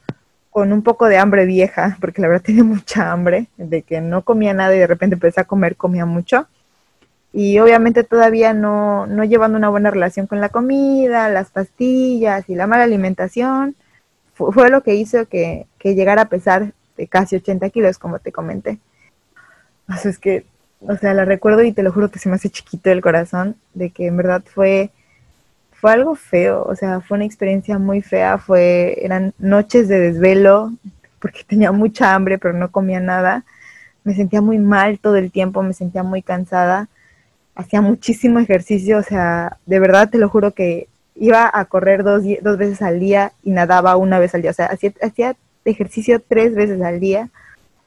con 0.51 0.73
un 0.73 0.83
poco 0.83 1.07
de 1.07 1.19
hambre 1.19 1.47
vieja, 1.47 1.97
porque 2.01 2.23
la 2.23 2.29
verdad 2.29 2.43
tenía 2.47 2.65
mucha 2.65 3.13
hambre, 3.13 3.49
de 3.57 3.83
que 3.83 4.01
no 4.01 4.23
comía 4.23 4.55
nada 4.55 4.75
y 4.75 4.79
de 4.79 4.87
repente 4.87 5.15
empecé 5.15 5.41
a 5.41 5.45
comer, 5.45 5.77
comía 5.77 6.07
mucho. 6.07 6.47
Y 7.33 7.59
obviamente 7.59 8.05
todavía 8.05 8.53
no, 8.53 9.07
no 9.07 9.25
llevando 9.25 9.59
una 9.59 9.69
buena 9.69 9.91
relación 9.91 10.29
con 10.29 10.41
la 10.41 10.51
comida, 10.51 11.29
las 11.29 11.51
pastillas 11.51 12.49
y 12.49 12.55
la 12.55 12.69
mala 12.69 12.85
alimentación, 12.85 13.75
fue, 14.35 14.71
lo 14.71 14.83
que 14.83 14.95
hizo 14.97 15.27
que, 15.27 15.67
llegara 15.83 16.23
a 16.23 16.29
pesar 16.29 16.73
de 16.97 17.07
casi 17.07 17.37
80 17.37 17.71
kilos, 17.71 17.99
como 17.99 18.19
te 18.19 18.33
comenté. 18.33 18.79
O 19.89 20.09
es 20.09 20.19
que, 20.19 20.45
o 20.81 20.97
sea, 20.97 21.15
la 21.15 21.25
recuerdo 21.25 21.63
y 21.63 21.73
te 21.73 21.83
lo 21.83 21.93
juro 21.93 22.11
que 22.11 22.19
se 22.19 22.29
me 22.29 22.35
hace 22.35 22.51
chiquito 22.51 22.91
el 22.91 23.01
corazón, 23.01 23.57
de 23.75 23.91
que 23.91 24.07
en 24.07 24.17
verdad 24.17 24.43
fue, 24.45 24.91
fue 25.73 25.93
algo 25.93 26.15
feo, 26.15 26.65
o 26.65 26.75
sea, 26.75 27.01
fue 27.01 27.17
una 27.17 27.27
experiencia 27.27 27.79
muy 27.79 28.03
fea, 28.03 28.39
fue, 28.39 28.99
eran 29.05 29.35
noches 29.39 29.89
de 29.89 30.01
desvelo, 30.01 30.73
porque 31.21 31.45
tenía 31.47 31.73
mucha 31.73 32.15
hambre, 32.15 32.39
pero 32.39 32.55
no 32.55 32.71
comía 32.71 33.01
nada. 33.01 33.45
Me 34.03 34.15
sentía 34.15 34.43
muy 34.43 34.59
mal 34.59 34.99
todo 34.99 35.17
el 35.17 35.31
tiempo, 35.31 35.63
me 35.63 35.73
sentía 35.73 36.03
muy 36.03 36.23
cansada, 36.23 36.89
hacía 37.55 37.81
muchísimo 37.81 38.39
ejercicio, 38.39 38.99
o 38.99 39.03
sea, 39.03 39.59
de 39.65 39.79
verdad 39.79 40.11
te 40.11 40.19
lo 40.19 40.29
juro 40.29 40.53
que 40.53 40.89
iba 41.15 41.51
a 41.53 41.65
correr 41.67 42.03
dos, 42.03 42.23
dos 42.43 42.59
veces 42.59 42.83
al 42.83 43.01
día 43.01 43.33
y 43.43 43.51
nadaba 43.51 43.97
una 43.97 44.19
vez 44.19 44.35
al 44.35 44.43
día. 44.43 44.51
O 44.51 44.55
sea, 44.55 44.67
hacía, 44.67 44.93
hacía 45.03 45.37
ejercicio 45.65 46.21
tres 46.27 46.55
veces 46.55 46.81
al 46.83 47.01
día. 47.01 47.31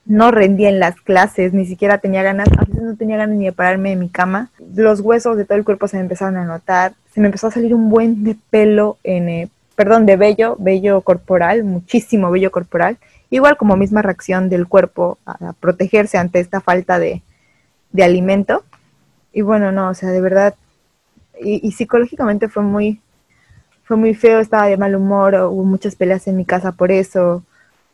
No 0.05 0.31
rendía 0.31 0.69
en 0.69 0.79
las 0.79 0.95
clases, 1.01 1.51
ni 1.51 1.65
siquiera 1.65 1.97
tenía 1.97 2.23
ganas, 2.23 2.47
a 2.57 2.63
veces 2.63 2.81
no 2.81 2.95
tenía 2.95 3.17
ganas 3.17 3.35
ni 3.35 3.45
de 3.45 3.51
pararme 3.51 3.89
de 3.89 3.97
mi 3.97 4.09
cama. 4.09 4.51
Los 4.73 5.01
huesos 5.01 5.35
de 5.35 5.43
todo 5.43 5.57
el 5.57 5.65
cuerpo 5.65 5.87
se 5.87 5.97
me 5.97 6.03
empezaron 6.03 6.37
a 6.37 6.45
notar. 6.45 6.93
Se 7.13 7.19
me 7.19 7.27
empezó 7.27 7.47
a 7.47 7.51
salir 7.51 7.73
un 7.75 7.89
buen 7.89 8.23
de 8.23 8.37
pelo 8.49 8.97
en, 9.03 9.27
eh, 9.27 9.49
perdón, 9.75 10.05
de 10.05 10.15
vello, 10.15 10.55
vello 10.59 11.01
corporal, 11.01 11.65
muchísimo 11.65 12.31
vello 12.31 12.51
corporal. 12.51 12.97
Igual 13.29 13.57
como 13.57 13.75
misma 13.75 14.01
reacción 14.01 14.47
del 14.47 14.67
cuerpo 14.67 15.17
a, 15.25 15.51
protegerse 15.53 16.17
ante 16.17 16.39
esta 16.39 16.61
falta 16.61 16.99
de, 16.99 17.21
de 17.91 18.03
alimento. 18.03 18.63
Y 19.33 19.41
bueno, 19.41 19.73
no, 19.73 19.89
o 19.89 19.93
sea, 19.93 20.09
de 20.09 20.21
verdad, 20.21 20.55
y, 21.39 21.67
y, 21.67 21.73
psicológicamente 21.73 22.47
fue 22.47 22.63
muy, 22.63 23.01
fue 23.87 23.95
muy 23.95 24.13
feo, 24.13 24.39
estaba 24.39 24.67
de 24.67 24.75
mal 24.75 24.95
humor, 24.95 25.33
hubo 25.35 25.63
muchas 25.63 25.95
peleas 25.95 26.27
en 26.27 26.35
mi 26.35 26.43
casa 26.43 26.73
por 26.73 26.91
eso. 26.91 27.43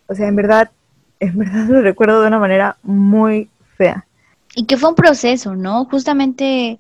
O 0.08 0.16
sea, 0.16 0.28
en 0.28 0.36
verdad, 0.36 0.72
en 1.20 1.38
verdad 1.38 1.66
lo 1.70 1.82
recuerdo 1.82 2.22
de 2.22 2.28
una 2.28 2.40
manera 2.40 2.78
muy 2.82 3.50
fea. 3.78 4.06
Y 4.56 4.66
que 4.66 4.78
fue 4.78 4.90
un 4.90 4.96
proceso, 4.96 5.56
¿no? 5.56 5.86
Justamente 5.86 6.80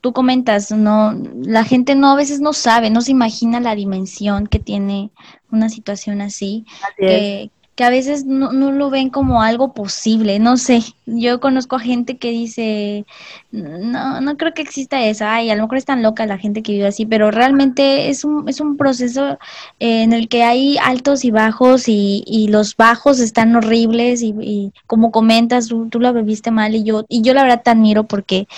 tú 0.00 0.12
comentas, 0.12 0.72
no, 0.72 1.14
la 1.40 1.64
gente 1.64 1.94
no 1.94 2.10
a 2.10 2.16
veces 2.16 2.40
no 2.40 2.52
sabe, 2.52 2.90
no 2.90 3.00
se 3.00 3.12
imagina 3.12 3.60
la 3.60 3.76
dimensión 3.76 4.46
que 4.46 4.58
tiene 4.58 5.10
una 5.50 5.68
situación 5.68 6.20
así, 6.20 6.64
así 6.82 6.94
que 6.98 7.50
a 7.84 7.90
veces 7.90 8.24
no, 8.24 8.52
no, 8.52 8.72
lo 8.72 8.90
ven 8.90 9.10
como 9.10 9.42
algo 9.42 9.72
posible, 9.72 10.38
no 10.38 10.56
sé, 10.56 10.82
yo 11.06 11.40
conozco 11.40 11.76
a 11.76 11.80
gente 11.80 12.18
que 12.18 12.30
dice, 12.30 13.06
no, 13.50 14.20
no 14.20 14.36
creo 14.36 14.54
que 14.54 14.62
exista 14.62 15.04
eso, 15.04 15.24
ay, 15.26 15.50
a 15.50 15.54
lo 15.54 15.62
mejor 15.62 15.78
es 15.78 15.84
tan 15.84 16.02
loca 16.02 16.26
la 16.26 16.38
gente 16.38 16.62
que 16.62 16.72
vive 16.72 16.86
así, 16.86 17.06
pero 17.06 17.30
realmente 17.30 18.08
es 18.10 18.24
un, 18.24 18.48
es 18.48 18.60
un 18.60 18.76
proceso 18.76 19.38
eh, 19.80 20.02
en 20.02 20.12
el 20.12 20.28
que 20.28 20.42
hay 20.44 20.78
altos 20.78 21.24
y 21.24 21.30
bajos 21.30 21.88
y, 21.88 22.24
y 22.26 22.48
los 22.48 22.76
bajos 22.76 23.20
están 23.20 23.54
horribles 23.56 24.22
y, 24.22 24.34
y 24.40 24.72
como 24.86 25.10
comentas, 25.10 25.68
tú, 25.68 25.88
tú 25.88 26.00
lo 26.00 26.12
viviste 26.12 26.50
mal 26.50 26.74
y 26.74 26.84
yo, 26.84 27.04
y 27.08 27.22
yo 27.22 27.34
la 27.34 27.42
verdad 27.42 27.62
te 27.62 27.70
admiro 27.70 28.04
porque 28.04 28.48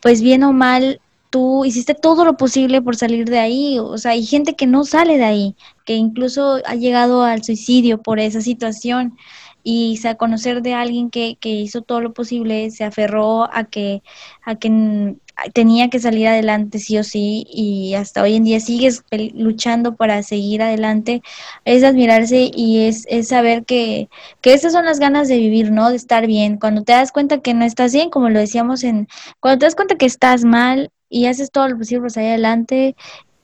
pues 0.00 0.22
bien 0.22 0.44
o 0.44 0.52
mal 0.52 1.00
tú 1.30 1.64
hiciste 1.64 1.94
todo 1.94 2.24
lo 2.24 2.36
posible 2.36 2.82
por 2.82 2.96
salir 2.96 3.28
de 3.28 3.38
ahí, 3.38 3.78
o 3.78 3.98
sea, 3.98 4.12
hay 4.12 4.24
gente 4.24 4.56
que 4.56 4.66
no 4.66 4.84
sale 4.84 5.18
de 5.18 5.24
ahí, 5.24 5.56
que 5.84 5.94
incluso 5.94 6.60
ha 6.66 6.74
llegado 6.74 7.22
al 7.22 7.44
suicidio 7.44 8.02
por 8.02 8.20
esa 8.20 8.40
situación 8.40 9.16
y 9.62 9.98
a 10.06 10.14
conocer 10.14 10.62
de 10.62 10.74
alguien 10.74 11.10
que, 11.10 11.36
que 11.40 11.50
hizo 11.50 11.82
todo 11.82 12.00
lo 12.00 12.14
posible, 12.14 12.70
se 12.70 12.84
aferró 12.84 13.44
a 13.52 13.64
que, 13.64 14.02
a 14.42 14.54
que 14.54 15.16
tenía 15.52 15.90
que 15.90 16.00
salir 16.00 16.26
adelante 16.26 16.78
sí 16.78 16.98
o 16.98 17.04
sí 17.04 17.46
y 17.52 17.94
hasta 17.94 18.22
hoy 18.22 18.36
en 18.36 18.44
día 18.44 18.60
sigues 18.60 19.04
luchando 19.34 19.94
para 19.96 20.22
seguir 20.22 20.62
adelante, 20.62 21.22
es 21.64 21.84
admirarse 21.84 22.50
y 22.54 22.86
es, 22.86 23.06
es 23.08 23.28
saber 23.28 23.64
que, 23.64 24.08
que 24.40 24.54
estas 24.54 24.72
son 24.72 24.84
las 24.86 25.00
ganas 25.00 25.28
de 25.28 25.36
vivir, 25.38 25.70
¿no? 25.70 25.90
De 25.90 25.96
estar 25.96 26.26
bien. 26.26 26.56
Cuando 26.58 26.82
te 26.82 26.92
das 26.92 27.12
cuenta 27.12 27.40
que 27.40 27.54
no 27.54 27.64
estás 27.64 27.92
bien, 27.92 28.10
como 28.10 28.30
lo 28.30 28.38
decíamos 28.38 28.84
en, 28.84 29.08
cuando 29.40 29.58
te 29.60 29.66
das 29.66 29.76
cuenta 29.76 29.96
que 29.96 30.06
estás 30.06 30.44
mal, 30.44 30.90
y 31.10 31.26
haces 31.26 31.50
todo 31.50 31.68
lo 31.68 31.78
posible 31.78 32.02
por 32.02 32.10
salir 32.10 32.30
adelante, 32.30 32.96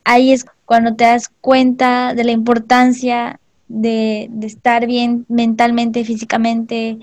ahí 0.05 0.33
es 0.33 0.47
cuando 0.65 0.95
te 0.95 1.05
das 1.05 1.31
cuenta 1.41 2.15
de 2.15 2.25
la 2.25 2.33
importancia 2.33 3.41
de, 3.69 4.31
estar 4.43 4.87
bien 4.87 5.25
mentalmente, 5.29 6.05
físicamente. 6.05 6.99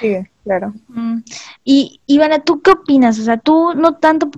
Sí, 0.00 0.16
claro. 0.44 0.72
Y 1.64 2.00
Ivana, 2.06 2.40
¿tú 2.40 2.60
qué 2.62 2.72
opinas? 2.72 3.18
O 3.18 3.24
sea, 3.24 3.36
tú 3.36 3.74
no 3.74 3.94
tanto, 3.94 4.30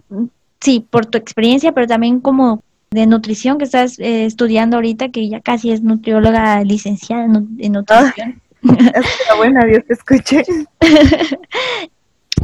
sí, 0.61 0.87
por 0.89 1.07
tu 1.07 1.19
experiencia, 1.19 1.73
pero 1.73 1.87
también 1.87 2.21
como 2.21 2.63
de 2.91 3.07
nutrición 3.07 3.59
que 3.59 3.65
estás 3.65 3.99
eh, 3.99 4.25
estudiando 4.25 4.77
ahorita, 4.77 5.11
que 5.11 5.29
ya 5.29 5.41
casi 5.41 5.73
es 5.73 5.83
nutrióloga 5.83 6.63
licenciada 6.63 7.25
en, 7.25 7.73
nutrición. 7.73 8.41
Ah, 8.63 9.35
buena, 9.37 9.65
Dios 9.67 9.85
te 9.87 9.95
escuche. 9.95 10.45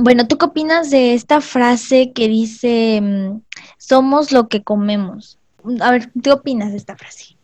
Bueno, 0.03 0.27
¿tú 0.27 0.39
qué 0.39 0.47
opinas 0.47 0.89
de 0.89 1.13
esta 1.13 1.43
frase 1.43 2.13
que 2.13 2.27
dice, 2.27 3.01
mm, 3.03 3.43
somos 3.77 4.33
lo 4.33 4.49
que 4.49 4.63
comemos? 4.63 5.39
A 5.83 5.91
ver, 5.91 6.11
¿qué 6.23 6.33
opinas 6.33 6.71
de 6.71 6.79
esta 6.79 6.97
frase? 6.97 7.37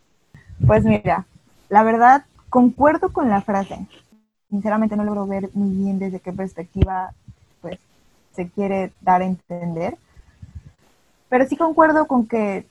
Pues 0.67 0.83
mira, 0.83 1.27
la 1.69 1.83
verdad, 1.83 2.25
concuerdo 2.49 3.13
con 3.13 3.29
la 3.29 3.43
frase. 3.43 3.87
Sinceramente 4.49 4.97
no 4.97 5.05
logro 5.05 5.27
ver 5.27 5.51
muy 5.53 5.69
bien 5.69 5.99
desde 5.99 6.21
qué 6.21 6.33
perspectiva 6.33 7.13
pues, 7.61 7.79
se 8.35 8.49
quiere 8.49 8.91
dar 9.03 9.21
a 9.21 9.27
entender. 9.27 9.99
Pero 11.29 11.47
sí 11.47 11.59
concuerdo 11.59 12.07
con 12.07 12.27
que 12.27 12.65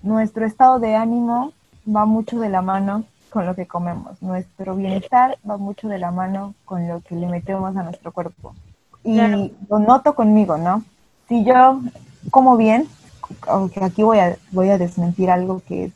nuestro 0.00 0.46
estado 0.46 0.78
de 0.78 0.94
ánimo 0.94 1.52
va 1.88 2.04
mucho 2.04 2.38
de 2.38 2.50
la 2.50 2.62
mano 2.62 3.04
con 3.30 3.46
lo 3.46 3.56
que 3.56 3.66
comemos. 3.66 4.22
Nuestro 4.22 4.76
bienestar 4.76 5.38
va 5.48 5.56
mucho 5.56 5.88
de 5.88 5.98
la 5.98 6.12
mano 6.12 6.54
con 6.64 6.86
lo 6.86 7.00
que 7.00 7.16
le 7.16 7.26
metemos 7.26 7.76
a 7.76 7.82
nuestro 7.82 8.12
cuerpo 8.12 8.54
Y 9.08 9.52
lo 9.70 9.78
noto 9.78 10.14
conmigo, 10.14 10.58
¿no? 10.58 10.84
Si 11.28 11.42
yo 11.42 11.80
como 12.30 12.58
bien, 12.58 12.86
aunque 13.46 13.82
aquí 13.82 14.02
voy 14.02 14.18
a, 14.18 14.36
voy 14.52 14.68
a 14.68 14.76
desmentir 14.76 15.30
algo 15.30 15.62
que 15.66 15.84
es, 15.84 15.92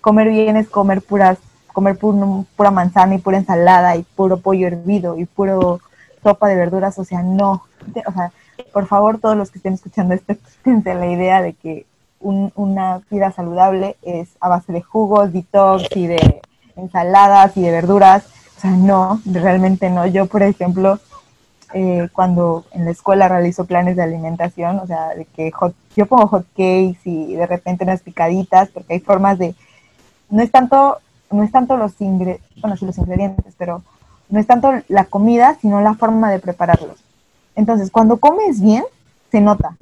comer 0.00 0.28
bien 0.28 0.56
es 0.56 0.68
comer 0.68 1.02
puras, 1.02 1.38
comer 1.72 1.98
pura 1.98 2.70
manzana 2.70 3.16
y 3.16 3.18
pura 3.18 3.38
ensalada 3.38 3.96
y 3.96 4.04
puro 4.04 4.36
pollo 4.36 4.68
hervido 4.68 5.18
y 5.18 5.24
puro 5.24 5.80
sopa 6.22 6.46
de 6.46 6.54
verduras, 6.54 6.98
o 7.00 7.04
sea, 7.04 7.22
no, 7.22 7.64
o 8.06 8.12
sea, 8.12 8.32
por 8.72 8.86
favor 8.86 9.18
todos 9.18 9.36
los 9.36 9.50
que 9.50 9.58
estén 9.58 9.74
escuchando 9.74 10.14
esto, 10.14 10.34
quítense 10.64 10.94
la 10.94 11.06
idea 11.06 11.42
de 11.42 11.54
que 11.54 11.86
una 12.20 13.00
vida 13.10 13.32
saludable 13.32 13.96
es 14.02 14.28
a 14.40 14.48
base 14.48 14.72
de 14.72 14.82
jugos, 14.82 15.32
detox 15.32 15.84
y 15.96 16.06
de 16.06 16.40
ensaladas 16.76 17.56
y 17.56 17.62
de 17.62 17.72
verduras, 17.72 18.24
o 18.56 18.60
sea, 18.60 18.70
no, 18.70 19.20
realmente 19.26 19.90
no, 19.90 20.06
yo 20.06 20.26
por 20.26 20.44
ejemplo, 20.44 21.00
eh, 21.74 22.08
cuando 22.12 22.64
en 22.72 22.84
la 22.84 22.90
escuela 22.90 23.28
realizo 23.28 23.64
planes 23.64 23.96
de 23.96 24.02
alimentación, 24.02 24.78
o 24.78 24.86
sea, 24.86 25.10
de 25.10 25.24
que 25.24 25.52
yo 25.96 26.06
pongo 26.06 26.26
hot 26.26 26.46
cakes 26.56 27.00
y 27.04 27.34
de 27.34 27.46
repente 27.46 27.84
unas 27.84 28.02
picaditas, 28.02 28.68
porque 28.70 28.94
hay 28.94 29.00
formas 29.00 29.38
de, 29.38 29.54
no 30.30 30.42
es 30.42 30.50
tanto, 30.50 30.98
no 31.30 31.42
es 31.42 31.52
tanto 31.52 31.76
los 31.76 32.00
ingredientes, 32.00 32.46
bueno, 32.60 32.76
sí 32.76 32.86
los 32.86 32.98
ingredientes, 32.98 33.54
pero 33.56 33.82
no 34.28 34.40
es 34.40 34.46
tanto 34.46 34.72
la 34.88 35.04
comida, 35.04 35.56
sino 35.60 35.80
la 35.80 35.94
forma 35.94 36.30
de 36.30 36.38
prepararlos. 36.38 37.02
Entonces, 37.54 37.90
cuando 37.90 38.18
comes 38.18 38.60
bien, 38.60 38.84
se 39.30 39.40
nota. 39.40 39.76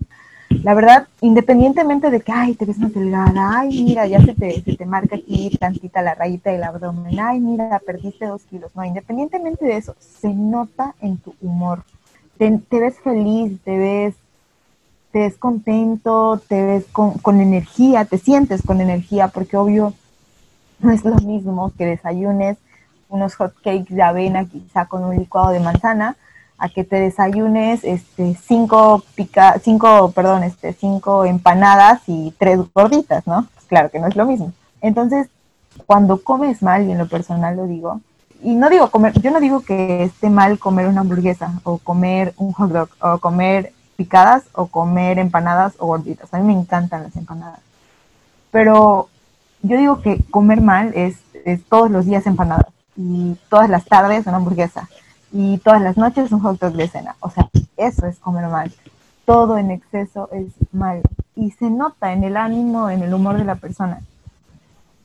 La 0.62 0.74
verdad, 0.74 1.09
independientemente 1.20 2.11
de 2.11 2.20
que, 2.20 2.32
ay, 2.32 2.55
te 2.55 2.66
ves 2.66 2.78
más 2.78 2.92
delgada, 2.92 3.61
ay, 3.61 3.82
mira, 3.82 4.07
ya 4.07 4.20
se 4.20 4.34
te, 4.34 4.61
se 4.61 4.76
te 4.76 4.84
marca 4.84 5.16
aquí 5.16 5.57
tantita 5.59 6.03
la 6.03 6.14
rayita 6.14 6.51
del 6.51 6.64
abdomen, 6.64 7.18
ay, 7.18 7.40
mira, 7.40 7.80
perdiste 7.86 8.26
dos 8.26 8.42
kilos. 8.42 8.70
No, 8.74 8.84
independientemente 8.84 9.64
de 9.64 9.76
eso, 9.76 9.94
se 10.01 10.28
nota 10.34 10.94
en 11.01 11.16
tu 11.18 11.34
humor. 11.40 11.84
Te, 12.36 12.51
ves 12.70 12.98
feliz, 13.03 13.59
te 13.64 13.78
ves, 13.78 14.14
te 15.12 15.20
ves 15.20 15.36
contento, 15.36 16.42
te 16.46 16.62
ves 16.62 16.84
con, 16.92 17.14
con 17.18 17.40
energía, 17.40 18.05
te 18.05 18.18
sientes 18.18 18.62
con 18.62 18.80
energía, 18.80 19.28
porque 19.28 19.57
obvio 19.57 19.94
no 20.80 20.90
es 20.90 21.05
lo 21.05 21.16
mismo 21.16 21.72
que 21.76 21.86
desayunes 21.86 22.59
unos 23.09 23.34
hot 23.34 23.55
cakes 23.62 23.94
de 23.94 24.03
avena 24.03 24.44
quizá 24.46 24.86
con 24.86 25.05
un 25.05 25.16
licuado 25.16 25.51
de 25.51 25.61
manzana, 25.61 26.16
a 26.61 26.68
que 26.68 26.84
te 26.84 27.00
desayunes 27.00 27.82
este 27.84 28.36
cinco 28.46 29.02
pica, 29.14 29.58
cinco, 29.64 30.12
perdón, 30.12 30.44
este 30.44 30.74
cinco 30.74 31.24
empanadas 31.24 32.02
y 32.06 32.34
tres 32.38 32.61
gorditas, 32.74 33.26
¿no? 33.26 33.48
Pues 33.54 33.66
claro 33.66 33.90
que 33.90 33.98
no 33.98 34.06
es 34.06 34.14
lo 34.14 34.26
mismo. 34.26 34.52
Entonces, 34.82 35.28
cuando 35.86 36.22
comes 36.22 36.62
mal, 36.62 36.86
y 36.86 36.92
en 36.92 36.98
lo 36.98 37.08
personal 37.08 37.56
lo 37.56 37.66
digo, 37.66 38.00
y 38.42 38.54
no 38.54 38.68
digo 38.68 38.90
comer, 38.90 39.18
yo 39.20 39.30
no 39.30 39.40
digo 39.40 39.61
que 39.61 40.04
esté 40.04 40.28
mal 40.28 40.58
comer 40.58 40.86
una 40.86 41.00
hamburguesa 41.00 41.61
o 41.64 41.78
comer 41.78 42.34
un 42.36 42.52
hot 42.52 42.70
dog 42.70 42.88
o 43.00 43.18
comer 43.18 43.72
picadas 43.96 44.44
o 44.52 44.66
comer 44.66 45.18
empanadas 45.18 45.74
o 45.78 45.86
gorditas. 45.86 46.32
A 46.32 46.38
mí 46.38 46.46
me 46.46 46.61
encantan 46.61 47.04
las 47.04 47.16
empanadas. 47.16 47.61
Pero 48.50 49.08
yo 49.62 49.78
digo 49.78 50.02
que 50.02 50.22
comer 50.30 50.61
mal 50.61 50.92
es, 50.94 51.16
es 51.46 51.64
todos 51.64 51.90
los 51.90 52.04
días 52.04 52.26
empanadas 52.26 52.66
y 52.96 53.36
todas 53.48 53.70
las 53.70 53.86
tardes 53.86 54.26
una 54.26 54.36
hamburguesa 54.36 54.88
y 55.33 55.59
todas 55.59 55.81
las 55.81 55.97
noches 55.97 56.33
un 56.33 56.41
hot 56.41 56.61
dog 56.61 56.72
de 56.74 56.89
cena. 56.89 57.16
O 57.20 57.31
sea, 57.31 57.49
eso 57.76 58.07
es 58.07 58.18
comer 58.18 58.49
mal. 58.49 58.72
Todo 59.24 59.59
en 59.59 59.70
exceso 59.70 60.28
es 60.33 60.47
malo. 60.72 61.03
Y 61.37 61.53
se 61.53 61.70
nota 61.70 62.12
en 62.12 62.24
el 62.24 62.37
ánimo, 62.37 62.91
en 62.91 63.03
el 63.03 63.14
humor 63.14 63.37
de 63.39 63.45
la 63.45 63.55
persona. 63.55 64.01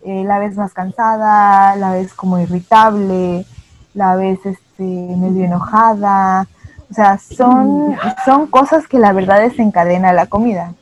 Eh, 0.04 0.24
la 0.24 0.40
ves 0.40 0.56
más 0.56 0.74
cansada, 0.74 1.76
la 1.76 1.92
ves 1.92 2.14
como 2.14 2.40
irritable, 2.40 3.46
la 3.94 4.16
ves 4.16 4.40
este, 4.46 4.84
medio 4.84 5.46
enojada. 5.46 6.48
O 6.90 6.94
sea, 6.94 7.18
son, 7.18 7.96
son 8.26 8.48
cosas 8.48 8.88
que 8.88 9.00
la 9.00 9.14
verdad 9.14 9.42
desencadena 9.42 10.14
la 10.14 10.28
comida. 10.28 10.74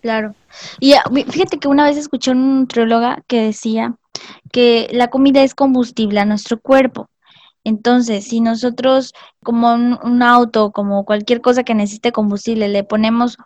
Claro. 0.00 0.34
Y 0.78 0.92
ah, 0.92 1.02
fíjate 1.28 1.58
que 1.58 1.68
una 1.68 1.84
vez 1.84 1.96
escuché 1.96 2.30
a 2.30 2.34
un 2.34 2.60
nutrióloga 2.60 3.22
que 3.26 3.42
decía 3.42 3.94
que 4.52 4.88
la 4.92 5.08
comida 5.08 5.42
es 5.42 5.54
combustible 5.54 6.20
a 6.20 6.24
nuestro 6.24 6.60
cuerpo. 6.60 7.08
Entonces, 7.66 8.24
si 8.26 8.40
nosotros, 8.40 9.12
como 9.42 9.74
un, 9.74 10.22
auto, 10.22 10.70
como 10.70 11.04
cualquier 11.04 11.40
cosa 11.40 11.64
que 11.64 11.74
necesite 11.74 12.12
combustible, 12.12 12.68
le 12.68 12.84
ponemos 12.84 13.38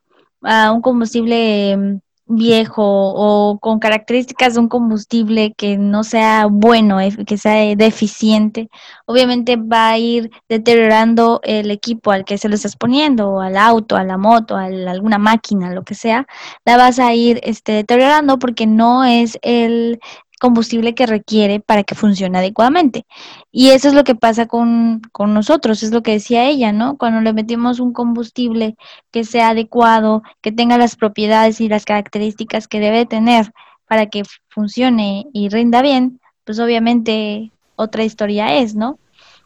a 0.43 0.73
un 0.73 0.83
combustible 0.83 1.75
mm, 1.75 1.99
viejo 2.27 2.83
o 2.85 3.59
con 3.61 3.79
características 3.79 4.55
de 4.55 4.61
un 4.61 4.69
combustible 4.69 5.55
que 5.57 5.79
no 5.79 6.05
sea 6.05 6.49
bueno, 6.51 6.99
que 7.27 7.39
sea 7.39 7.75
deficiente, 7.75 8.69
obviamente 9.07 9.57
va 9.57 9.89
a 9.93 9.99
ir 9.99 10.31
deteriorando 10.51 11.41
el 11.43 11.71
equipo 11.71 12.11
al 12.13 12.27
que 12.27 12.37
se 12.37 12.51
lo 12.51 12.57
estás 12.57 12.77
poniendo, 12.77 13.31
o 13.31 13.41
al 13.41 13.57
auto, 13.57 13.97
a 13.97 14.05
la 14.05 14.19
moto, 14.19 14.55
a 14.55 14.65
alguna 14.67 15.17
máquina, 15.17 15.73
lo 15.73 15.83
que 15.83 15.95
sea, 15.95 16.27
la 16.67 16.77
vas 16.77 16.99
a 16.99 17.15
ir 17.15 17.41
este, 17.43 17.73
deteriorando 17.73 18.39
porque 18.39 18.67
no 18.67 19.03
es 19.05 19.39
el 19.41 19.99
combustible 20.41 20.95
que 20.95 21.07
requiere 21.07 21.61
para 21.61 21.85
que 21.85 21.95
funcione 21.95 22.39
adecuadamente. 22.39 23.07
Y 23.53 23.69
eso 23.71 23.89
es 23.89 23.95
lo 23.95 24.03
que 24.03 24.15
pasa 24.17 24.47
con, 24.47 25.03
con 25.13 25.35
nosotros, 25.35 25.85
es 25.85 25.93
lo 25.93 26.03
que 26.03 26.13
decía 26.13 26.49
ella, 26.49 26.73
¿no? 26.73 26.97
Cuando 26.97 27.21
le 27.21 27.33
metimos 27.33 27.79
un 27.79 27.93
combustible 27.93 28.77
que 29.13 29.25
sea 29.25 29.51
adecuado, 29.51 30.23
que 30.41 30.51
tenga 30.51 30.79
las 30.79 30.97
propiedades 30.97 31.61
y 31.61 31.69
las 31.69 31.85
características 31.85 32.67
que 32.67 32.81
debe 32.81 33.07
tener 33.07 33.53
para 33.87 34.07
que 34.07 34.23
funcione 34.49 35.27
y 35.33 35.51
rinda 35.51 35.83
bien, 35.83 36.21
pues 36.45 36.59
obviamente 36.59 37.53
otra 37.77 38.03
historia 38.03 38.57
es, 38.57 38.75
¿no? 38.75 38.99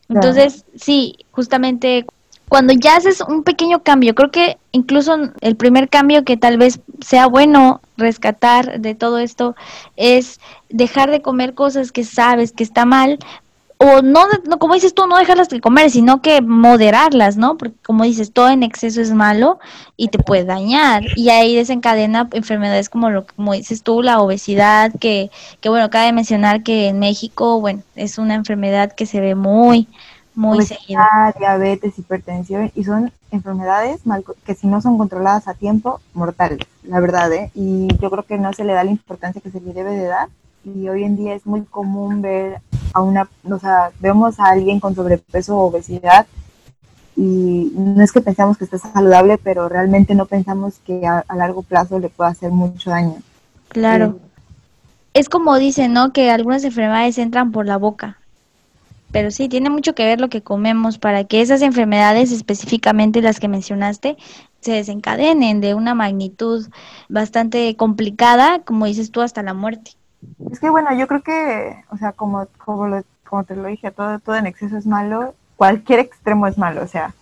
Entonces, 0.08 0.64
sí, 0.76 1.16
justamente 1.32 2.06
cuando 2.48 2.72
ya 2.72 2.96
haces 2.96 3.20
un 3.20 3.42
pequeño 3.42 3.82
cambio, 3.82 4.14
creo 4.14 4.30
que 4.30 4.58
incluso 4.72 5.16
el 5.40 5.56
primer 5.56 5.88
cambio 5.88 6.24
que 6.24 6.36
tal 6.36 6.58
vez 6.58 6.80
sea 7.00 7.26
bueno 7.26 7.80
rescatar 7.96 8.80
de 8.80 8.94
todo 8.94 9.18
esto 9.18 9.54
es 9.96 10.40
dejar 10.68 11.10
de 11.10 11.22
comer 11.22 11.54
cosas 11.54 11.92
que 11.92 12.04
sabes 12.04 12.52
que 12.52 12.64
está 12.64 12.84
mal 12.84 13.18
o 13.76 14.02
no, 14.02 14.26
no, 14.48 14.58
como 14.58 14.74
dices 14.74 14.94
tú, 14.94 15.06
no 15.06 15.18
dejarlas 15.18 15.48
de 15.48 15.60
comer, 15.60 15.90
sino 15.90 16.22
que 16.22 16.40
moderarlas, 16.40 17.36
¿no? 17.36 17.56
Porque 17.58 17.76
como 17.82 18.04
dices, 18.04 18.32
todo 18.32 18.48
en 18.48 18.62
exceso 18.62 19.00
es 19.00 19.12
malo 19.12 19.58
y 19.96 20.08
te 20.08 20.18
puede 20.18 20.44
dañar. 20.44 21.02
Y 21.16 21.28
ahí 21.30 21.56
desencadena 21.56 22.28
enfermedades 22.32 22.88
como 22.88 23.10
lo 23.10 23.26
como 23.26 23.52
dices 23.52 23.82
tú, 23.82 24.02
la 24.02 24.20
obesidad, 24.20 24.92
que, 25.00 25.30
que 25.60 25.68
bueno, 25.68 25.90
cabe 25.90 26.12
mencionar 26.12 26.62
que 26.62 26.88
en 26.88 26.98
México, 26.98 27.60
bueno, 27.60 27.82
es 27.96 28.18
una 28.18 28.34
enfermedad 28.34 28.92
que 28.92 29.06
se 29.06 29.20
ve 29.20 29.34
muy, 29.34 29.88
muy 30.34 30.58
Obesidad, 30.58 31.34
diabetes, 31.38 31.98
hipertensión, 31.98 32.72
y 32.74 32.84
son 32.84 33.12
enfermedades 33.30 34.00
que 34.44 34.54
si 34.54 34.66
no 34.66 34.80
son 34.80 34.98
controladas 34.98 35.48
a 35.48 35.54
tiempo, 35.54 36.00
mortales, 36.12 36.60
la 36.82 37.00
verdad, 37.00 37.32
¿eh? 37.32 37.50
Y 37.54 37.88
yo 38.00 38.10
creo 38.10 38.24
que 38.24 38.38
no 38.38 38.52
se 38.52 38.64
le 38.64 38.72
da 38.72 38.84
la 38.84 38.90
importancia 38.90 39.40
que 39.40 39.50
se 39.50 39.60
le 39.60 39.72
debe 39.72 39.92
de 39.92 40.06
dar, 40.06 40.28
y 40.64 40.88
hoy 40.88 41.04
en 41.04 41.16
día 41.16 41.34
es 41.34 41.46
muy 41.46 41.62
común 41.62 42.22
ver 42.22 42.60
a 42.92 43.02
una, 43.02 43.28
o 43.48 43.58
sea, 43.58 43.90
vemos 44.00 44.40
a 44.40 44.46
alguien 44.46 44.80
con 44.80 44.94
sobrepeso 44.94 45.56
o 45.56 45.66
obesidad, 45.66 46.26
y 47.16 47.72
no 47.76 48.02
es 48.02 48.10
que 48.10 48.20
pensamos 48.20 48.58
que 48.58 48.64
esté 48.64 48.78
saludable, 48.78 49.38
pero 49.38 49.68
realmente 49.68 50.16
no 50.16 50.26
pensamos 50.26 50.74
que 50.84 51.06
a, 51.06 51.24
largo 51.36 51.62
plazo 51.62 52.00
le 52.00 52.08
pueda 52.08 52.30
hacer 52.30 52.50
mucho 52.50 52.90
daño. 52.90 53.16
Claro. 53.68 54.18
es 55.14 55.28
como 55.28 55.56
dicen, 55.56 55.92
¿no? 55.92 56.12
Que 56.12 56.30
algunas 56.30 56.64
enfermedades 56.64 57.18
entran 57.18 57.52
por 57.52 57.66
la 57.66 57.76
boca 57.76 58.18
pero 59.14 59.30
sí, 59.30 59.48
tiene 59.48 59.70
mucho 59.70 59.94
que 59.94 60.04
ver 60.04 60.20
lo 60.20 60.28
que 60.28 60.42
comemos 60.42 60.98
para 60.98 61.22
que 61.22 61.40
esas 61.40 61.62
enfermedades, 61.62 62.32
específicamente 62.32 63.22
las 63.22 63.38
que 63.38 63.46
mencionaste, 63.46 64.16
se 64.58 64.72
desencadenen 64.72 65.60
de 65.60 65.74
una 65.74 65.94
magnitud 65.94 66.66
bastante 67.08 67.76
complicada, 67.76 68.64
como 68.64 68.86
dices 68.86 69.12
tú, 69.12 69.20
hasta 69.20 69.44
la 69.44 69.54
muerte. 69.54 69.92
Es 70.50 70.58
que 70.58 70.68
bueno, 70.68 70.92
yo 70.98 71.06
creo 71.06 71.22
que, 71.22 71.76
o 71.90 71.96
sea, 71.96 72.10
como, 72.10 72.48
como, 72.58 73.04
como 73.22 73.44
te 73.44 73.54
lo 73.54 73.68
dije, 73.68 73.92
todo, 73.92 74.18
todo 74.18 74.34
en 74.34 74.46
exceso 74.46 74.76
es 74.76 74.84
malo, 74.84 75.36
cualquier 75.54 76.00
extremo 76.00 76.48
es 76.48 76.58
malo, 76.58 76.82
o 76.82 76.88
sea, 76.88 77.14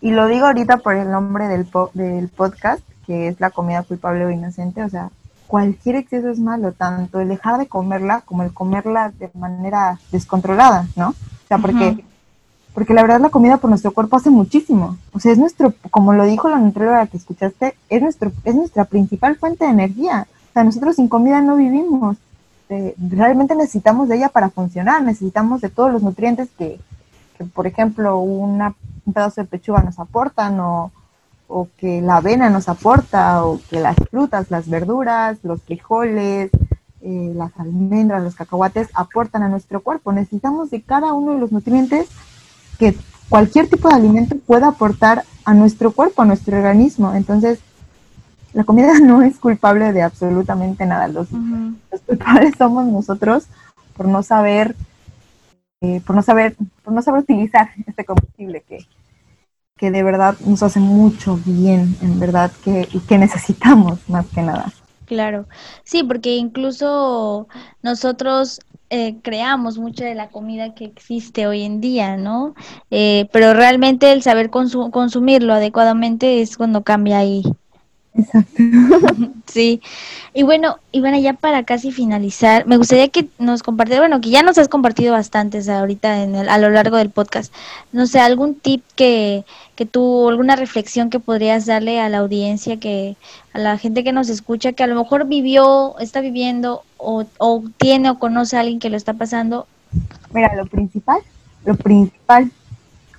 y 0.00 0.12
lo 0.12 0.28
digo 0.28 0.46
ahorita 0.46 0.78
por 0.78 0.94
el 0.94 1.10
nombre 1.10 1.46
del, 1.46 1.66
del 1.92 2.28
podcast, 2.28 2.80
que 3.06 3.28
es 3.28 3.38
la 3.38 3.50
comida 3.50 3.82
culpable 3.82 4.24
o 4.24 4.30
inocente, 4.30 4.82
o 4.82 4.88
sea, 4.88 5.10
cualquier 5.52 5.96
exceso 5.96 6.30
es 6.30 6.38
malo, 6.38 6.72
tanto 6.72 7.20
el 7.20 7.28
dejar 7.28 7.58
de 7.58 7.66
comerla 7.66 8.22
como 8.22 8.42
el 8.42 8.54
comerla 8.54 9.10
de 9.10 9.28
manera 9.34 9.98
descontrolada, 10.10 10.86
¿no? 10.96 11.10
O 11.10 11.46
sea, 11.46 11.58
porque, 11.58 12.02
porque 12.72 12.94
la 12.94 13.02
verdad 13.02 13.20
la 13.20 13.28
comida 13.28 13.58
por 13.58 13.68
nuestro 13.68 13.92
cuerpo 13.92 14.16
hace 14.16 14.30
muchísimo. 14.30 14.96
O 15.12 15.20
sea, 15.20 15.30
es 15.30 15.36
nuestro, 15.36 15.74
como 15.90 16.14
lo 16.14 16.24
dijo 16.24 16.48
la 16.48 16.56
nutrióloga 16.56 17.06
que 17.06 17.18
escuchaste, 17.18 17.74
es, 17.90 18.00
nuestro, 18.00 18.32
es 18.44 18.54
nuestra 18.54 18.86
principal 18.86 19.36
fuente 19.36 19.66
de 19.66 19.72
energía. 19.72 20.26
O 20.48 20.52
sea, 20.54 20.64
nosotros 20.64 20.96
sin 20.96 21.08
comida 21.08 21.42
no 21.42 21.56
vivimos. 21.56 22.16
Eh, 22.70 22.94
realmente 22.96 23.54
necesitamos 23.54 24.08
de 24.08 24.16
ella 24.16 24.30
para 24.30 24.48
funcionar, 24.48 25.02
necesitamos 25.02 25.60
de 25.60 25.68
todos 25.68 25.92
los 25.92 26.02
nutrientes 26.02 26.48
que, 26.56 26.80
que 27.36 27.44
por 27.44 27.66
ejemplo, 27.66 28.20
una, 28.20 28.74
un 29.04 29.12
pedazo 29.12 29.42
de 29.42 29.48
pechuga 29.48 29.82
nos 29.82 29.98
aportan 29.98 30.58
o 30.60 30.92
o 31.52 31.68
que 31.76 32.00
la 32.00 32.16
avena 32.16 32.48
nos 32.48 32.68
aporta, 32.68 33.44
o 33.44 33.60
que 33.68 33.78
las 33.78 33.96
frutas, 34.10 34.50
las 34.50 34.68
verduras, 34.68 35.38
los 35.42 35.62
frijoles, 35.62 36.50
eh, 37.02 37.32
las 37.34 37.52
almendras, 37.58 38.22
los 38.22 38.34
cacahuates 38.34 38.88
aportan 38.94 39.42
a 39.42 39.48
nuestro 39.48 39.82
cuerpo. 39.82 40.12
Necesitamos 40.12 40.70
de 40.70 40.80
cada 40.82 41.12
uno 41.12 41.32
de 41.32 41.40
los 41.40 41.52
nutrientes 41.52 42.08
que 42.78 42.96
cualquier 43.28 43.68
tipo 43.68 43.88
de 43.88 43.96
alimento 43.96 44.36
puede 44.38 44.64
aportar 44.64 45.24
a 45.44 45.52
nuestro 45.52 45.92
cuerpo, 45.92 46.22
a 46.22 46.24
nuestro 46.24 46.56
organismo. 46.56 47.14
Entonces, 47.14 47.58
la 48.54 48.64
comida 48.64 48.98
no 49.02 49.22
es 49.22 49.38
culpable 49.38 49.92
de 49.92 50.02
absolutamente 50.02 50.86
nada. 50.86 51.08
Los, 51.08 51.28
culpables 52.06 52.54
somos 52.56 52.86
nosotros 52.86 53.46
por 53.94 54.08
no 54.08 54.22
saber, 54.22 54.74
eh, 55.82 56.00
por 56.06 56.16
no 56.16 56.22
saber, 56.22 56.56
por 56.82 56.94
no 56.94 57.02
saber 57.02 57.22
utilizar 57.22 57.70
este 57.86 58.04
combustible 58.06 58.62
que, 58.66 58.86
que 59.82 59.90
de 59.90 60.04
verdad 60.04 60.36
nos 60.46 60.62
hace 60.62 60.78
mucho 60.78 61.40
bien, 61.44 61.96
en 62.02 62.20
verdad, 62.20 62.52
que, 62.62 62.88
y 62.92 63.00
que 63.00 63.18
necesitamos 63.18 63.98
más 64.08 64.24
que 64.28 64.40
nada. 64.40 64.72
Claro, 65.06 65.46
sí, 65.82 66.04
porque 66.04 66.36
incluso 66.36 67.48
nosotros 67.82 68.60
eh, 68.90 69.16
creamos 69.22 69.78
mucho 69.78 70.04
de 70.04 70.14
la 70.14 70.28
comida 70.28 70.72
que 70.76 70.84
existe 70.84 71.48
hoy 71.48 71.62
en 71.62 71.80
día, 71.80 72.16
¿no? 72.16 72.54
Eh, 72.92 73.26
pero 73.32 73.54
realmente 73.54 74.12
el 74.12 74.22
saber 74.22 74.50
consumirlo 74.50 75.52
adecuadamente 75.52 76.42
es 76.42 76.56
cuando 76.56 76.82
cambia 76.82 77.18
ahí 77.18 77.42
Exacto. 78.14 78.62
Sí. 79.46 79.82
Y 80.32 80.44
bueno, 80.44 80.78
Ivana, 80.92 81.18
ya 81.18 81.34
para 81.34 81.64
casi 81.64 81.92
finalizar, 81.92 82.66
me 82.66 82.78
gustaría 82.78 83.08
que 83.08 83.28
nos 83.38 83.62
compartieras, 83.62 84.00
bueno, 84.00 84.22
que 84.22 84.30
ya 84.30 84.42
nos 84.42 84.56
has 84.56 84.68
compartido 84.68 85.12
bastantes 85.12 85.68
ahorita 85.68 86.22
en 86.22 86.34
el, 86.34 86.48
a 86.48 86.56
lo 86.56 86.70
largo 86.70 86.96
del 86.96 87.10
podcast. 87.10 87.52
No 87.92 88.06
sé, 88.06 88.18
algún 88.18 88.54
tip 88.54 88.82
que, 88.96 89.44
que 89.76 89.84
tú, 89.84 90.30
alguna 90.30 90.56
reflexión 90.56 91.10
que 91.10 91.20
podrías 91.20 91.66
darle 91.66 92.00
a 92.00 92.08
la 92.08 92.18
audiencia, 92.18 92.80
que 92.80 93.16
a 93.52 93.58
la 93.58 93.76
gente 93.76 94.04
que 94.04 94.12
nos 94.12 94.30
escucha, 94.30 94.72
que 94.72 94.82
a 94.82 94.86
lo 94.86 94.94
mejor 94.94 95.26
vivió, 95.26 95.98
está 95.98 96.22
viviendo 96.22 96.82
o, 96.96 97.26
o 97.36 97.64
tiene 97.76 98.08
o 98.08 98.18
conoce 98.18 98.56
a 98.56 98.60
alguien 98.60 98.78
que 98.78 98.88
lo 98.88 98.96
está 98.96 99.12
pasando. 99.12 99.66
Mira, 100.32 100.54
lo 100.56 100.64
principal, 100.64 101.20
lo 101.66 101.74
principal, 101.74 102.50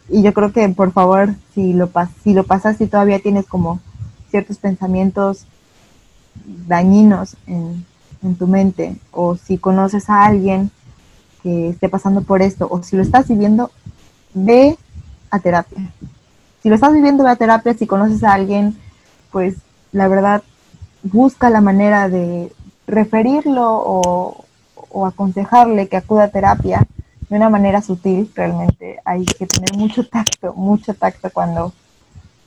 y 0.10 0.24
yo 0.24 0.34
creo 0.34 0.52
que 0.52 0.68
por 0.70 0.92
favor, 0.92 1.36
si 1.54 1.74
lo, 1.74 1.92
si 2.24 2.34
lo 2.34 2.44
pasas 2.44 2.82
y 2.82 2.88
todavía 2.88 3.20
tienes 3.20 3.46
como 3.46 3.80
ciertos 4.34 4.58
pensamientos 4.58 5.46
dañinos 6.68 7.38
en, 7.46 7.86
tu 8.40 8.48
mente 8.48 8.96
o 9.12 9.36
si 9.36 9.60
conoces 9.60 10.10
a 10.10 10.24
alguien 10.26 10.72
que 11.44 11.70
esté 11.70 11.88
pasando 11.88 12.22
por 12.22 12.42
esto 12.42 12.68
o 12.72 12.82
si 12.82 12.96
lo 12.96 13.04
estás 13.04 13.28
viviendo, 13.28 13.70
ve 14.34 14.76
a 15.30 15.38
terapia. 15.38 15.92
Si 16.64 16.70
lo 16.70 16.76
estás 16.76 16.94
viviendo, 16.94 17.26
ve 17.26 17.30
a 17.30 17.36
terapia. 17.36 17.76
Si 17.76 17.86
conoces 17.86 18.24
a 18.24 18.34
alguien, 18.34 18.76
pues 19.32 19.58
la 19.92 20.08
verdad, 20.08 20.42
busca 21.04 21.52
la 21.52 21.62
manera 21.62 22.10
de 22.10 22.52
referirlo 22.88 23.66
o, 23.68 24.46
o 24.90 25.06
aconsejarle 25.06 25.90
que 25.90 25.98
acuda 25.98 26.24
a 26.24 26.30
terapia 26.30 26.88
de 27.30 27.36
una 27.36 27.50
manera 27.50 27.84
sutil. 27.84 28.32
Realmente 28.34 29.00
hay 29.06 29.26
que 29.26 29.46
tener 29.46 29.76
mucho 29.76 30.08
tacto, 30.08 30.54
mucho 30.54 30.96
tacto 30.96 31.30
cuando 31.30 31.72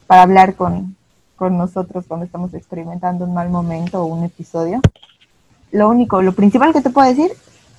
para 0.07 0.23
hablar 0.23 0.55
con, 0.55 0.96
con 1.37 1.57
nosotros 1.57 2.07
cuando 2.09 2.27
estamos 2.27 2.55
experimentando 2.55 3.25
un 3.25 3.35
mal 3.35 3.51
momento 3.51 4.03
o 4.03 4.07
un 4.07 4.25
episodio. 4.25 4.81
Lo 5.71 5.89
único, 5.89 6.23
lo 6.23 6.33
principal 6.33 6.73
que 6.73 6.81
te 6.81 6.91
puedo 6.91 7.09
decir 7.09 7.31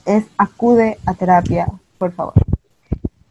es 0.05 0.25
acude 0.37 0.97
a 1.05 1.13
terapia, 1.13 1.67
por 1.97 2.11
favor. 2.13 2.33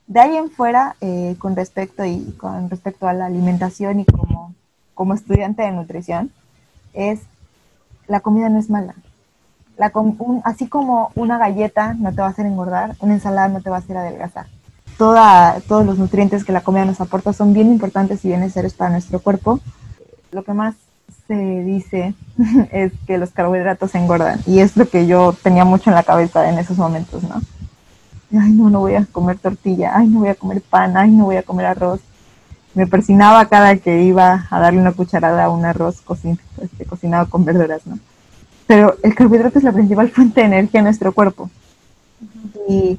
De 0.06 0.20
ahí 0.20 0.36
en 0.36 0.50
fuera, 0.50 0.96
eh, 1.00 1.36
con 1.38 1.56
respecto 1.56 2.04
y 2.04 2.34
con 2.38 2.70
respecto 2.70 3.08
a 3.08 3.12
la 3.12 3.26
alimentación 3.26 4.00
y 4.00 4.04
como, 4.04 4.54
como 4.94 5.14
estudiante 5.14 5.62
de 5.62 5.72
nutrición, 5.72 6.30
es 6.92 7.20
la 8.06 8.20
comida 8.20 8.48
no 8.48 8.58
es 8.58 8.70
mala. 8.70 8.94
La, 9.76 9.92
así 10.44 10.68
como 10.68 11.10
una 11.14 11.38
galleta 11.38 11.94
no 11.94 12.10
te 12.12 12.20
va 12.20 12.28
a 12.28 12.30
hacer 12.30 12.46
engordar, 12.46 12.96
una 13.00 13.14
ensalada 13.14 13.48
no 13.48 13.60
te 13.60 13.70
va 13.70 13.76
a 13.76 13.80
hacer 13.80 13.96
adelgazar. 13.96 14.46
Toda, 14.96 15.60
todos 15.68 15.84
los 15.84 15.98
nutrientes 15.98 16.44
que 16.44 16.52
la 16.52 16.62
comida 16.62 16.86
nos 16.86 17.00
aporta 17.00 17.32
son 17.34 17.52
bien 17.52 17.70
importantes 17.70 18.24
y 18.24 18.28
bien 18.28 18.40
necesarios 18.40 18.74
para 18.74 18.90
nuestro 18.90 19.20
cuerpo, 19.20 19.60
lo 20.37 20.45
que 20.45 20.53
más 20.53 20.74
se 21.26 21.34
dice 21.34 22.14
es 22.70 22.93
que 23.07 23.16
los 23.16 23.30
carbohidratos 23.30 23.95
engordan 23.95 24.39
y 24.47 24.61
es 24.61 24.76
lo 24.76 24.87
que 24.89 25.07
yo 25.07 25.34
tenía 25.43 25.64
mucho 25.64 25.91
en 25.91 25.97
la 25.97 26.03
cabeza 26.03 26.49
en 26.49 26.59
esos 26.59 26.76
momentos, 26.76 27.22
¿no? 27.22 27.41
Ay, 28.39 28.53
no, 28.53 28.68
no 28.68 28.80
voy 28.80 28.97
a 28.97 29.07
comer 29.07 29.39
tortilla, 29.39 29.93
ay, 29.97 30.09
no 30.09 30.20
voy 30.20 30.28
a 30.28 30.34
comer 30.34 30.61
pan, 30.61 30.97
ay, 30.97 31.11
no 31.11 31.24
voy 31.24 31.37
a 31.37 31.43
comer 31.43 31.66
arroz. 31.66 32.01
Me 32.74 32.87
persinaba 32.87 33.49
cada 33.49 33.76
que 33.76 34.03
iba 34.03 34.47
a 34.51 34.61
darle 34.61 34.80
una 34.80 34.93
cucharada 34.93 35.45
a 35.45 35.49
un 35.49 35.64
arroz 35.64 36.03
este, 36.61 36.84
cocinado 36.84 37.30
con 37.30 37.45
verduras, 37.45 37.87
¿no? 37.87 37.99
Pero 38.66 38.97
el 39.03 39.14
carbohidrato 39.14 39.59
es 39.59 39.64
la 39.64 39.72
principal 39.72 40.11
fuente 40.14 40.41
de 40.41 40.49
energía 40.49 40.80
en 40.80 40.84
nuestro 40.84 41.12
cuerpo. 41.12 41.49
Y 42.68 42.99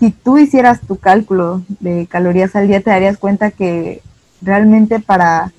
si 0.00 0.10
tú 0.10 0.36
hicieras 0.36 0.80
tu 0.80 0.96
cálculo 0.96 1.62
de 1.80 2.06
calorías 2.06 2.54
al 2.56 2.68
día, 2.68 2.82
te 2.82 2.90
darías 2.90 3.16
cuenta 3.16 3.52
que 3.52 4.02
realmente 4.42 5.00
para 5.00 5.52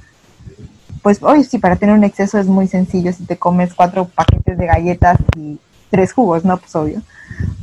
pues 1.02 1.22
hoy 1.24 1.44
sí, 1.44 1.60
para 1.60 1.76
tener 1.76 1.96
un 1.96 2.04
exceso 2.04 2.38
es 2.40 2.48
muy 2.48 2.68
sencillo 2.68 3.14
si 3.14 3.26
te 3.26 3.38
comes 3.38 3.74
cuatro 3.74 4.06
paquetes 4.06 4.58
de 4.58 4.66
galletas 4.66 5.18
y 5.38 5.60
tres 5.90 6.14
jugos, 6.14 6.46
¿no? 6.46 6.58
Pues 6.58 6.76
obvio. 6.76 7.02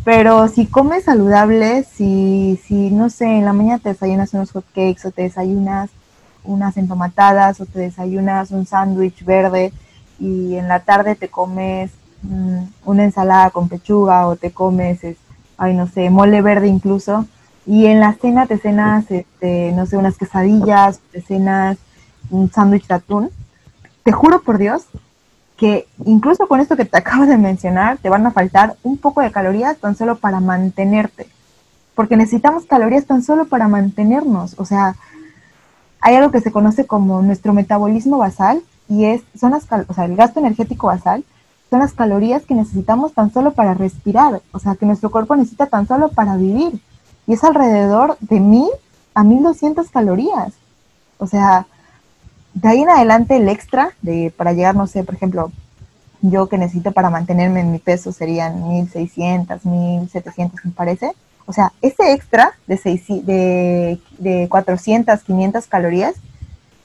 Pero 0.05 0.49
si 0.49 0.67
comes 0.67 1.05
saludable, 1.05 1.85
si, 1.85 2.61
si 2.67 2.91
no 2.91 3.11
sé, 3.11 3.27
en 3.27 3.45
la 3.45 3.53
mañana 3.53 3.79
te 3.79 3.91
desayunas 3.91 4.33
unos 4.35 4.53
hot 4.53 4.65
cakes 4.75 5.07
o 5.07 5.11
te 5.11 5.23
desayunas 5.23 5.91
unas 6.45 6.77
entomatadas 6.77 7.61
o 7.61 7.67
te 7.67 7.81
desayunas 7.81 8.51
un 8.53 8.67
sándwich 8.67 9.25
verde 9.25 9.73
y 10.19 10.55
en 10.55 10.69
la 10.69 10.81
tarde 10.81 11.17
te 11.17 11.29
comes 11.29 11.91
mm, 12.23 12.59
una 12.85 13.05
ensalada 13.05 13.51
con 13.51 13.69
pechuga 13.69 14.27
o 14.29 14.37
te 14.37 14.53
comes, 14.53 15.01
ay 15.59 15.75
no 15.75 15.89
sé, 15.89 16.09
mole 16.11 16.41
verde 16.43 16.69
incluso, 16.69 17.27
y 17.67 17.87
en 17.87 17.99
la 17.99 18.15
cena 18.15 18.47
te 18.47 18.59
cenas, 18.59 19.11
este, 19.11 19.73
no 19.73 19.87
sé, 19.87 19.97
unas 19.97 20.17
quesadillas, 20.17 21.01
te 21.11 21.21
cenas 21.21 21.79
un 22.31 22.51
sándwich 22.51 22.87
de 22.87 22.95
atún, 22.95 23.31
te 24.03 24.13
juro 24.13 24.43
por 24.43 24.59
Dios 24.59 24.87
que 25.57 25.89
incluso 26.05 26.47
con 26.47 26.61
esto 26.61 26.77
que 26.77 26.85
te 26.85 26.99
acabo 26.99 27.27
de 27.27 27.39
mencionar, 27.39 27.99
te 27.99 28.11
van 28.11 28.27
a 28.27 28.31
faltar 28.31 28.77
un 28.83 28.99
poco 28.99 29.21
de 29.21 29.33
calorías 29.33 29.79
tan 29.79 29.97
solo 29.97 30.17
para 30.17 30.41
mantenerte. 30.41 31.29
Porque 31.95 32.17
necesitamos 32.17 32.67
calorías 32.67 33.07
tan 33.07 33.23
solo 33.23 33.47
para 33.47 33.69
mantenernos. 33.69 34.55
O 34.59 34.67
sea, 34.67 34.97
hay 36.01 36.15
algo 36.15 36.31
que 36.31 36.43
se 36.43 36.53
conoce 36.53 36.87
como 36.87 37.23
nuestro 37.23 37.55
metabolismo 37.55 38.19
basal 38.19 38.63
y 38.89 39.07
es, 39.07 39.23
son 39.39 39.53
las, 39.53 39.67
o 39.89 39.95
sea, 39.95 40.05
el 40.05 40.15
gasto 40.15 40.41
energético 40.41 40.89
basal 40.89 41.25
son 41.71 41.81
las 41.81 41.95
calorías 41.95 42.45
que 42.45 42.55
necesitamos 42.55 43.13
tan 43.13 43.33
solo 43.33 43.53
para 43.53 43.75
respirar. 43.75 44.43
O 44.53 44.59
sea, 44.59 44.75
que 44.77 44.87
nuestro 44.87 45.11
cuerpo 45.11 45.35
necesita 45.37 45.67
tan 45.67 45.89
solo 45.89 46.11
para 46.11 46.37
vivir. 46.37 46.81
Y 47.27 47.33
es 47.33 47.43
alrededor 47.43 48.19
de 48.21 48.41
mil 48.41 48.69
a 49.15 49.25
1200 49.25 49.89
calorías. 49.91 50.53
O 51.19 51.27
sea, 51.27 51.67
de 52.57 52.69
ahí 52.69 52.81
en 52.81 52.89
adelante 52.89 53.37
el 53.37 53.49
extra 53.49 53.91
de 54.01 54.33
para 54.35 54.55
llegar, 54.55 54.75
no 54.75 54.87
sé, 54.87 55.05
por 55.05 55.15
ejemplo, 55.15 55.53
yo 56.23 56.49
que 56.49 56.57
necesito 56.57 56.93
para 56.93 57.11
mantenerme 57.11 57.61
en 57.61 57.71
mi 57.71 57.79
peso 57.79 58.13
serían 58.13 58.67
1600, 58.67 59.65
1700, 59.65 60.65
me 60.65 60.71
parece. 60.73 61.13
O 61.45 61.53
sea, 61.53 61.73
ese 61.83 62.13
extra 62.13 62.55
de, 62.67 62.79
seis, 62.79 63.05
de, 63.07 64.01
de 64.19 64.49
400, 64.49 65.23
500 65.23 65.67
calorías 65.67 66.15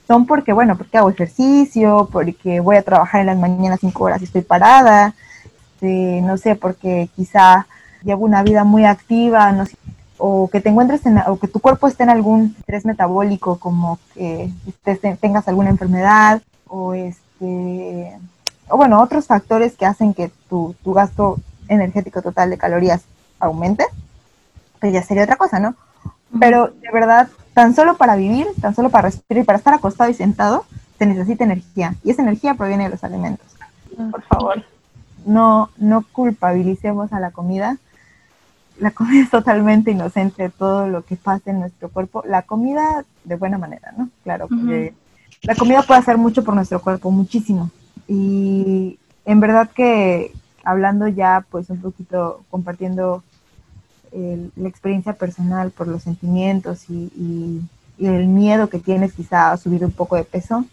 son 0.08 0.26
porque, 0.26 0.52
bueno, 0.52 0.78
porque 0.78 0.98
hago 0.98 1.10
ejercicio, 1.10 2.10
porque 2.12 2.60
voy 2.60 2.76
a 2.76 2.84
trabajar 2.84 3.22
en 3.22 3.28
las 3.28 3.38
mañanas 3.38 3.80
5 3.80 4.04
horas 4.04 4.22
y 4.22 4.26
estoy 4.26 4.42
parada, 4.42 5.16
este, 5.82 6.22
no 6.22 6.38
sé, 6.38 6.56
porque 6.56 7.10
quizá 7.16 7.66
llevo 8.04 8.26
una 8.26 8.44
vida 8.44 8.66
muy 8.66 8.84
activa, 8.84 9.52
no 9.54 9.66
sé, 9.66 9.78
o 10.24 10.50
que 10.50 10.62
te 10.62 10.70
encuentres 10.70 11.04
en, 11.08 11.18
o 11.26 11.40
que 11.40 11.48
tu 11.48 11.60
cuerpo 11.60 11.88
esté 11.88 12.04
en 12.04 12.12
algún 12.12 12.56
estrés 12.60 12.86
metabólico, 12.86 13.58
como 13.58 13.98
que 14.14 14.52
tengas 15.20 15.48
alguna 15.48 15.72
enfermedad 15.72 16.44
o 16.68 16.94
este 16.94 18.16
o 18.70 18.78
bueno, 18.78 19.02
otros 19.02 19.26
factores 19.26 19.76
que 19.76 19.88
hacen 19.88 20.14
que 20.14 20.32
tu, 20.48 20.76
tu 20.84 20.94
gasto 20.94 21.40
energético 21.68 22.22
total 22.22 22.52
de 22.52 22.60
calorías 22.60 23.02
aumente, 23.40 23.84
pues 24.80 24.94
ya 24.94 25.02
sería 25.02 25.24
otra 25.24 25.38
cosa, 25.38 25.60
¿no? 25.60 25.74
Pero 26.40 26.68
de 26.68 26.92
verdad, 26.94 27.28
tan 27.56 27.74
solo 27.74 27.98
para 27.98 28.16
vivir, 28.16 28.46
tan 28.62 28.76
solo 28.76 28.92
para 28.92 29.10
respirar 29.10 29.44
y 29.44 29.46
para 29.46 29.58
estar 29.58 29.74
acostado 29.74 30.12
y 30.12 30.14
sentado, 30.14 30.66
se 31.00 31.08
necesita 31.08 31.44
energía. 31.44 31.96
Y 32.04 32.12
esa 32.12 32.22
energía 32.22 32.54
proviene 32.54 32.84
de 32.84 32.92
los 32.92 33.04
alimentos. 33.04 33.48
Por 34.12 34.22
favor, 34.22 34.64
no, 35.26 35.72
no 35.78 36.06
culpabilicemos 36.12 37.12
a 37.12 37.20
la 37.20 37.32
comida 37.32 37.78
la 38.82 38.92
comida 38.92 39.24
es 39.24 39.30
totalmente 39.30 39.92
inocente 39.92 40.44
de 40.44 40.50
todo 40.50 40.88
lo 40.88 41.06
que 41.06 41.16
pasa 41.16 41.52
en 41.52 41.60
nuestro 41.60 41.90
cuerpo. 41.90 42.24
La 42.28 42.42
comida 42.42 43.06
de 43.24 43.36
buena 43.36 43.60
manera, 43.60 43.94
¿no? 43.96 44.10
Claro, 44.24 44.48
porque 44.48 44.96
la 45.44 45.56
comida 45.56 45.84
puede 45.84 46.00
hacer 46.00 46.18
mucho 46.18 46.44
por 46.44 46.56
nuestro 46.56 46.82
cuerpo, 46.82 47.12
muchísimo. 47.12 47.70
Y 48.08 48.98
en 49.24 49.40
verdad 49.40 49.70
que 49.70 50.34
hablando 50.64 51.08
ya, 51.08 51.46
pues 51.52 51.70
un 51.70 51.80
poquito 51.80 52.44
compartiendo 52.50 53.24
la 54.12 54.68
experiencia 54.68 55.14
personal 55.14 55.72
por 55.72 55.88
los 55.88 56.04
sentimientos 56.04 56.90
y, 56.90 57.62
el 58.00 58.26
miedo 58.26 58.68
que 58.68 58.80
tienes 58.80 59.14
quizá 59.14 59.52
a 59.52 59.58
subir 59.58 59.86
un 59.86 59.92
poco 59.92 60.16
de 60.16 60.24
peso, 60.24 60.66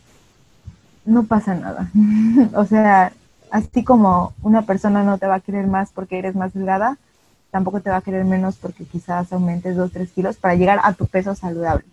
no 1.04 1.24
pasa 1.24 1.54
nada. 1.54 1.90
o 2.54 2.64
sea, 2.64 3.12
así 3.50 3.84
como 3.84 4.32
una 4.40 4.62
persona 4.62 5.04
no 5.04 5.18
te 5.18 5.26
va 5.26 5.34
a 5.34 5.40
querer 5.40 5.66
más 5.66 5.90
porque 5.92 6.18
eres 6.18 6.34
más 6.34 6.54
delgada, 6.54 6.96
tampoco 7.50 7.80
te 7.80 7.90
va 7.90 7.96
a 7.96 8.02
querer 8.02 8.24
menos 8.24 8.56
porque 8.56 8.84
quizás 8.84 9.32
aumentes 9.32 9.76
2, 9.76 9.92
3 9.92 10.10
kilos 10.12 10.36
para 10.36 10.54
llegar 10.54 10.80
a 10.82 10.92
tu 10.92 11.06
peso 11.06 11.34
saludable. 11.34 11.84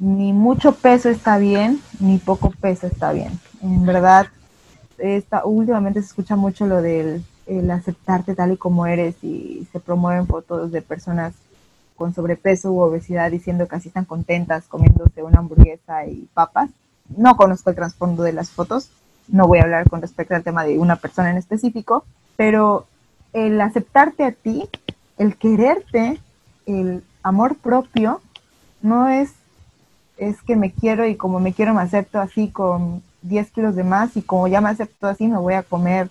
Ni 0.00 0.32
mucho 0.32 0.72
peso 0.72 1.08
está 1.08 1.38
bien, 1.38 1.80
ni 2.00 2.18
poco 2.18 2.50
peso 2.50 2.86
está 2.86 3.12
bien. 3.12 3.38
En 3.62 3.84
verdad, 3.86 4.26
esta, 4.98 5.44
últimamente 5.44 6.00
se 6.00 6.08
escucha 6.08 6.36
mucho 6.36 6.66
lo 6.66 6.82
del 6.82 7.24
el 7.46 7.70
aceptarte 7.70 8.34
tal 8.34 8.52
y 8.52 8.56
como 8.56 8.86
eres 8.86 9.22
y 9.22 9.66
se 9.72 9.80
promueven 9.80 10.26
fotos 10.26 10.72
de 10.72 10.82
personas 10.82 11.32
con 11.94 12.12
sobrepeso 12.12 12.72
u 12.72 12.80
obesidad 12.80 13.30
diciendo 13.30 13.68
que 13.68 13.76
así 13.76 13.88
están 13.88 14.04
contentas 14.04 14.64
comiéndose 14.66 15.22
una 15.22 15.38
hamburguesa 15.38 16.06
y 16.06 16.28
papas. 16.34 16.70
No 17.16 17.36
conozco 17.36 17.70
el 17.70 17.76
trasfondo 17.76 18.24
de 18.24 18.32
las 18.32 18.50
fotos, 18.50 18.90
no 19.28 19.46
voy 19.46 19.60
a 19.60 19.62
hablar 19.62 19.88
con 19.88 20.02
respecto 20.02 20.34
al 20.34 20.42
tema 20.42 20.64
de 20.64 20.78
una 20.78 20.96
persona 20.96 21.30
en 21.30 21.36
específico, 21.36 22.04
pero 22.36 22.86
el 23.36 23.60
aceptarte 23.60 24.24
a 24.24 24.32
ti, 24.32 24.66
el 25.18 25.36
quererte, 25.36 26.18
el 26.64 27.04
amor 27.22 27.56
propio, 27.56 28.22
no 28.80 29.08
es, 29.08 29.30
es 30.16 30.40
que 30.40 30.56
me 30.56 30.72
quiero 30.72 31.06
y 31.06 31.16
como 31.16 31.38
me 31.38 31.52
quiero 31.52 31.74
me 31.74 31.82
acepto 31.82 32.18
así 32.18 32.48
con 32.48 33.02
10 33.20 33.50
kilos 33.50 33.76
de 33.76 33.84
más 33.84 34.16
y 34.16 34.22
como 34.22 34.48
ya 34.48 34.62
me 34.62 34.70
acepto 34.70 35.06
así 35.06 35.26
me 35.26 35.36
voy 35.36 35.52
a 35.52 35.62
comer, 35.62 36.08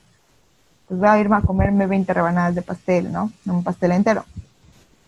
pues 0.88 1.00
voy 1.00 1.10
a 1.10 1.18
irme 1.20 1.38
a 1.38 1.42
comerme 1.42 1.88
20 1.88 2.14
rebanadas 2.14 2.54
de 2.54 2.62
pastel, 2.62 3.12
¿no? 3.12 3.32
Un 3.48 3.64
pastel 3.64 3.94
entero. 3.94 4.24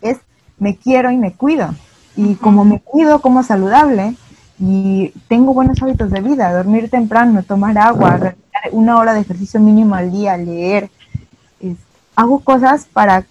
Es 0.01 0.17
me 0.57 0.75
quiero 0.75 1.11
y 1.11 1.17
me 1.17 1.33
cuido. 1.33 1.69
Y 2.15 2.33
como 2.33 2.65
me 2.65 2.79
cuido 2.79 3.21
como 3.21 3.43
saludable 3.43 4.15
y 4.59 5.13
tengo 5.27 5.53
buenos 5.53 5.79
hábitos 5.83 6.09
de 6.09 6.21
vida, 6.21 6.51
dormir 6.51 6.89
temprano, 6.89 7.43
tomar 7.43 7.77
agua, 7.77 8.17
realizar 8.17 8.63
una 8.71 8.97
hora 8.97 9.13
de 9.13 9.19
ejercicio 9.19 9.59
mínimo 9.59 9.93
al 9.93 10.11
día, 10.11 10.35
leer, 10.35 10.89
hago 12.17 12.41
cosas 12.41 12.85
para 12.91 13.25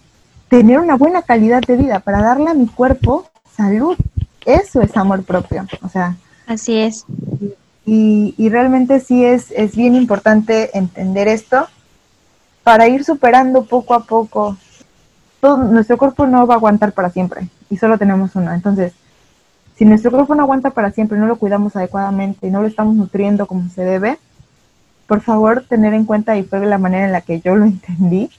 tener 0.49 0.79
una 0.79 0.95
buena 0.95 1.21
calidad 1.21 1.61
de 1.61 1.77
vida, 1.77 1.99
para 1.99 2.23
darle 2.23 2.49
a 2.49 2.55
mi 2.55 2.65
cuerpo 2.65 3.29
salud. 3.55 3.95
Eso 4.45 4.81
es 4.81 4.97
amor 4.97 5.23
propio. 5.23 5.67
O 5.83 5.89
sea. 5.89 6.15
Así 6.47 6.77
es. 6.77 7.05
Y, 7.85 8.33
y 8.35 8.49
realmente 8.49 8.99
sí 8.99 9.23
es, 9.23 9.51
es 9.51 9.75
bien 9.75 9.93
importante 9.93 10.75
entender 10.75 11.27
esto 11.27 11.67
para 12.63 12.87
ir 12.87 13.03
superando 13.03 13.65
poco 13.65 13.93
a 13.93 14.05
poco 14.05 14.57
nuestro 15.55 15.97
cuerpo 15.97 16.25
no 16.27 16.45
va 16.47 16.55
a 16.55 16.57
aguantar 16.57 16.91
para 16.93 17.09
siempre 17.09 17.47
y 17.69 17.77
solo 17.77 17.97
tenemos 17.97 18.35
uno. 18.35 18.53
Entonces, 18.53 18.93
si 19.75 19.85
nuestro 19.85 20.11
cuerpo 20.11 20.35
no 20.35 20.43
aguanta 20.43 20.71
para 20.71 20.91
siempre, 20.91 21.17
no 21.17 21.27
lo 21.27 21.37
cuidamos 21.37 21.75
adecuadamente 21.75 22.47
y 22.47 22.51
no 22.51 22.61
lo 22.61 22.67
estamos 22.67 22.95
nutriendo 22.95 23.45
como 23.45 23.69
se 23.69 23.83
debe, 23.83 24.17
por 25.05 25.21
favor 25.21 25.65
tener 25.67 25.93
en 25.93 26.05
cuenta, 26.05 26.35
y 26.37 26.43
fue 26.43 26.65
la 26.65 26.77
manera 26.77 27.05
en 27.05 27.11
la 27.11 27.21
que 27.21 27.39
yo 27.39 27.55
lo 27.55 27.65
entendí, 27.65 28.29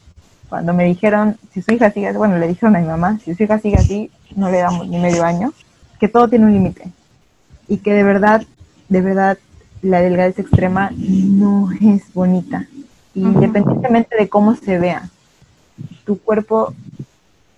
cuando 0.49 0.72
me 0.74 0.84
dijeron, 0.84 1.36
si 1.53 1.62
su 1.62 1.72
hija 1.72 1.90
sigue 1.90 2.09
así, 2.09 2.18
bueno, 2.18 2.38
le 2.38 2.49
dijeron 2.49 2.76
a 2.76 2.80
mi 2.80 2.86
mamá, 2.86 3.18
si 3.24 3.34
su 3.34 3.42
hija 3.42 3.59
sigue 3.59 3.76
así, 3.76 4.11
no 4.34 4.51
le 4.51 4.59
damos 4.59 4.88
ni 4.88 4.99
medio 4.99 5.24
año, 5.24 5.53
que 6.01 6.09
todo 6.09 6.28
tiene 6.28 6.46
un 6.46 6.53
límite 6.53 6.90
y 7.68 7.78
que 7.78 7.92
de 7.92 8.03
verdad, 8.03 8.42
de 8.88 9.01
verdad, 9.01 9.38
la 9.82 10.01
delgadez 10.01 10.38
extrema 10.38 10.90
no 10.96 11.70
es 11.72 12.12
bonita, 12.12 12.66
independientemente 13.14 14.16
de 14.16 14.28
cómo 14.28 14.55
se 14.55 14.78
vea 14.78 15.09
tu 16.05 16.18
cuerpo 16.18 16.74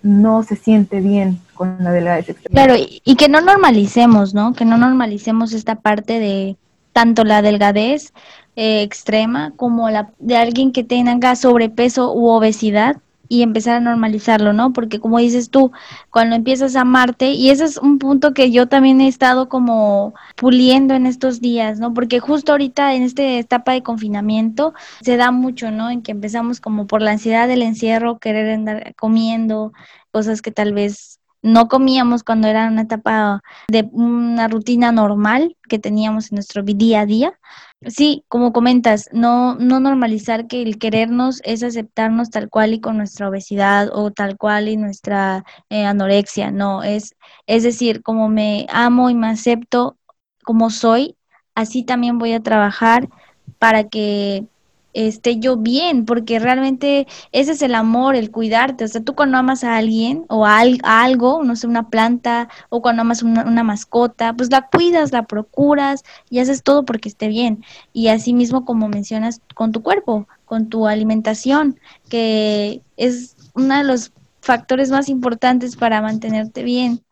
no 0.03 0.43
se 0.43 0.55
siente 0.55 0.99
bien 0.99 1.39
con 1.53 1.77
la 1.79 1.91
delgadez 1.91 2.29
extrema. 2.29 2.53
Claro, 2.53 2.75
y, 2.77 3.15
que 3.15 3.29
no 3.29 3.39
normalicemos, 3.41 4.33
¿no? 4.33 4.53
Que 4.53 4.65
no 4.65 4.77
normalicemos 4.77 5.53
esta 5.53 5.75
parte 5.75 6.19
de 6.19 6.57
tanto 6.93 7.23
la 7.23 7.41
delgadez 7.41 8.13
eh, 8.55 8.81
extrema 8.83 9.53
como 9.55 9.89
la 9.89 10.11
de 10.19 10.37
alguien 10.37 10.71
que 10.71 10.83
tenga 10.83 11.35
sobrepeso 11.35 12.13
u 12.13 12.27
obesidad 12.27 12.97
y 13.31 13.43
empezar 13.43 13.77
a 13.77 13.79
normalizarlo, 13.79 14.51
¿no? 14.51 14.73
Porque 14.73 14.99
como 14.99 15.17
dices 15.17 15.49
tú, 15.49 15.71
cuando 16.09 16.35
empiezas 16.35 16.75
a 16.75 16.81
amarte, 16.81 17.31
y 17.31 17.49
ese 17.49 17.63
es 17.63 17.77
un 17.77 17.97
punto 17.97 18.33
que 18.33 18.51
yo 18.51 18.67
también 18.67 18.99
he 18.99 19.07
estado 19.07 19.47
como 19.47 20.13
puliendo 20.35 20.95
en 20.95 21.05
estos 21.05 21.39
días, 21.39 21.79
¿no? 21.79 21.93
Porque 21.93 22.19
justo 22.19 22.51
ahorita 22.51 22.93
en 22.93 23.03
esta 23.03 23.23
etapa 23.23 23.71
de 23.71 23.83
confinamiento 23.83 24.73
se 25.01 25.15
da 25.15 25.31
mucho, 25.31 25.71
¿no? 25.71 25.89
En 25.89 26.01
que 26.01 26.11
empezamos 26.11 26.59
como 26.59 26.87
por 26.87 27.01
la 27.01 27.11
ansiedad 27.11 27.47
del 27.47 27.61
encierro, 27.61 28.19
querer 28.19 28.49
andar 28.51 28.93
comiendo 28.95 29.71
cosas 30.11 30.41
que 30.41 30.51
tal 30.51 30.73
vez 30.73 31.20
no 31.41 31.67
comíamos 31.67 32.23
cuando 32.23 32.47
era 32.47 32.67
una 32.67 32.83
etapa 32.83 33.41
de 33.67 33.89
una 33.91 34.47
rutina 34.47 34.91
normal 34.91 35.57
que 35.67 35.79
teníamos 35.79 36.31
en 36.31 36.35
nuestro 36.35 36.63
día 36.63 37.01
a 37.01 37.05
día. 37.05 37.39
Sí, 37.87 38.23
como 38.27 38.53
comentas, 38.53 39.09
no, 39.11 39.55
no 39.55 39.79
normalizar 39.79 40.47
que 40.47 40.61
el 40.61 40.77
querernos 40.77 41.41
es 41.43 41.63
aceptarnos 41.63 42.29
tal 42.29 42.49
cual 42.49 42.73
y 42.73 42.79
con 42.79 42.97
nuestra 42.97 43.27
obesidad 43.27 43.89
o 43.91 44.11
tal 44.11 44.37
cual 44.37 44.69
y 44.69 44.77
nuestra 44.77 45.43
eh, 45.69 45.85
anorexia, 45.85 46.51
no, 46.51 46.83
es, 46.83 47.15
es 47.47 47.63
decir, 47.63 48.03
como 48.03 48.29
me 48.29 48.67
amo 48.71 49.09
y 49.09 49.15
me 49.15 49.27
acepto 49.27 49.97
como 50.43 50.69
soy, 50.69 51.17
así 51.55 51.83
también 51.83 52.19
voy 52.19 52.33
a 52.33 52.43
trabajar 52.43 53.09
para 53.57 53.89
que 53.89 54.45
esté 54.93 55.39
yo 55.39 55.57
bien, 55.57 56.05
porque 56.05 56.39
realmente 56.39 57.07
ese 57.31 57.53
es 57.53 57.61
el 57.61 57.75
amor, 57.75 58.15
el 58.15 58.31
cuidarte. 58.31 58.83
O 58.85 58.87
sea, 58.87 59.01
tú 59.01 59.15
cuando 59.15 59.37
amas 59.37 59.63
a 59.63 59.77
alguien 59.77 60.25
o 60.29 60.45
a, 60.45 60.61
algo, 60.83 61.43
no 61.43 61.55
sé, 61.55 61.67
una 61.67 61.89
planta, 61.89 62.49
o 62.69 62.81
cuando 62.81 63.01
amas 63.01 63.23
una, 63.23 63.43
una, 63.45 63.63
mascota, 63.63 64.33
pues 64.33 64.51
la 64.51 64.67
cuidas, 64.67 65.11
la 65.11 65.23
procuras 65.23 66.03
y 66.29 66.39
haces 66.39 66.63
todo 66.63 66.85
porque 66.85 67.09
esté 67.09 67.27
bien. 67.27 67.63
Y 67.93 68.07
así 68.07 68.33
mismo 68.33 68.65
como 68.65 68.89
mencionas 68.89 69.41
con 69.55 69.71
tu 69.71 69.81
cuerpo, 69.83 70.27
con 70.45 70.69
tu 70.69 70.87
alimentación, 70.87 71.79
que 72.09 72.81
es 72.97 73.35
uno 73.53 73.77
de 73.77 73.83
los 73.83 74.11
factores 74.41 74.91
más 74.91 75.09
importantes 75.09 75.75
para 75.75 76.01
mantenerte 76.01 76.63
bien. 76.63 77.03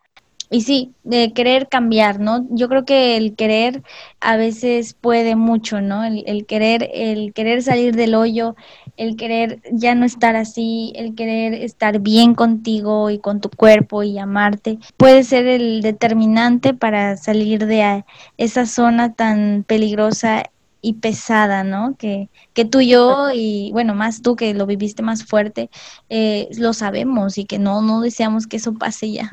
Y 0.52 0.62
sí, 0.62 0.92
de 1.04 1.32
querer 1.32 1.68
cambiar, 1.68 2.18
¿no? 2.18 2.44
Yo 2.50 2.68
creo 2.68 2.84
que 2.84 3.16
el 3.16 3.36
querer 3.36 3.84
a 4.18 4.36
veces 4.36 4.94
puede 4.94 5.36
mucho, 5.36 5.80
¿no? 5.80 6.02
El, 6.02 6.44
querer, 6.44 6.90
el 6.92 7.32
querer 7.32 7.62
salir 7.62 7.94
del 7.94 8.16
hoyo, 8.16 8.56
el 8.96 9.14
querer 9.14 9.60
ya 9.70 9.94
no 9.94 10.04
estar 10.04 10.34
así, 10.34 10.92
el 10.96 11.14
querer 11.14 11.54
estar 11.54 12.00
bien 12.00 12.34
contigo 12.34 13.10
y 13.10 13.20
con 13.20 13.40
tu 13.40 13.48
cuerpo 13.48 14.02
y 14.02 14.18
amarte, 14.18 14.80
puede 14.96 15.22
ser 15.22 15.46
el 15.46 15.82
determinante 15.82 16.74
para 16.74 17.16
salir 17.16 17.66
de 17.66 18.04
esa 18.36 18.66
zona 18.66 19.14
tan 19.14 19.64
peligrosa 19.64 20.50
y 20.82 20.94
pesada, 20.94 21.62
¿no? 21.62 21.94
Que, 21.96 22.28
que 22.54 22.64
tú 22.64 22.80
y 22.80 22.88
yo, 22.88 23.28
y 23.32 23.70
bueno, 23.72 23.94
más 23.94 24.20
tú 24.20 24.34
que 24.34 24.52
lo 24.54 24.66
viviste 24.66 25.02
más 25.04 25.24
fuerte, 25.24 25.70
eh, 26.08 26.48
lo 26.58 26.72
sabemos 26.72 27.38
y 27.38 27.44
que 27.44 27.60
no, 27.60 27.82
no 27.82 28.00
deseamos 28.00 28.48
que 28.48 28.56
eso 28.56 28.74
pase 28.74 29.12
ya. 29.12 29.30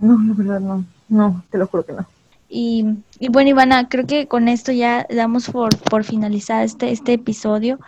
No, 0.00 0.18
la 0.18 0.34
verdad 0.34 0.60
no. 0.60 0.84
No, 1.08 1.42
te 1.50 1.58
lo 1.58 1.66
juro 1.66 1.84
que 1.84 1.92
no. 1.92 2.06
Y, 2.48 2.84
y 3.18 3.28
bueno, 3.28 3.50
Ivana, 3.50 3.88
creo 3.88 4.06
que 4.06 4.26
con 4.26 4.48
esto 4.48 4.72
ya 4.72 5.06
damos 5.08 5.48
por, 5.50 5.76
por 5.78 6.04
finalizar 6.04 6.64
este, 6.64 6.90
este 6.90 7.14
episodio. 7.14 7.78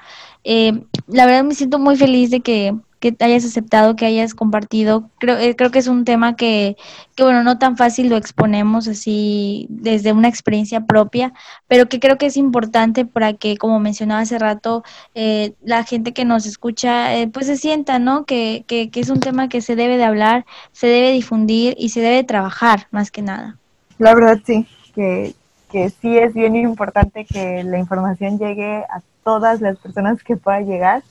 Eh, 0.44 0.84
la 1.06 1.26
verdad 1.26 1.44
me 1.44 1.54
siento 1.54 1.78
muy 1.78 1.96
feliz 1.96 2.30
de 2.30 2.40
que 2.40 2.74
que 3.02 3.16
hayas 3.18 3.44
aceptado, 3.44 3.96
que 3.96 4.06
hayas 4.06 4.32
compartido. 4.32 5.10
Creo, 5.18 5.36
eh, 5.36 5.56
creo 5.56 5.72
que 5.72 5.80
es 5.80 5.88
un 5.88 6.04
tema 6.04 6.36
que, 6.36 6.76
que, 7.16 7.24
bueno, 7.24 7.42
no 7.42 7.58
tan 7.58 7.76
fácil 7.76 8.08
lo 8.08 8.16
exponemos 8.16 8.86
así 8.86 9.66
desde 9.68 10.12
una 10.12 10.28
experiencia 10.28 10.86
propia, 10.86 11.32
pero 11.66 11.88
que 11.88 11.98
creo 11.98 12.16
que 12.16 12.26
es 12.26 12.36
importante 12.36 13.04
para 13.04 13.32
que, 13.32 13.56
como 13.56 13.80
mencionaba 13.80 14.20
hace 14.20 14.38
rato, 14.38 14.84
eh, 15.16 15.54
la 15.64 15.82
gente 15.82 16.12
que 16.12 16.24
nos 16.24 16.46
escucha, 16.46 17.16
eh, 17.16 17.26
pues 17.26 17.46
se 17.46 17.56
sienta, 17.56 17.98
¿no? 17.98 18.24
Que, 18.24 18.64
que, 18.68 18.88
que 18.88 19.00
es 19.00 19.10
un 19.10 19.18
tema 19.18 19.48
que 19.48 19.62
se 19.62 19.74
debe 19.74 19.96
de 19.96 20.04
hablar, 20.04 20.46
se 20.70 20.86
debe 20.86 21.10
difundir 21.10 21.74
y 21.76 21.88
se 21.88 22.00
debe 22.00 22.22
trabajar, 22.22 22.86
más 22.92 23.10
que 23.10 23.22
nada. 23.22 23.58
La 23.98 24.14
verdad, 24.14 24.38
sí, 24.46 24.64
que, 24.94 25.34
que 25.72 25.90
sí 25.90 26.16
es 26.18 26.34
bien 26.34 26.54
importante 26.54 27.24
que 27.24 27.64
la 27.64 27.80
información 27.80 28.38
llegue 28.38 28.76
a 28.76 29.02
todas 29.24 29.60
las 29.60 29.76
personas 29.78 30.22
que 30.22 30.36
pueda 30.36 30.60
llegar 30.60 31.02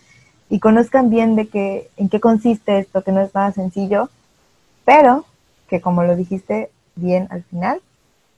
y 0.51 0.59
conozcan 0.59 1.09
bien 1.09 1.37
de 1.37 1.47
qué, 1.47 1.89
en 1.95 2.09
qué 2.09 2.19
consiste 2.19 2.77
esto, 2.77 3.03
que 3.03 3.13
no 3.13 3.21
es 3.21 3.33
nada 3.33 3.53
sencillo, 3.53 4.09
pero 4.83 5.23
que 5.69 5.79
como 5.79 6.03
lo 6.03 6.17
dijiste 6.17 6.69
bien 6.95 7.27
al 7.31 7.43
final, 7.43 7.79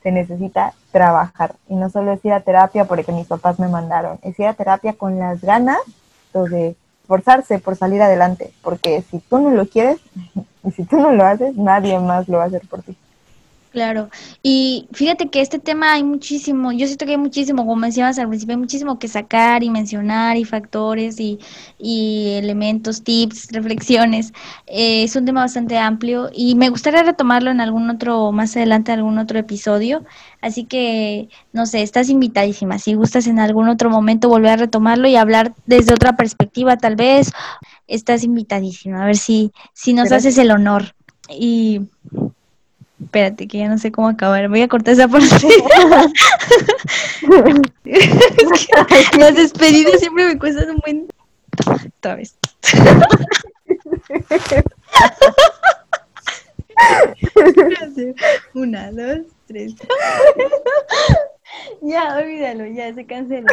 se 0.04 0.12
necesita 0.12 0.76
trabajar. 0.92 1.56
Y 1.68 1.76
no 1.76 1.90
solo 1.90 2.14
es 2.14 2.24
ir 2.24 2.34
a 2.34 2.42
terapia 2.42 2.86
porque 2.86 3.12
mis 3.12 3.26
papás 3.26 3.58
me 3.58 3.68
mandaron, 3.68 4.20
es 4.22 4.40
ir 4.40 4.46
a 4.46 4.54
terapia 4.54 4.94
con 4.94 5.18
las 5.18 5.42
ganas 5.42 5.80
de 6.34 6.76
esforzarse 7.02 7.58
por 7.58 7.76
salir 7.76 8.02
adelante, 8.04 8.54
porque 8.62 9.04
si 9.10 9.18
tú 9.18 9.40
no 9.40 9.50
lo 9.50 9.66
quieres 9.68 10.00
y 10.64 10.72
si 10.72 10.84
tú 10.84 10.98
no 10.98 11.12
lo 11.14 11.26
haces, 11.26 11.56
nadie 11.56 11.98
más 12.00 12.30
lo 12.30 12.38
va 12.38 12.44
a 12.44 12.48
hacer 12.48 12.62
por 12.70 12.84
ti. 12.84 12.96
Claro, 13.74 14.12
y 14.44 14.88
fíjate 14.94 15.32
que 15.32 15.42
este 15.42 15.58
tema 15.58 15.94
hay 15.94 16.04
muchísimo, 16.04 16.72
yo 16.72 16.86
siento 16.86 17.06
que 17.08 17.14
hay 17.14 17.18
muchísimo, 17.18 17.64
como 17.64 17.78
mencionabas 17.78 18.20
al 18.20 18.28
principio, 18.30 18.54
hay 18.54 18.60
muchísimo 18.60 19.00
que 19.00 19.08
sacar 19.08 19.64
y 19.64 19.72
mencionar 19.72 20.38
y 20.38 20.46
factores 20.46 21.20
y, 21.20 21.40
y 21.80 22.36
elementos, 22.36 23.04
tips, 23.04 23.48
reflexiones. 23.52 24.32
Eh, 24.68 25.06
es 25.06 25.16
un 25.16 25.26
tema 25.26 25.42
bastante 25.42 25.80
amplio 25.80 26.30
y 26.32 26.54
me 26.54 26.70
gustaría 26.70 27.02
retomarlo 27.02 27.50
en 27.50 27.62
algún 27.62 27.90
otro, 27.90 28.32
más 28.32 28.56
adelante, 28.56 28.92
en 28.92 29.00
algún 29.00 29.18
otro 29.18 29.40
episodio. 29.40 30.06
Así 30.40 30.66
que, 30.66 31.30
no 31.52 31.66
sé, 31.66 31.82
estás 31.82 32.10
invitadísima. 32.10 32.78
Si 32.78 32.94
gustas 32.94 33.26
en 33.26 33.40
algún 33.40 33.70
otro 33.70 33.90
momento 33.90 34.30
volver 34.30 34.52
a 34.52 34.58
retomarlo 34.58 35.08
y 35.08 35.16
hablar 35.16 35.56
desde 35.66 35.96
otra 35.96 36.16
perspectiva 36.16 36.78
tal 36.78 36.96
vez, 36.96 37.32
estás 37.88 38.24
invitadísima. 38.24 39.02
A 39.02 39.08
ver 39.08 39.18
si, 39.18 39.52
si 39.74 39.94
nos 39.94 40.12
haces 40.12 40.38
el 40.38 40.52
honor. 40.52 40.94
Y 41.28 41.82
espérate, 43.04 43.48
que 43.48 43.60
ya 43.60 43.68
no 43.68 43.78
sé 43.78 43.92
cómo 43.92 44.08
acabar. 44.08 44.48
Voy 44.50 44.62
a 44.62 44.68
cortar 44.68 44.94
esa 44.94 45.08
parte. 45.08 45.26
las 49.18 49.36
despedidas 49.36 50.00
siempre 50.00 50.26
me 50.26 50.40
cuestan 50.40 50.72
un 50.72 50.78
buen. 50.78 51.08
Otra 52.00 52.16
vez. 52.16 52.36
Una, 58.54 58.92
dos, 58.92 59.20
tres. 59.48 59.74
ya, 61.82 62.18
olvídalo, 62.18 62.66
ya 62.66 62.94
se 62.94 63.06
cancela. 63.06 63.48